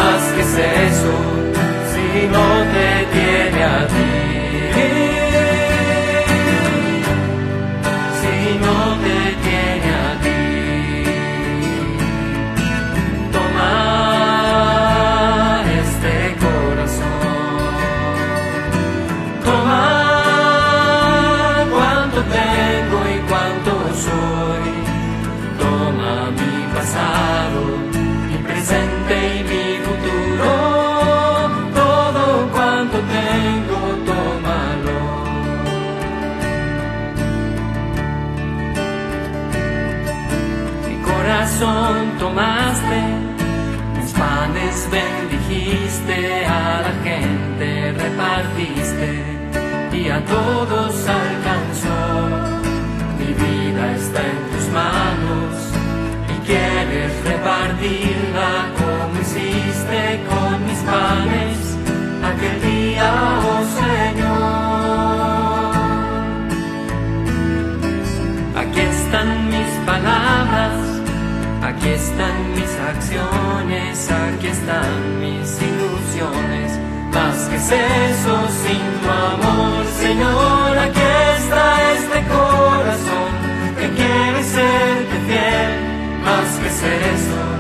más 0.01 0.23
que 0.35 0.43
es 0.49 0.55
eso, 0.91 1.15
si 1.93 2.07
no 2.35 2.47
te 2.73 2.82
todos 50.27 50.95
alcanzó. 51.09 51.99
Mi 53.19 53.33
vida 53.33 53.93
está 53.97 54.21
en 54.21 54.41
tus 54.53 54.67
manos 54.69 55.55
y 56.33 56.47
quieres 56.47 57.13
repartirla 57.25 58.51
como 58.79 59.21
hiciste 59.21 60.25
con 60.29 60.67
mis 60.67 60.79
panes 60.81 61.73
aquel 62.25 62.61
día, 62.63 63.09
oh 63.51 63.65
Señor. 63.81 64.93
Aquí 68.63 68.81
están 68.81 69.49
mis 69.49 69.73
palabras, 69.87 70.79
aquí 71.63 71.89
están 71.89 72.55
mis 72.55 72.73
acciones, 72.91 74.11
aquí 74.11 74.47
están 74.47 75.21
mis 75.21 75.49
ilusiones. 75.63 76.82
Más 77.13 77.37
que 77.49 77.57
es 77.57 77.71
eso 77.71 78.35
sin 78.63 79.01
tu 79.03 79.11
amor, 79.11 79.85
Señor, 80.01 80.79
aquí 80.79 81.01
está 81.39 81.93
este 81.93 82.19
corazón 82.29 83.31
que 83.79 83.89
quiere 83.91 84.43
serte 84.43 85.17
fiel. 85.27 85.73
Más 86.25 86.59
que 86.59 86.69
es 86.69 86.83
eso 86.83 87.52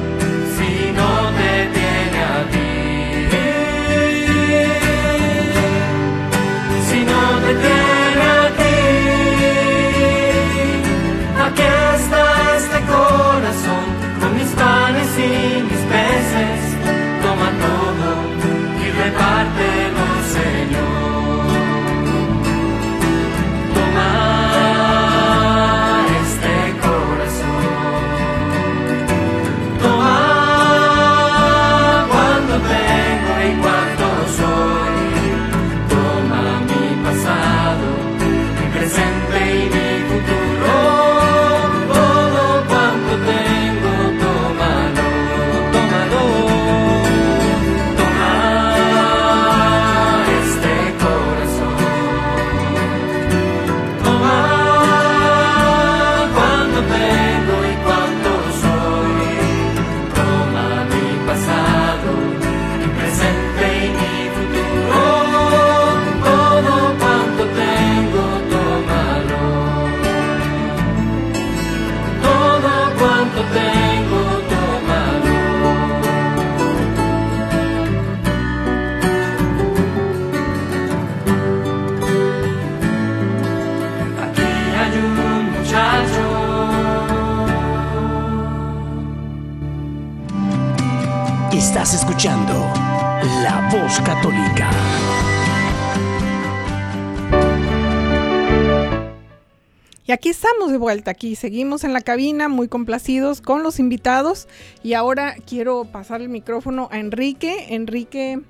de 100.73 100.79
vuelta, 100.79 101.12
aquí 101.12 101.37
seguimos 101.37 101.85
en 101.85 101.93
la 101.93 102.01
cabina 102.01 102.49
muy 102.49 102.66
complacidos 102.66 103.41
con 103.41 103.62
los 103.62 103.79
invitados 103.79 104.49
y 104.83 104.95
ahora 104.95 105.37
quiero 105.47 105.85
pasar 105.85 106.20
el 106.20 106.29
micrófono 106.29 106.89
a 106.91 106.99
Enrique. 106.99 107.75
Enrique 107.75 108.41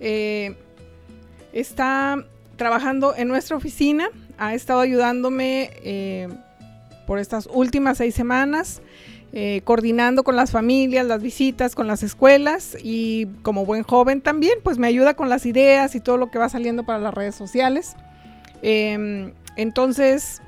eh, 0.00 0.56
está 1.52 2.24
trabajando 2.56 3.14
en 3.16 3.28
nuestra 3.28 3.56
oficina, 3.56 4.10
ha 4.36 4.54
estado 4.54 4.80
ayudándome 4.80 5.70
eh, 5.82 6.28
por 7.06 7.18
estas 7.18 7.48
últimas 7.52 7.98
seis 7.98 8.14
semanas, 8.14 8.82
eh, 9.32 9.62
coordinando 9.64 10.24
con 10.24 10.36
las 10.36 10.50
familias, 10.50 11.06
las 11.06 11.22
visitas, 11.22 11.74
con 11.74 11.86
las 11.86 12.02
escuelas 12.02 12.76
y 12.82 13.26
como 13.42 13.64
buen 13.64 13.82
joven 13.84 14.20
también, 14.20 14.58
pues 14.62 14.76
me 14.76 14.88
ayuda 14.88 15.14
con 15.14 15.28
las 15.28 15.46
ideas 15.46 15.94
y 15.94 16.00
todo 16.00 16.16
lo 16.16 16.30
que 16.30 16.38
va 16.38 16.48
saliendo 16.48 16.84
para 16.84 16.98
las 16.98 17.14
redes 17.14 17.34
sociales. 17.34 17.94
Em, 18.62 19.32
entonces, 19.56 20.42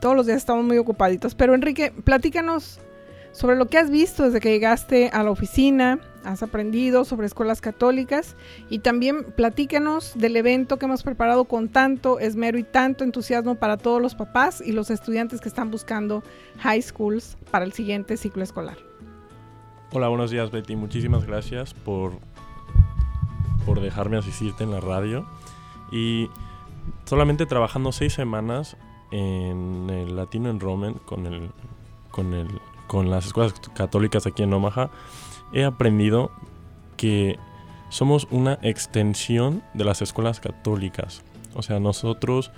todos 0.00 0.16
los 0.16 0.26
días 0.26 0.38
estamos 0.38 0.64
muy 0.64 0.78
ocupaditos. 0.78 1.34
Pero 1.34 1.54
Enrique, 1.54 1.92
platícanos 2.04 2.80
sobre 3.32 3.56
lo 3.56 3.66
que 3.66 3.78
has 3.78 3.90
visto 3.90 4.24
desde 4.24 4.40
que 4.40 4.50
llegaste 4.50 5.10
a 5.12 5.22
la 5.22 5.30
oficina, 5.30 6.00
has 6.24 6.42
aprendido 6.42 7.04
sobre 7.04 7.26
escuelas 7.26 7.60
católicas 7.60 8.34
y 8.68 8.80
también 8.80 9.24
platícanos 9.24 10.12
del 10.16 10.36
evento 10.36 10.78
que 10.78 10.86
hemos 10.86 11.02
preparado 11.02 11.44
con 11.44 11.68
tanto 11.68 12.18
esmero 12.18 12.58
y 12.58 12.64
tanto 12.64 13.04
entusiasmo 13.04 13.54
para 13.54 13.76
todos 13.76 14.02
los 14.02 14.14
papás 14.14 14.60
y 14.60 14.72
los 14.72 14.90
estudiantes 14.90 15.40
que 15.40 15.48
están 15.48 15.70
buscando 15.70 16.22
high 16.58 16.82
schools 16.82 17.36
para 17.50 17.64
el 17.64 17.72
siguiente 17.72 18.16
ciclo 18.16 18.42
escolar. 18.42 18.76
Hola, 19.92 20.08
buenos 20.08 20.30
días 20.30 20.50
Betty, 20.50 20.76
muchísimas 20.76 21.24
gracias 21.24 21.72
por, 21.72 22.12
por 23.64 23.80
dejarme 23.80 24.18
asistirte 24.18 24.64
en 24.64 24.72
la 24.72 24.80
radio 24.80 25.26
y 25.90 26.28
solamente 27.06 27.46
trabajando 27.46 27.92
seis 27.92 28.12
semanas 28.12 28.76
en 29.10 29.88
el 29.90 30.16
Latino 30.16 30.50
Enrollment 30.50 31.04
con 31.04 31.26
el, 31.26 31.50
con 32.10 32.34
el 32.34 32.48
con 32.90 33.08
las 33.08 33.26
escuelas 33.26 33.54
católicas 33.72 34.26
aquí 34.26 34.42
en 34.42 34.52
Omaha, 34.52 34.90
he 35.52 35.62
aprendido 35.62 36.32
que 36.96 37.38
somos 37.88 38.26
una 38.32 38.58
extensión 38.62 39.62
de 39.74 39.84
las 39.84 40.02
escuelas 40.02 40.40
católicas. 40.40 41.22
O 41.54 41.62
sea, 41.62 41.78
nosotros 41.78 42.50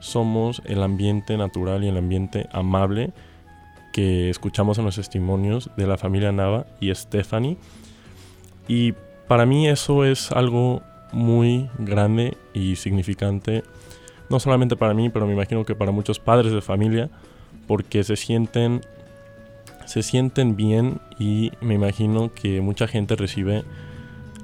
somos 0.00 0.60
el 0.66 0.82
ambiente 0.82 1.38
natural 1.38 1.82
y 1.82 1.88
el 1.88 1.96
ambiente 1.96 2.46
amable 2.52 3.14
que 3.94 4.28
escuchamos 4.28 4.76
en 4.76 4.84
los 4.84 4.96
testimonios 4.96 5.70
de 5.78 5.86
la 5.86 5.96
familia 5.96 6.30
Nava 6.30 6.66
y 6.78 6.94
Stephanie. 6.94 7.56
Y 8.68 8.92
para 9.28 9.46
mí 9.46 9.66
eso 9.66 10.04
es 10.04 10.30
algo 10.30 10.82
muy 11.10 11.70
grande 11.78 12.36
y 12.52 12.76
significante, 12.76 13.64
no 14.30 14.40
solamente 14.40 14.76
para 14.76 14.94
mí, 14.94 15.10
pero 15.10 15.26
me 15.26 15.34
imagino 15.34 15.64
que 15.64 15.74
para 15.74 15.92
muchos 15.92 16.18
padres 16.18 16.52
de 16.52 16.62
familia, 16.62 17.10
porque 17.66 18.02
se 18.04 18.16
sienten 18.16 18.80
se 19.90 20.04
sienten 20.04 20.54
bien 20.54 21.00
y 21.18 21.50
me 21.60 21.74
imagino 21.74 22.32
que 22.32 22.60
mucha 22.60 22.86
gente 22.86 23.16
recibe 23.16 23.64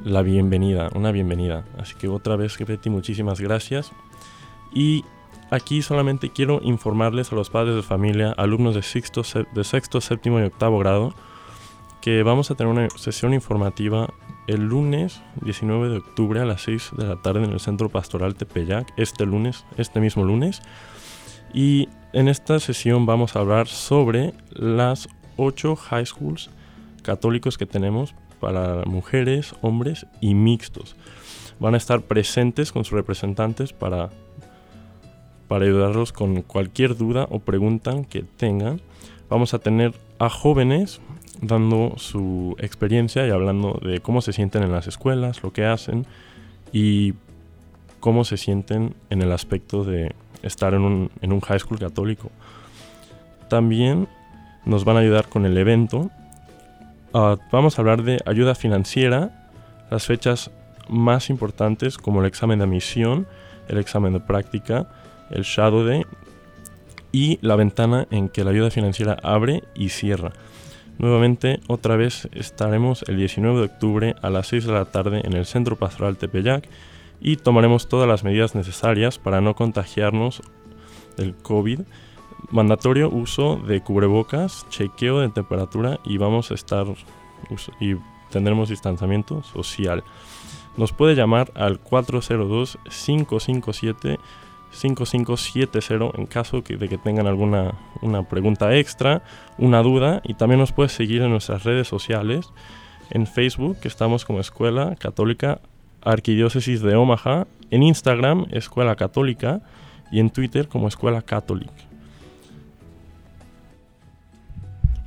la 0.05 0.23
bienvenida, 0.23 0.91
una 0.95 1.13
bienvenida. 1.13 1.65
Así 1.79 1.95
que 1.95 2.09
otra 2.09 2.35
vez, 2.35 2.59
Betty, 2.59 2.91
muchísimas 2.91 3.41
gracias. 3.41 3.93
Y 4.75 5.05
aquí 5.51 5.83
solamente 5.83 6.31
quiero 6.31 6.61
informarles 6.65 7.31
a 7.31 7.37
los 7.37 7.49
padres 7.49 7.77
de 7.77 7.83
familia, 7.85 8.33
alumnos 8.33 8.75
de 8.75 8.83
sexto, 8.83 9.23
de 9.55 9.63
sexto, 9.63 10.01
séptimo 10.01 10.41
y 10.41 10.43
octavo 10.43 10.81
grado, 10.81 11.15
que 12.01 12.25
vamos 12.25 12.51
a 12.51 12.57
tener 12.57 12.73
una 12.73 12.91
sesión 12.91 13.33
informativa 13.33 14.09
el 14.47 14.63
lunes 14.63 15.23
19 15.43 15.89
de 15.89 15.99
octubre 15.99 16.41
a 16.41 16.45
las 16.45 16.63
6 16.63 16.93
de 16.97 17.07
la 17.07 17.17
tarde 17.17 17.45
en 17.45 17.53
el 17.53 17.61
Centro 17.61 17.89
Pastoral 17.89 18.35
Tepeyac, 18.35 18.93
este 18.97 19.27
lunes, 19.27 19.65
este 19.77 20.01
mismo 20.01 20.25
lunes. 20.25 20.63
Y 21.53 21.89
en 22.13 22.29
esta 22.29 22.61
sesión 22.61 23.07
vamos 23.07 23.37
a 23.37 23.41
hablar 23.41 23.67
sobre 23.67 24.35
las 24.51 25.09
ocho 25.37 25.77
high 25.77 26.07
schools 26.07 26.51
católicos 27.03 27.59
que 27.59 27.67
tenemos 27.67 28.15
para 28.41 28.85
mujeres, 28.85 29.55
hombres 29.63 30.07
y 30.21 30.35
mixtos. 30.35 30.97
Van 31.59 31.75
a 31.75 31.79
estar 31.79 32.03
presentes 32.03 32.73
con 32.73 32.85
sus 32.85 32.93
representantes 32.93 33.73
para, 33.73 34.11
para 35.49 35.65
ayudarlos 35.65 36.13
con 36.13 36.43
cualquier 36.43 36.97
duda 36.97 37.27
o 37.31 37.39
pregunta 37.39 37.95
que 38.09 38.23
tengan. 38.23 38.81
Vamos 39.29 39.55
a 39.55 39.59
tener 39.59 39.95
a 40.19 40.29
jóvenes 40.29 41.01
dando 41.41 41.95
su 41.97 42.57
experiencia 42.59 43.27
y 43.27 43.31
hablando 43.31 43.81
de 43.83 44.01
cómo 44.01 44.21
se 44.21 44.33
sienten 44.33 44.63
en 44.63 44.73
las 44.73 44.87
escuelas, 44.87 45.43
lo 45.43 45.53
que 45.53 45.65
hacen 45.65 46.07
y 46.73 47.15
cómo 48.01 48.25
se 48.25 48.37
sienten 48.37 48.95
en 49.11 49.23
el 49.23 49.33
aspecto 49.33 49.85
de 49.85 50.15
estar 50.43 50.75
en 50.75 50.83
un, 50.83 51.11
en 51.21 51.33
un 51.33 51.41
high 51.41 51.59
school 51.59 51.79
católico. 51.79 52.31
También 53.49 54.09
nos 54.65 54.85
van 54.85 54.97
a 54.97 55.01
ayudar 55.01 55.29
con 55.29 55.47
el 55.47 55.57
evento. 55.57 56.11
Ah, 57.15 57.37
vamos 57.51 57.79
a 57.79 57.83
hablar 57.83 58.03
de 58.03 58.21
ayuda 58.27 58.55
financiera, 58.55 59.51
las 59.91 60.07
fechas 60.07 60.51
más 60.89 61.31
importantes 61.31 61.99
como 61.99 62.21
el 62.21 62.27
examen 62.27 62.59
de 62.59 62.65
admisión, 62.65 63.27
el 63.69 63.79
examen 63.79 64.13
de 64.13 64.21
práctica, 64.21 64.89
el 65.31 65.43
Shadow 65.43 65.85
Day 65.85 66.05
y 67.13 67.39
la 67.41 67.57
ventana 67.57 68.07
en 68.11 68.29
que 68.29 68.45
la 68.45 68.51
ayuda 68.51 68.71
financiera 68.71 69.17
abre 69.23 69.65
y 69.75 69.89
cierra. 69.89 70.33
Nuevamente, 70.99 71.61
otra 71.69 71.97
vez 71.97 72.29
estaremos 72.33 73.05
el 73.09 73.17
19 73.19 73.59
de 73.59 73.65
octubre 73.67 74.15
a 74.23 74.31
las 74.31 74.49
6 74.49 74.67
de 74.67 74.73
la 74.73 74.87
tarde 74.87 75.21
en 75.25 75.35
el 75.35 75.45
Centro 75.45 75.77
Pastoral 75.77 76.17
Tepeyac 76.17 76.69
y 77.21 77.37
tomaremos 77.37 77.89
todas 77.89 78.09
las 78.09 78.25
medidas 78.25 78.55
necesarias 78.55 79.19
para 79.19 79.41
no 79.41 79.55
contagiarnos 79.55 80.43
del 81.17 81.35
COVID 81.35 81.81
mandatorio 82.51 83.11
uso 83.11 83.57
de 83.57 83.81
cubrebocas, 83.81 84.67
chequeo 84.69 85.21
de 85.21 85.29
temperatura 85.29 85.99
y 86.05 86.19
vamos 86.19 86.51
a 86.51 86.55
estar 86.55 86.87
y 87.81 87.95
tendremos 88.31 88.69
distanciamiento 88.69 89.43
social. 89.43 90.05
Nos 90.77 90.93
puede 90.93 91.15
llamar 91.15 91.51
al 91.55 91.81
402-557-5570 94.73 96.19
en 96.19 96.27
caso 96.27 96.63
de 96.63 96.89
que 96.89 96.99
tengan 96.99 97.27
alguna 97.27 97.75
una 98.03 98.23
pregunta 98.23 98.77
extra, 98.77 99.23
una 99.59 99.83
duda 99.83 100.21
y 100.25 100.35
también 100.35 100.61
nos 100.61 100.73
puede 100.73 100.89
seguir 100.89 101.23
en 101.23 101.31
nuestras 101.31 101.65
redes 101.65 101.89
sociales. 101.89 102.47
En 103.11 103.27
Facebook 103.27 103.79
estamos 103.85 104.25
como 104.25 104.41
Escuela 104.41 104.97
Católica 104.99 105.61
Arquidiócesis 106.03 106.83
de 106.83 106.95
Omaha, 106.95 107.47
en 107.71 107.83
Instagram 107.83 108.47
Escuela 108.51 108.97
Católica 108.97 109.61
y 110.11 110.21
en 110.21 110.31
Twitter 110.31 110.69
como 110.69 110.89
Escuela 110.89 111.23
Católica. 111.23 111.73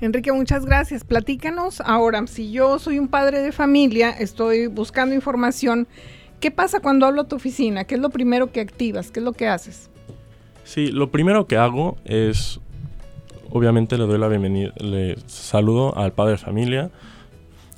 Enrique, 0.01 0.31
muchas 0.31 0.65
gracias. 0.65 1.03
Platícanos 1.03 1.81
ahora, 1.81 2.25
si 2.27 2.51
yo 2.51 2.79
soy 2.79 2.99
un 2.99 3.09
padre 3.09 3.41
de 3.41 3.51
familia, 3.51 4.11
estoy 4.11 4.67
buscando 4.67 5.13
información, 5.13 5.87
¿qué 6.39 6.51
pasa 6.51 6.79
cuando 6.79 7.05
hablo 7.05 7.21
a 7.21 7.27
tu 7.27 7.35
oficina? 7.35 7.83
¿Qué 7.83 7.95
es 7.95 8.01
lo 8.01 8.09
primero 8.09 8.51
que 8.51 8.61
activas? 8.61 9.11
¿Qué 9.11 9.19
es 9.19 9.23
lo 9.23 9.33
que 9.33 9.47
haces? 9.47 9.89
Sí, 10.63 10.87
lo 10.87 11.11
primero 11.11 11.47
que 11.47 11.57
hago 11.57 11.97
es, 12.05 12.59
obviamente 13.49 13.97
le 13.97 14.05
doy 14.05 14.19
la 14.19 14.27
bienvenida, 14.27 14.71
le 14.77 15.17
saludo 15.27 15.97
al 15.97 16.13
padre 16.13 16.33
de 16.33 16.37
familia 16.37 16.91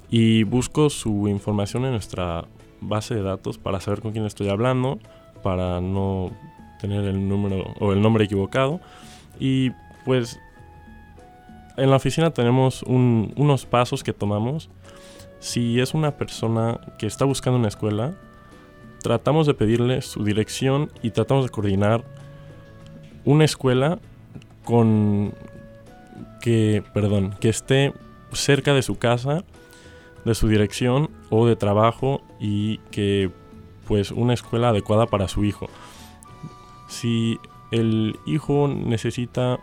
y 0.09 0.43
busco 0.43 0.89
su 0.89 1.27
información 1.27 1.85
en 1.85 1.91
nuestra 1.91 2.45
base 2.81 3.15
de 3.15 3.21
datos 3.21 3.57
para 3.57 3.79
saber 3.79 4.01
con 4.01 4.11
quién 4.11 4.25
estoy 4.25 4.49
hablando, 4.49 4.99
para 5.43 5.79
no 5.79 6.31
tener 6.81 7.05
el 7.05 7.29
número 7.29 7.63
o 7.79 7.93
el 7.93 8.01
nombre 8.01 8.25
equivocado. 8.25 8.81
Y 9.39 9.71
pues 10.03 10.39
en 11.77 11.89
la 11.89 11.95
oficina 11.95 12.31
tenemos 12.31 12.83
unos 12.83 13.65
pasos 13.65 14.03
que 14.03 14.13
tomamos. 14.13 14.69
Si 15.39 15.79
es 15.79 15.93
una 15.93 16.17
persona 16.17 16.79
que 16.99 17.07
está 17.07 17.25
buscando 17.25 17.57
una 17.57 17.69
escuela, 17.69 18.13
tratamos 19.01 19.47
de 19.47 19.53
pedirle 19.53 20.01
su 20.01 20.23
dirección 20.23 20.91
y 21.01 21.11
tratamos 21.11 21.45
de 21.45 21.51
coordinar 21.51 22.03
una 23.25 23.45
escuela 23.45 23.99
con 24.63 25.33
que, 26.41 26.83
perdón, 26.93 27.35
que 27.39 27.49
esté 27.49 27.93
cerca 28.31 28.73
de 28.73 28.81
su 28.81 28.97
casa, 28.97 29.43
de 30.25 30.35
su 30.35 30.47
dirección 30.47 31.09
o 31.29 31.45
de 31.45 31.55
trabajo 31.55 32.21
y 32.39 32.77
que 32.91 33.31
pues 33.87 34.11
una 34.11 34.33
escuela 34.33 34.69
adecuada 34.69 35.07
para 35.07 35.27
su 35.27 35.43
hijo. 35.43 35.69
Si 36.87 37.39
el 37.71 38.19
hijo 38.25 38.67
necesita 38.67 39.59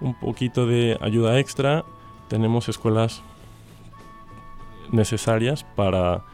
un 0.00 0.18
poquito 0.18 0.66
de 0.66 0.98
ayuda 1.00 1.38
extra, 1.38 1.84
tenemos 2.28 2.68
escuelas 2.68 3.22
necesarias 4.92 5.64
para 5.74 6.24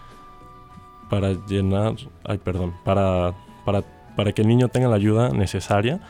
para 1.13 1.35
llenar, 1.47 1.97
ay 2.25 2.39
perdón, 2.39 2.73
para, 2.87 3.35
para, 3.67 3.83
para 4.17 4.33
que 4.33 4.41
el 4.41 4.49
niño 4.49 4.69
tenga 4.69 4.89
la 4.89 4.97
ayuda 4.97 5.29
necesaria 5.29 6.01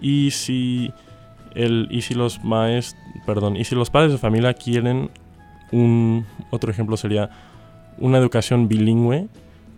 y 0.00 0.30
si 0.30 0.92
el 1.56 1.88
y 1.90 2.02
si 2.02 2.14
los 2.14 2.44
maes, 2.44 2.96
perdón, 3.26 3.56
y 3.56 3.64
si 3.64 3.74
los 3.74 3.90
padres 3.90 4.12
de 4.12 4.18
familia 4.18 4.54
quieren 4.54 5.10
un 5.72 6.26
otro 6.52 6.70
ejemplo 6.70 6.96
sería 6.96 7.28
una 7.98 8.18
educación 8.18 8.68
bilingüe 8.68 9.26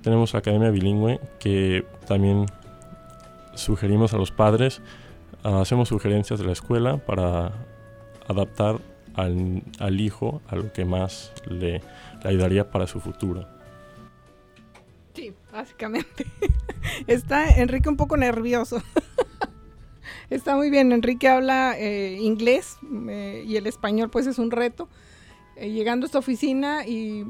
tenemos 0.03 0.35
Academia 0.35 0.69
Bilingüe 0.69 1.19
que 1.41 1.87
también 2.07 2.45
sugerimos 3.55 4.13
a 4.13 4.19
los 4.19 4.33
padres, 4.33 4.83
ah, 5.45 5.63
hacemos 5.63 5.89
sugerencias 5.89 6.39
de 6.41 6.45
la 6.45 6.53
escuela 6.53 6.99
para 6.99 7.53
adaptar 8.29 8.77
al, 9.15 9.63
al 9.79 9.99
hijo 9.99 10.43
a 10.47 10.57
lo 10.57 10.75
que 10.75 10.85
más 10.85 11.33
le, 11.49 11.81
le 12.23 12.29
ayudaría 12.29 12.71
para 12.71 12.87
su 12.87 13.01
futuro. 13.01 13.58
Básicamente. 15.59 16.25
Está 17.09 17.49
Enrique 17.49 17.89
un 17.89 17.97
poco 17.97 18.17
nervioso. 18.17 18.81
Está 20.31 20.55
muy 20.55 20.71
bien, 20.71 20.93
Enrique 20.93 21.27
habla 21.27 21.77
eh, 21.77 22.17
inglés 22.21 22.77
eh, 23.09 23.43
y 23.45 23.57
el 23.57 23.67
español 23.67 24.09
pues 24.09 24.29
es 24.29 24.39
un 24.39 24.53
reto. 24.53 24.89
Eh, 25.57 25.73
llegando 25.73 26.05
a 26.05 26.07
esta 26.07 26.21
oficina 26.21 26.87
y 26.87 27.27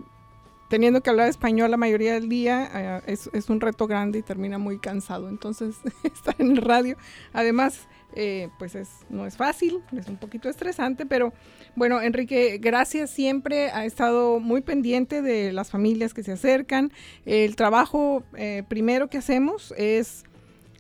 teniendo 0.68 1.00
que 1.00 1.08
hablar 1.08 1.28
español 1.28 1.70
la 1.70 1.78
mayoría 1.78 2.12
del 2.12 2.28
día 2.28 2.98
es, 3.06 3.30
es 3.32 3.48
un 3.48 3.62
reto 3.62 3.86
grande 3.86 4.18
y 4.18 4.22
termina 4.22 4.58
muy 4.58 4.78
cansado. 4.78 5.30
Entonces, 5.30 5.76
estar 6.02 6.34
en 6.36 6.50
el 6.50 6.58
radio, 6.58 6.98
además, 7.32 7.88
eh, 8.20 8.48
pues 8.58 8.74
es, 8.74 8.88
no 9.10 9.26
es 9.26 9.36
fácil, 9.36 9.78
es 9.96 10.08
un 10.08 10.16
poquito 10.16 10.48
estresante, 10.48 11.06
pero 11.06 11.32
bueno, 11.76 12.00
Enrique, 12.00 12.58
gracias 12.60 13.10
siempre, 13.10 13.70
ha 13.70 13.84
estado 13.84 14.40
muy 14.40 14.60
pendiente 14.60 15.22
de 15.22 15.52
las 15.52 15.70
familias 15.70 16.14
que 16.14 16.24
se 16.24 16.32
acercan. 16.32 16.90
El 17.26 17.54
trabajo 17.54 18.24
eh, 18.36 18.64
primero 18.66 19.06
que 19.06 19.18
hacemos 19.18 19.72
es 19.76 20.24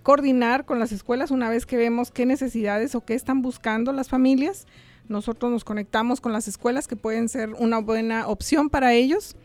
coordinar 0.02 0.64
con 0.64 0.80
las 0.80 0.90
escuelas 0.90 1.30
una 1.30 1.48
vez 1.48 1.64
que 1.64 1.76
vemos 1.76 2.10
qué 2.10 2.26
necesidades 2.26 2.96
o 2.96 3.04
qué 3.04 3.14
están 3.14 3.40
buscando 3.40 3.92
las 3.92 4.08
familias. 4.08 4.66
Nosotros 5.06 5.52
nos 5.52 5.62
conectamos 5.62 6.20
con 6.20 6.32
las 6.32 6.48
escuelas 6.48 6.88
que 6.88 6.96
pueden 6.96 7.28
ser 7.28 7.50
una 7.50 7.78
buena 7.78 8.26
opción 8.26 8.68
para 8.68 8.94
ellos. 8.94 9.36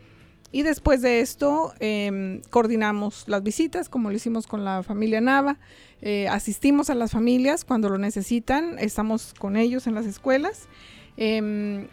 Y 0.54 0.62
después 0.62 1.02
de 1.02 1.18
esto 1.18 1.74
em, 1.80 2.40
coordinamos 2.48 3.24
las 3.26 3.42
visitas, 3.42 3.88
como 3.88 4.08
lo 4.08 4.14
hicimos 4.14 4.46
con 4.46 4.64
la 4.64 4.84
familia 4.84 5.20
Nava. 5.20 5.58
Eh, 6.00 6.28
asistimos 6.28 6.90
a 6.90 6.94
las 6.94 7.10
familias 7.10 7.64
cuando 7.64 7.88
lo 7.88 7.98
necesitan, 7.98 8.78
estamos 8.78 9.34
con 9.36 9.56
ellos 9.56 9.88
en 9.88 9.96
las 9.96 10.06
escuelas. 10.06 10.68
Em, 11.16 11.88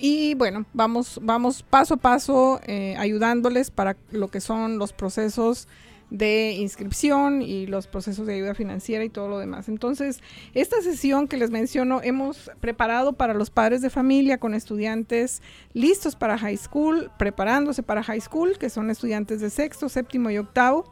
y 0.00 0.34
bueno, 0.34 0.66
vamos, 0.72 1.20
vamos 1.22 1.62
paso 1.62 1.94
a 1.94 1.96
paso 1.98 2.60
eh, 2.66 2.96
ayudándoles 2.98 3.70
para 3.70 3.96
lo 4.10 4.26
que 4.26 4.40
son 4.40 4.76
los 4.78 4.92
procesos 4.92 5.68
de 6.14 6.52
inscripción 6.52 7.42
y 7.42 7.66
los 7.66 7.88
procesos 7.88 8.28
de 8.28 8.34
ayuda 8.34 8.54
financiera 8.54 9.04
y 9.04 9.08
todo 9.08 9.26
lo 9.26 9.38
demás. 9.40 9.68
Entonces, 9.68 10.20
esta 10.54 10.80
sesión 10.80 11.26
que 11.26 11.36
les 11.36 11.50
menciono 11.50 12.00
hemos 12.02 12.52
preparado 12.60 13.14
para 13.14 13.34
los 13.34 13.50
padres 13.50 13.82
de 13.82 13.90
familia 13.90 14.38
con 14.38 14.54
estudiantes 14.54 15.42
listos 15.72 16.14
para 16.14 16.38
high 16.38 16.56
school, 16.56 17.10
preparándose 17.18 17.82
para 17.82 18.04
high 18.04 18.20
school, 18.20 18.56
que 18.58 18.70
son 18.70 18.90
estudiantes 18.90 19.40
de 19.40 19.50
sexto, 19.50 19.88
séptimo 19.88 20.30
y 20.30 20.38
octavo. 20.38 20.84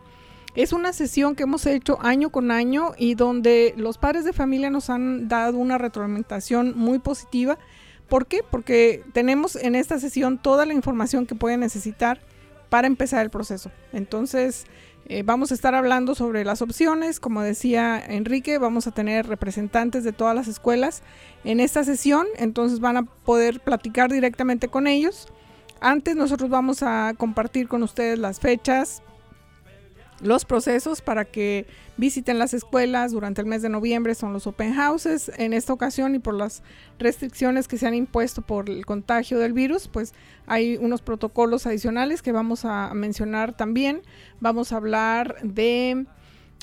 Es 0.57 0.73
una 0.73 0.93
sesión 0.93 1.37
que 1.37 1.45
hemos 1.45 1.67
hecho 1.67 1.99
año 2.03 2.31
con 2.31 2.51
año 2.51 2.91
y 2.99 3.15
donde 3.15 3.75
los 3.77 3.99
padres 3.99 4.25
de 4.25 4.33
familia 4.33 4.71
nos 4.71 4.91
han 4.91 5.29
dado 5.29 5.57
una 5.57 5.79
retroalimentación 5.79 6.77
muy 6.77 6.99
positiva. 6.99 7.59
¿Por 8.09 8.27
qué? 8.27 8.41
Porque 8.51 9.05
tenemos 9.13 9.55
en 9.55 9.77
esta 9.77 10.01
sesión 10.01 10.43
toda 10.43 10.67
la 10.67 10.75
información 10.75 11.27
que 11.27 11.37
pueden 11.37 11.61
necesitar 11.61 12.21
para 12.73 12.87
empezar 12.87 13.23
el 13.23 13.29
proceso. 13.29 13.71
Entonces, 13.93 14.65
eh, 15.05 15.23
vamos 15.25 15.51
a 15.51 15.55
estar 15.55 15.75
hablando 15.75 16.15
sobre 16.15 16.43
las 16.43 16.63
opciones. 16.63 17.21
Como 17.21 17.43
decía 17.43 18.03
Enrique, 18.03 18.57
vamos 18.57 18.87
a 18.87 18.93
tener 18.93 19.27
representantes 19.27 20.05
de 20.05 20.13
todas 20.13 20.35
las 20.35 20.49
escuelas 20.49 21.03
en 21.45 21.61
esta 21.61 21.85
sesión, 21.85 22.27
entonces 22.39 22.81
van 22.81 22.97
a 22.97 23.03
poder 23.03 23.61
platicar 23.61 24.11
directamente 24.11 24.69
con 24.69 24.87
ellos. 24.87 25.29
Antes 25.83 26.17
nosotros 26.17 26.49
vamos 26.49 26.83
a 26.83 27.13
compartir 27.19 27.69
con 27.69 27.83
ustedes 27.83 28.19
las 28.19 28.41
fechas, 28.41 29.03
los 30.21 30.45
procesos 30.45 31.01
para 31.01 31.25
que 31.25 31.67
visiten 31.97 32.39
las 32.39 32.55
escuelas 32.55 33.13
durante 33.13 33.41
el 33.41 33.47
mes 33.47 33.63
de 33.63 33.69
noviembre 33.69 34.15
son 34.15 34.33
los 34.33 34.47
open 34.47 34.75
houses. 34.75 35.31
En 35.37 35.53
esta 35.53 35.73
ocasión 35.73 36.15
y 36.15 36.19
por 36.19 36.35
las 36.35 36.63
restricciones 36.99 37.69
que 37.69 37.79
se 37.79 37.87
han 37.87 37.95
impuesto 37.95 38.43
por 38.43 38.71
el 38.71 38.87
contagio 38.87 39.39
del 39.39 39.53
virus, 39.53 39.89
pues 39.89 40.15
hay 40.47 40.77
unos 40.77 41.03
protocolos 41.03 41.67
adicionales 41.67 42.23
que 42.23 42.33
vamos 42.33 42.65
a 42.65 42.95
mencionar 42.95 43.57
también. 43.57 44.03
Vamos 44.41 44.73
a 44.73 44.77
hablar 44.77 45.37
de 45.43 46.07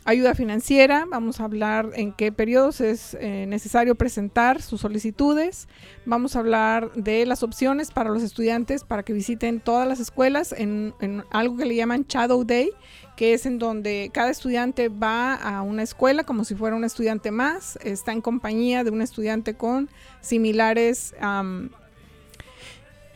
ayuda 0.06 0.34
financiera, 0.34 1.06
vamos 1.10 1.40
a 1.40 1.46
hablar 1.46 1.92
en 1.94 2.14
qué 2.14 2.32
periodos 2.32 2.82
es 2.82 3.16
eh, 3.20 3.46
necesario 3.48 3.96
presentar 3.96 4.62
sus 4.62 4.82
solicitudes, 4.82 5.68
vamos 6.06 6.36
a 6.36 6.40
hablar 6.40 6.92
de 6.94 7.26
las 7.26 7.44
opciones 7.44 7.92
para 7.92 8.10
los 8.10 8.24
estudiantes 8.24 8.84
para 8.84 9.04
que 9.04 9.14
visiten 9.14 9.60
todas 9.60 9.88
las 9.88 10.00
escuelas 10.00 10.54
en, 10.58 10.94
en 11.02 11.24
algo 11.32 11.58
que 11.58 11.66
le 11.66 11.76
llaman 11.76 12.06
Shadow 12.08 12.44
Day, 12.44 12.72
que 13.20 13.34
es 13.34 13.46
en 13.46 13.60
donde 13.60 14.12
cada 14.14 14.30
estudiante 14.30 14.88
va 14.88 15.36
a 15.36 15.62
una 15.62 15.84
escuela 15.84 16.24
como 16.24 16.46
si 16.46 16.56
fuera 16.56 16.78
un 16.78 16.86
estudiante 16.86 17.32
más, 17.32 17.78
está 17.84 18.14
en 18.14 18.22
compañía 18.22 18.86
de 18.86 18.92
un 18.92 19.02
estudiante 19.02 19.56
con 19.56 19.90
similares 20.22 21.14
um, 21.22 21.68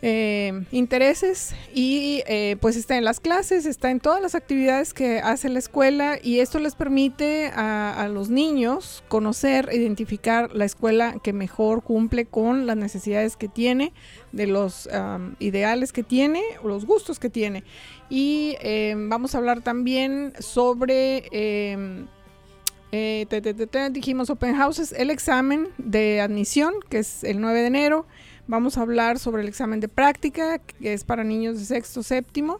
eh, 0.06 0.66
intereses 0.72 1.56
y 1.74 2.24
eh, 2.28 2.58
pues 2.60 2.76
está 2.76 2.98
en 2.98 3.06
las 3.06 3.22
clases, 3.22 3.66
está 3.66 3.90
en 3.90 4.02
todas 4.02 4.22
las 4.22 4.36
actividades 4.36 4.94
que 4.94 5.20
hace 5.20 5.48
la 5.48 5.60
escuela 5.60 6.20
y 6.22 6.40
esto 6.40 6.60
les 6.60 6.76
permite 6.76 7.48
a, 7.56 8.08
los 8.12 8.30
niños 8.30 9.04
conocer, 9.08 9.70
identificar 9.72 10.54
la 10.54 10.66
escuela 10.66 11.16
que 11.24 11.32
mejor 11.32 11.84
cumple 11.84 12.26
con 12.26 12.68
las 12.68 12.76
necesidades 12.76 13.38
que 13.38 13.48
tiene, 13.48 13.94
de 14.34 14.48
los 14.48 14.90
ideales 15.40 15.94
que 15.94 16.04
tiene, 16.04 16.42
o 16.62 16.68
los 16.68 16.86
gustos 16.86 17.18
que 17.18 17.30
tiene. 17.30 17.64
Y 18.10 18.58
eh, 18.62 18.94
vamos 18.96 19.34
a 19.34 19.40
hablar 19.40 19.62
también 19.62 20.34
sobre... 20.38 21.24
Eh, 21.32 22.06
eh, 22.96 23.26
te, 23.28 23.42
te, 23.42 23.90
dijimos 23.90 24.30
open 24.30 24.56
houses, 24.56 24.92
el 24.92 25.10
examen 25.10 25.70
de 25.80 26.22
admisión, 26.22 26.76
que 26.90 27.00
es 27.00 27.24
el 27.24 27.42
9 27.42 27.62
de 27.62 27.66
enero. 27.66 28.06
Vamos 28.48 28.78
a 28.78 28.82
hablar 28.82 29.20
sobre 29.20 29.42
el 29.42 29.48
examen 29.48 29.80
de 29.80 29.88
práctica, 29.88 30.60
que 30.60 30.94
es 30.94 31.04
para 31.06 31.24
niños 31.24 31.58
de 31.58 31.66
sexto, 31.66 32.04
séptimo, 32.04 32.60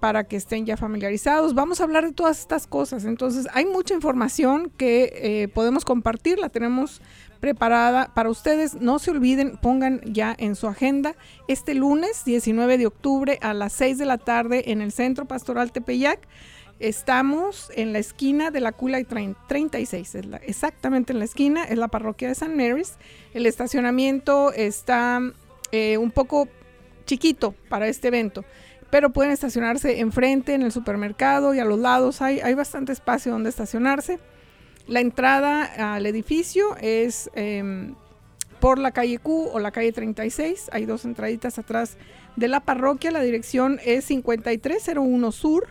para 0.00 0.24
que 0.24 0.36
estén 0.36 0.64
ya 0.64 0.78
familiarizados. 0.78 1.54
Vamos 1.54 1.80
a 1.80 1.84
hablar 1.84 2.06
de 2.06 2.12
todas 2.12 2.40
estas 2.40 2.66
cosas. 2.66 3.04
Entonces, 3.04 3.46
hay 3.52 3.66
mucha 3.66 3.92
información 3.92 4.72
que 4.78 5.12
eh, 5.14 5.48
podemos 5.48 5.84
compartir, 5.84 6.38
la 6.38 6.48
tenemos 6.48 7.02
preparada 7.38 8.10
para 8.14 8.30
ustedes. 8.30 8.74
No 8.80 8.98
se 8.98 9.10
olviden, 9.10 9.58
pongan 9.60 10.00
ya 10.04 10.34
en 10.38 10.56
su 10.56 10.66
agenda 10.66 11.14
este 11.48 11.74
lunes 11.74 12.24
19 12.24 12.78
de 12.78 12.86
octubre 12.86 13.38
a 13.42 13.52
las 13.52 13.74
6 13.74 13.98
de 13.98 14.06
la 14.06 14.16
tarde 14.16 14.72
en 14.72 14.80
el 14.80 14.90
Centro 14.90 15.26
Pastoral 15.26 15.70
Tepeyac. 15.70 16.26
Estamos 16.80 17.70
en 17.76 17.92
la 17.92 17.98
esquina 17.98 18.50
de 18.50 18.60
la 18.60 18.72
Cula 18.72 19.00
y 19.00 19.04
36, 19.04 20.14
es 20.14 20.24
la, 20.24 20.38
exactamente 20.38 21.12
en 21.12 21.18
la 21.18 21.26
esquina, 21.26 21.64
es 21.64 21.76
la 21.76 21.88
parroquia 21.88 22.28
de 22.28 22.34
San 22.34 22.56
Mary's. 22.56 22.94
El 23.34 23.44
estacionamiento 23.44 24.50
está 24.54 25.20
eh, 25.72 25.98
un 25.98 26.10
poco 26.10 26.48
chiquito 27.04 27.54
para 27.68 27.86
este 27.86 28.08
evento, 28.08 28.46
pero 28.88 29.10
pueden 29.10 29.30
estacionarse 29.30 30.00
enfrente, 30.00 30.54
en 30.54 30.62
el 30.62 30.72
supermercado 30.72 31.52
y 31.52 31.58
a 31.58 31.66
los 31.66 31.78
lados. 31.78 32.22
Hay, 32.22 32.40
hay 32.40 32.54
bastante 32.54 32.92
espacio 32.92 33.30
donde 33.30 33.50
estacionarse. 33.50 34.18
La 34.86 35.00
entrada 35.00 35.94
al 35.94 36.06
edificio 36.06 36.76
es 36.80 37.30
eh, 37.34 37.92
por 38.58 38.78
la 38.78 38.92
calle 38.92 39.18
Q 39.18 39.50
o 39.52 39.58
la 39.58 39.70
calle 39.70 39.92
36. 39.92 40.70
Hay 40.72 40.86
dos 40.86 41.04
entraditas 41.04 41.58
atrás 41.58 41.98
de 42.36 42.48
la 42.48 42.60
parroquia. 42.60 43.10
La 43.10 43.20
dirección 43.20 43.80
es 43.84 44.06
5301 44.06 45.32
Sur, 45.32 45.68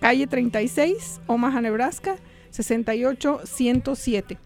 calle 0.00 0.26
36, 0.26 1.20
Omaha, 1.26 1.60
Nebraska, 1.60 2.16
68107. 2.50 4.38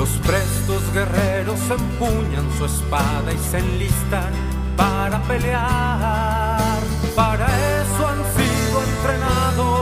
Los 0.00 0.08
prestos 0.26 0.82
guerreros 0.94 1.60
empuñan 1.68 2.48
su 2.56 2.64
espada 2.64 3.30
y 3.34 3.36
se 3.36 3.58
enlistan 3.58 4.32
para 4.74 5.22
pelear. 5.24 6.80
Para 7.14 7.46
eso 7.46 8.08
han 8.08 8.16
sido 8.34 8.82
entrenados, 8.82 9.79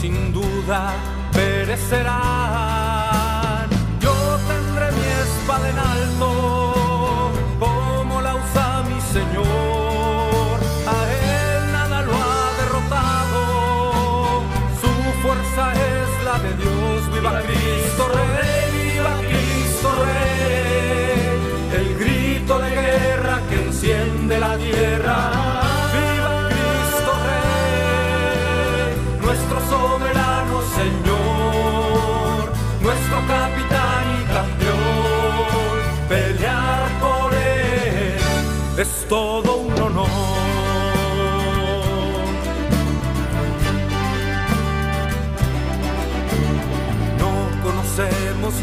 sin 0.00 0.32
duda 0.32 0.92
perecerán. 1.32 2.47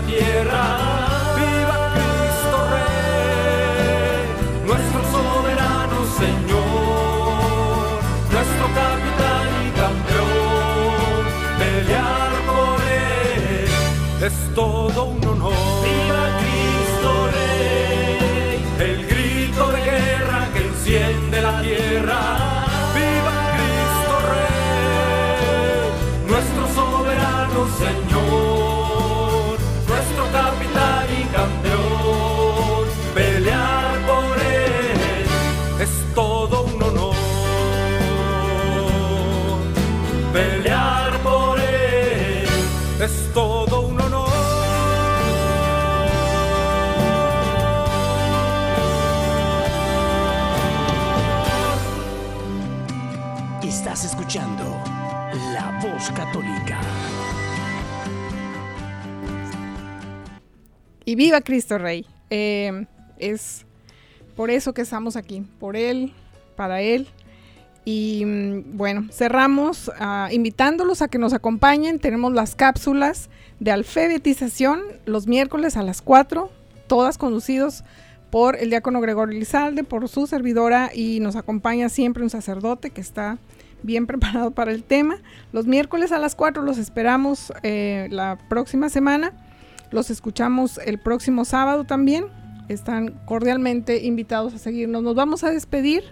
tierra. 0.00 0.64
Viva 1.36 1.78
Cristo 1.94 2.58
Rey, 2.72 4.24
nuestro 4.66 5.00
soberano 5.14 5.98
Señor, 6.22 7.38
nuestro 8.32 8.66
capitán 8.80 9.46
y 9.66 9.68
campeón. 9.82 11.22
Pelear 11.58 12.32
por 12.50 12.78
él 12.82 13.68
es 14.26 14.36
todo 14.54 14.98
un 15.04 15.20
honor. 15.26 15.52
Viva 15.84 16.24
Cristo 16.40 17.10
Rey, 17.32 17.47
Y 61.08 61.14
viva 61.14 61.40
Cristo 61.40 61.78
Rey. 61.78 62.04
Eh, 62.28 62.84
es 63.18 63.64
por 64.36 64.50
eso 64.50 64.74
que 64.74 64.82
estamos 64.82 65.16
aquí, 65.16 65.42
por 65.58 65.74
Él, 65.74 66.12
para 66.54 66.82
Él. 66.82 67.08
Y 67.86 68.24
mm, 68.26 68.76
bueno, 68.76 69.06
cerramos 69.10 69.90
ah, 70.00 70.28
invitándolos 70.30 71.00
a 71.00 71.08
que 71.08 71.16
nos 71.16 71.32
acompañen. 71.32 71.98
Tenemos 71.98 72.34
las 72.34 72.54
cápsulas 72.54 73.30
de 73.58 73.70
alfabetización 73.70 74.82
los 75.06 75.26
miércoles 75.26 75.78
a 75.78 75.82
las 75.82 76.02
4, 76.02 76.50
todas 76.88 77.16
conducidos 77.16 77.84
por 78.28 78.56
el 78.56 78.68
diácono 78.68 79.00
Gregorio 79.00 79.38
Lizalde, 79.38 79.84
por 79.84 80.06
su 80.10 80.26
servidora 80.26 80.90
y 80.94 81.20
nos 81.20 81.36
acompaña 81.36 81.88
siempre 81.88 82.22
un 82.22 82.28
sacerdote 82.28 82.90
que 82.90 83.00
está 83.00 83.38
bien 83.82 84.06
preparado 84.06 84.50
para 84.50 84.72
el 84.72 84.84
tema. 84.84 85.16
Los 85.52 85.66
miércoles 85.66 86.12
a 86.12 86.18
las 86.18 86.34
4 86.34 86.62
los 86.64 86.76
esperamos 86.76 87.50
eh, 87.62 88.08
la 88.10 88.36
próxima 88.50 88.90
semana. 88.90 89.32
Los 89.90 90.10
escuchamos 90.10 90.78
el 90.78 90.98
próximo 90.98 91.44
sábado 91.44 91.84
también. 91.84 92.26
Están 92.68 93.18
cordialmente 93.24 94.04
invitados 94.04 94.54
a 94.54 94.58
seguirnos. 94.58 95.02
Nos 95.02 95.14
vamos 95.14 95.44
a 95.44 95.50
despedir 95.50 96.04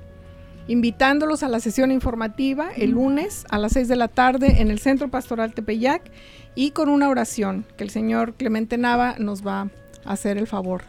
invitándolos 0.69 1.43
a 1.43 1.49
la 1.49 1.61
sesión 1.61 1.93
informativa 1.93 2.71
el 2.75 2.91
lunes 2.91 3.45
a 3.51 3.59
las 3.59 3.73
6 3.73 3.89
de 3.89 3.97
la 3.97 4.09
tarde 4.09 4.61
en 4.61 4.71
el 4.71 4.79
Centro 4.79 5.09
Pastoral 5.09 5.55
Tepeyac 5.55 6.11
y 6.55 6.73
con 6.73 6.89
una 6.89 7.09
oración 7.09 7.65
que 7.77 7.85
el 7.85 7.91
señor 7.91 8.35
Clemente 8.35 8.79
Nava 8.79 9.17
nos 9.19 9.47
va 9.47 9.71
a 10.05 10.13
hacer 10.13 10.39
el 10.39 10.47
favor. 10.47 10.83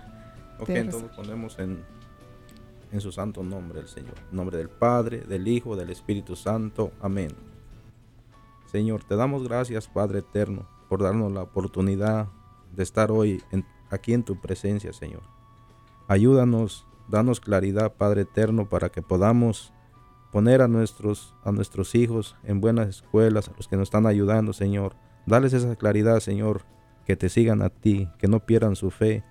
Ok, 0.59 0.69
entonces 0.69 1.11
ponemos 1.15 1.59
en, 1.59 1.83
en 2.91 3.01
su 3.01 3.11
santo 3.11 3.43
nombre 3.43 3.81
el 3.81 3.87
Señor. 3.87 4.15
En 4.31 4.37
nombre 4.37 4.57
del 4.57 4.69
Padre, 4.69 5.19
del 5.19 5.47
Hijo, 5.47 5.75
del 5.75 5.91
Espíritu 5.91 6.35
Santo. 6.35 6.91
Amén. 6.99 7.29
Señor, 8.71 9.03
te 9.03 9.15
damos 9.15 9.43
gracias, 9.43 9.87
Padre 9.87 10.19
eterno, 10.19 10.67
por 10.89 11.03
darnos 11.03 11.31
la 11.31 11.43
oportunidad 11.43 12.27
de 12.77 12.83
estar 12.83 13.11
hoy 13.11 13.43
aquí 13.89 14.13
en 14.13 14.23
tu 14.23 14.39
presencia, 14.39 14.93
Señor. 14.93 15.23
Ayúdanos, 16.07 16.87
danos 17.09 17.39
claridad, 17.39 17.93
Padre 17.93 18.21
eterno, 18.21 18.69
para 18.69 18.89
que 18.89 19.01
podamos 19.01 19.73
poner 20.31 20.61
a 20.61 20.67
nuestros, 20.67 21.33
a 21.43 21.51
nuestros 21.51 21.95
hijos 21.95 22.35
en 22.43 22.61
buenas 22.61 22.87
escuelas, 22.87 23.49
a 23.49 23.53
los 23.57 23.67
que 23.67 23.75
nos 23.77 23.87
están 23.87 24.05
ayudando, 24.05 24.53
Señor. 24.53 24.95
Dales 25.25 25.53
esa 25.53 25.75
claridad, 25.75 26.19
Señor, 26.21 26.61
que 27.05 27.15
te 27.15 27.29
sigan 27.29 27.61
a 27.61 27.69
ti, 27.69 28.09
que 28.17 28.27
no 28.27 28.39
pierdan 28.45 28.75
su 28.75 28.91
fe, 28.91 29.23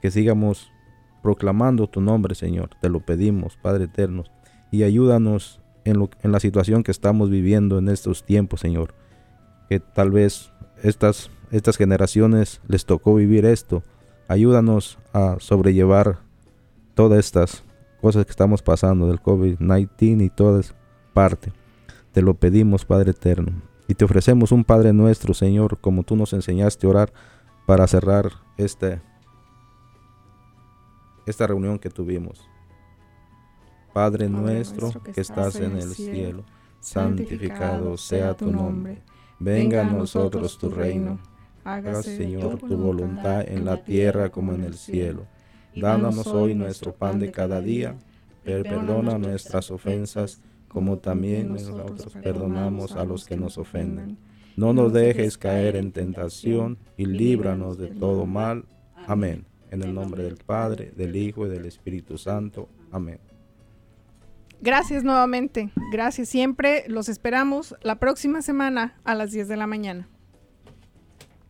que 0.00 0.10
sigamos 0.10 0.70
proclamando 1.22 1.86
tu 1.88 2.00
nombre, 2.00 2.34
Señor. 2.34 2.70
Te 2.80 2.88
lo 2.88 3.00
pedimos, 3.00 3.56
Padre 3.56 3.84
eterno. 3.84 4.24
Y 4.70 4.82
ayúdanos 4.82 5.60
en, 5.84 5.98
lo- 5.98 6.10
en 6.22 6.32
la 6.32 6.40
situación 6.40 6.82
que 6.82 6.90
estamos 6.90 7.30
viviendo 7.30 7.78
en 7.78 7.88
estos 7.88 8.24
tiempos, 8.24 8.60
Señor. 8.60 8.94
Que 9.68 9.80
tal 9.80 10.10
vez 10.10 10.50
estas, 10.82 11.30
estas 11.56 11.76
generaciones 11.76 12.60
les 12.66 12.84
tocó 12.84 13.14
vivir 13.14 13.44
esto. 13.44 13.84
Ayúdanos 14.26 14.98
a 15.12 15.36
sobrellevar 15.38 16.18
todas 16.94 17.20
estas 17.20 17.62
cosas 18.00 18.24
que 18.24 18.32
estamos 18.32 18.60
pasando 18.60 19.06
del 19.06 19.22
COVID-19 19.22 20.24
y 20.24 20.30
todas 20.30 20.74
parte. 21.12 21.52
Te 22.10 22.22
lo 22.22 22.34
pedimos, 22.34 22.84
Padre 22.84 23.12
eterno. 23.12 23.52
Y 23.86 23.94
te 23.94 24.04
ofrecemos 24.04 24.50
un 24.50 24.64
Padre 24.64 24.92
nuestro, 24.92 25.32
Señor, 25.32 25.78
como 25.80 26.02
tú 26.02 26.16
nos 26.16 26.32
enseñaste 26.32 26.86
a 26.86 26.90
orar 26.90 27.12
para 27.66 27.86
cerrar 27.86 28.32
este, 28.56 29.00
esta 31.24 31.46
reunión 31.46 31.78
que 31.78 31.88
tuvimos. 31.90 32.48
Padre, 33.92 34.28
nuestro 34.28 34.90
que 35.14 35.20
estás 35.20 35.54
en 35.56 35.76
el 35.76 35.94
cielo, 35.94 36.42
santificado 36.80 37.96
sea 37.96 38.34
tu 38.34 38.50
nombre. 38.50 39.02
Venga 39.38 39.82
a 39.82 39.84
nosotros 39.84 40.58
tu 40.58 40.68
reino. 40.68 41.20
Hágase, 41.64 42.16
Señor, 42.16 42.58
tu 42.58 42.76
voluntad 42.76 43.48
en 43.48 43.64
la 43.64 43.82
tierra 43.82 44.30
como 44.30 44.52
en 44.52 44.64
el 44.64 44.74
cielo. 44.74 45.26
Danos 45.74 46.26
hoy 46.26 46.54
nuestro 46.54 46.92
pan 46.92 47.18
de 47.18 47.30
cada 47.30 47.60
día. 47.60 47.96
Perdona 48.44 49.18
nuestras 49.18 49.70
ofensas 49.70 50.40
como 50.68 50.98
también 50.98 51.52
nosotros 51.52 52.12
perdonamos 52.20 52.96
a 52.96 53.04
los 53.04 53.24
que 53.24 53.36
nos 53.36 53.58
ofenden. 53.58 54.18
No 54.56 54.72
nos 54.72 54.92
dejes 54.92 55.38
caer 55.38 55.76
en 55.76 55.92
tentación 55.92 56.78
y 56.96 57.06
líbranos 57.06 57.78
de 57.78 57.88
todo 57.88 58.26
mal. 58.26 58.64
Amén. 59.06 59.46
En 59.70 59.82
el 59.82 59.94
nombre 59.94 60.24
del 60.24 60.36
Padre, 60.36 60.92
del 60.96 61.14
Hijo 61.14 61.46
y 61.46 61.50
del 61.50 61.64
Espíritu 61.66 62.18
Santo. 62.18 62.68
Amén. 62.90 63.20
Gracias 64.60 65.04
nuevamente. 65.04 65.70
Gracias 65.92 66.28
siempre. 66.28 66.84
Los 66.88 67.08
esperamos 67.08 67.76
la 67.82 68.00
próxima 68.00 68.42
semana 68.42 68.96
a 69.04 69.14
las 69.14 69.30
10 69.30 69.46
de 69.46 69.56
la 69.56 69.66
mañana. 69.66 70.08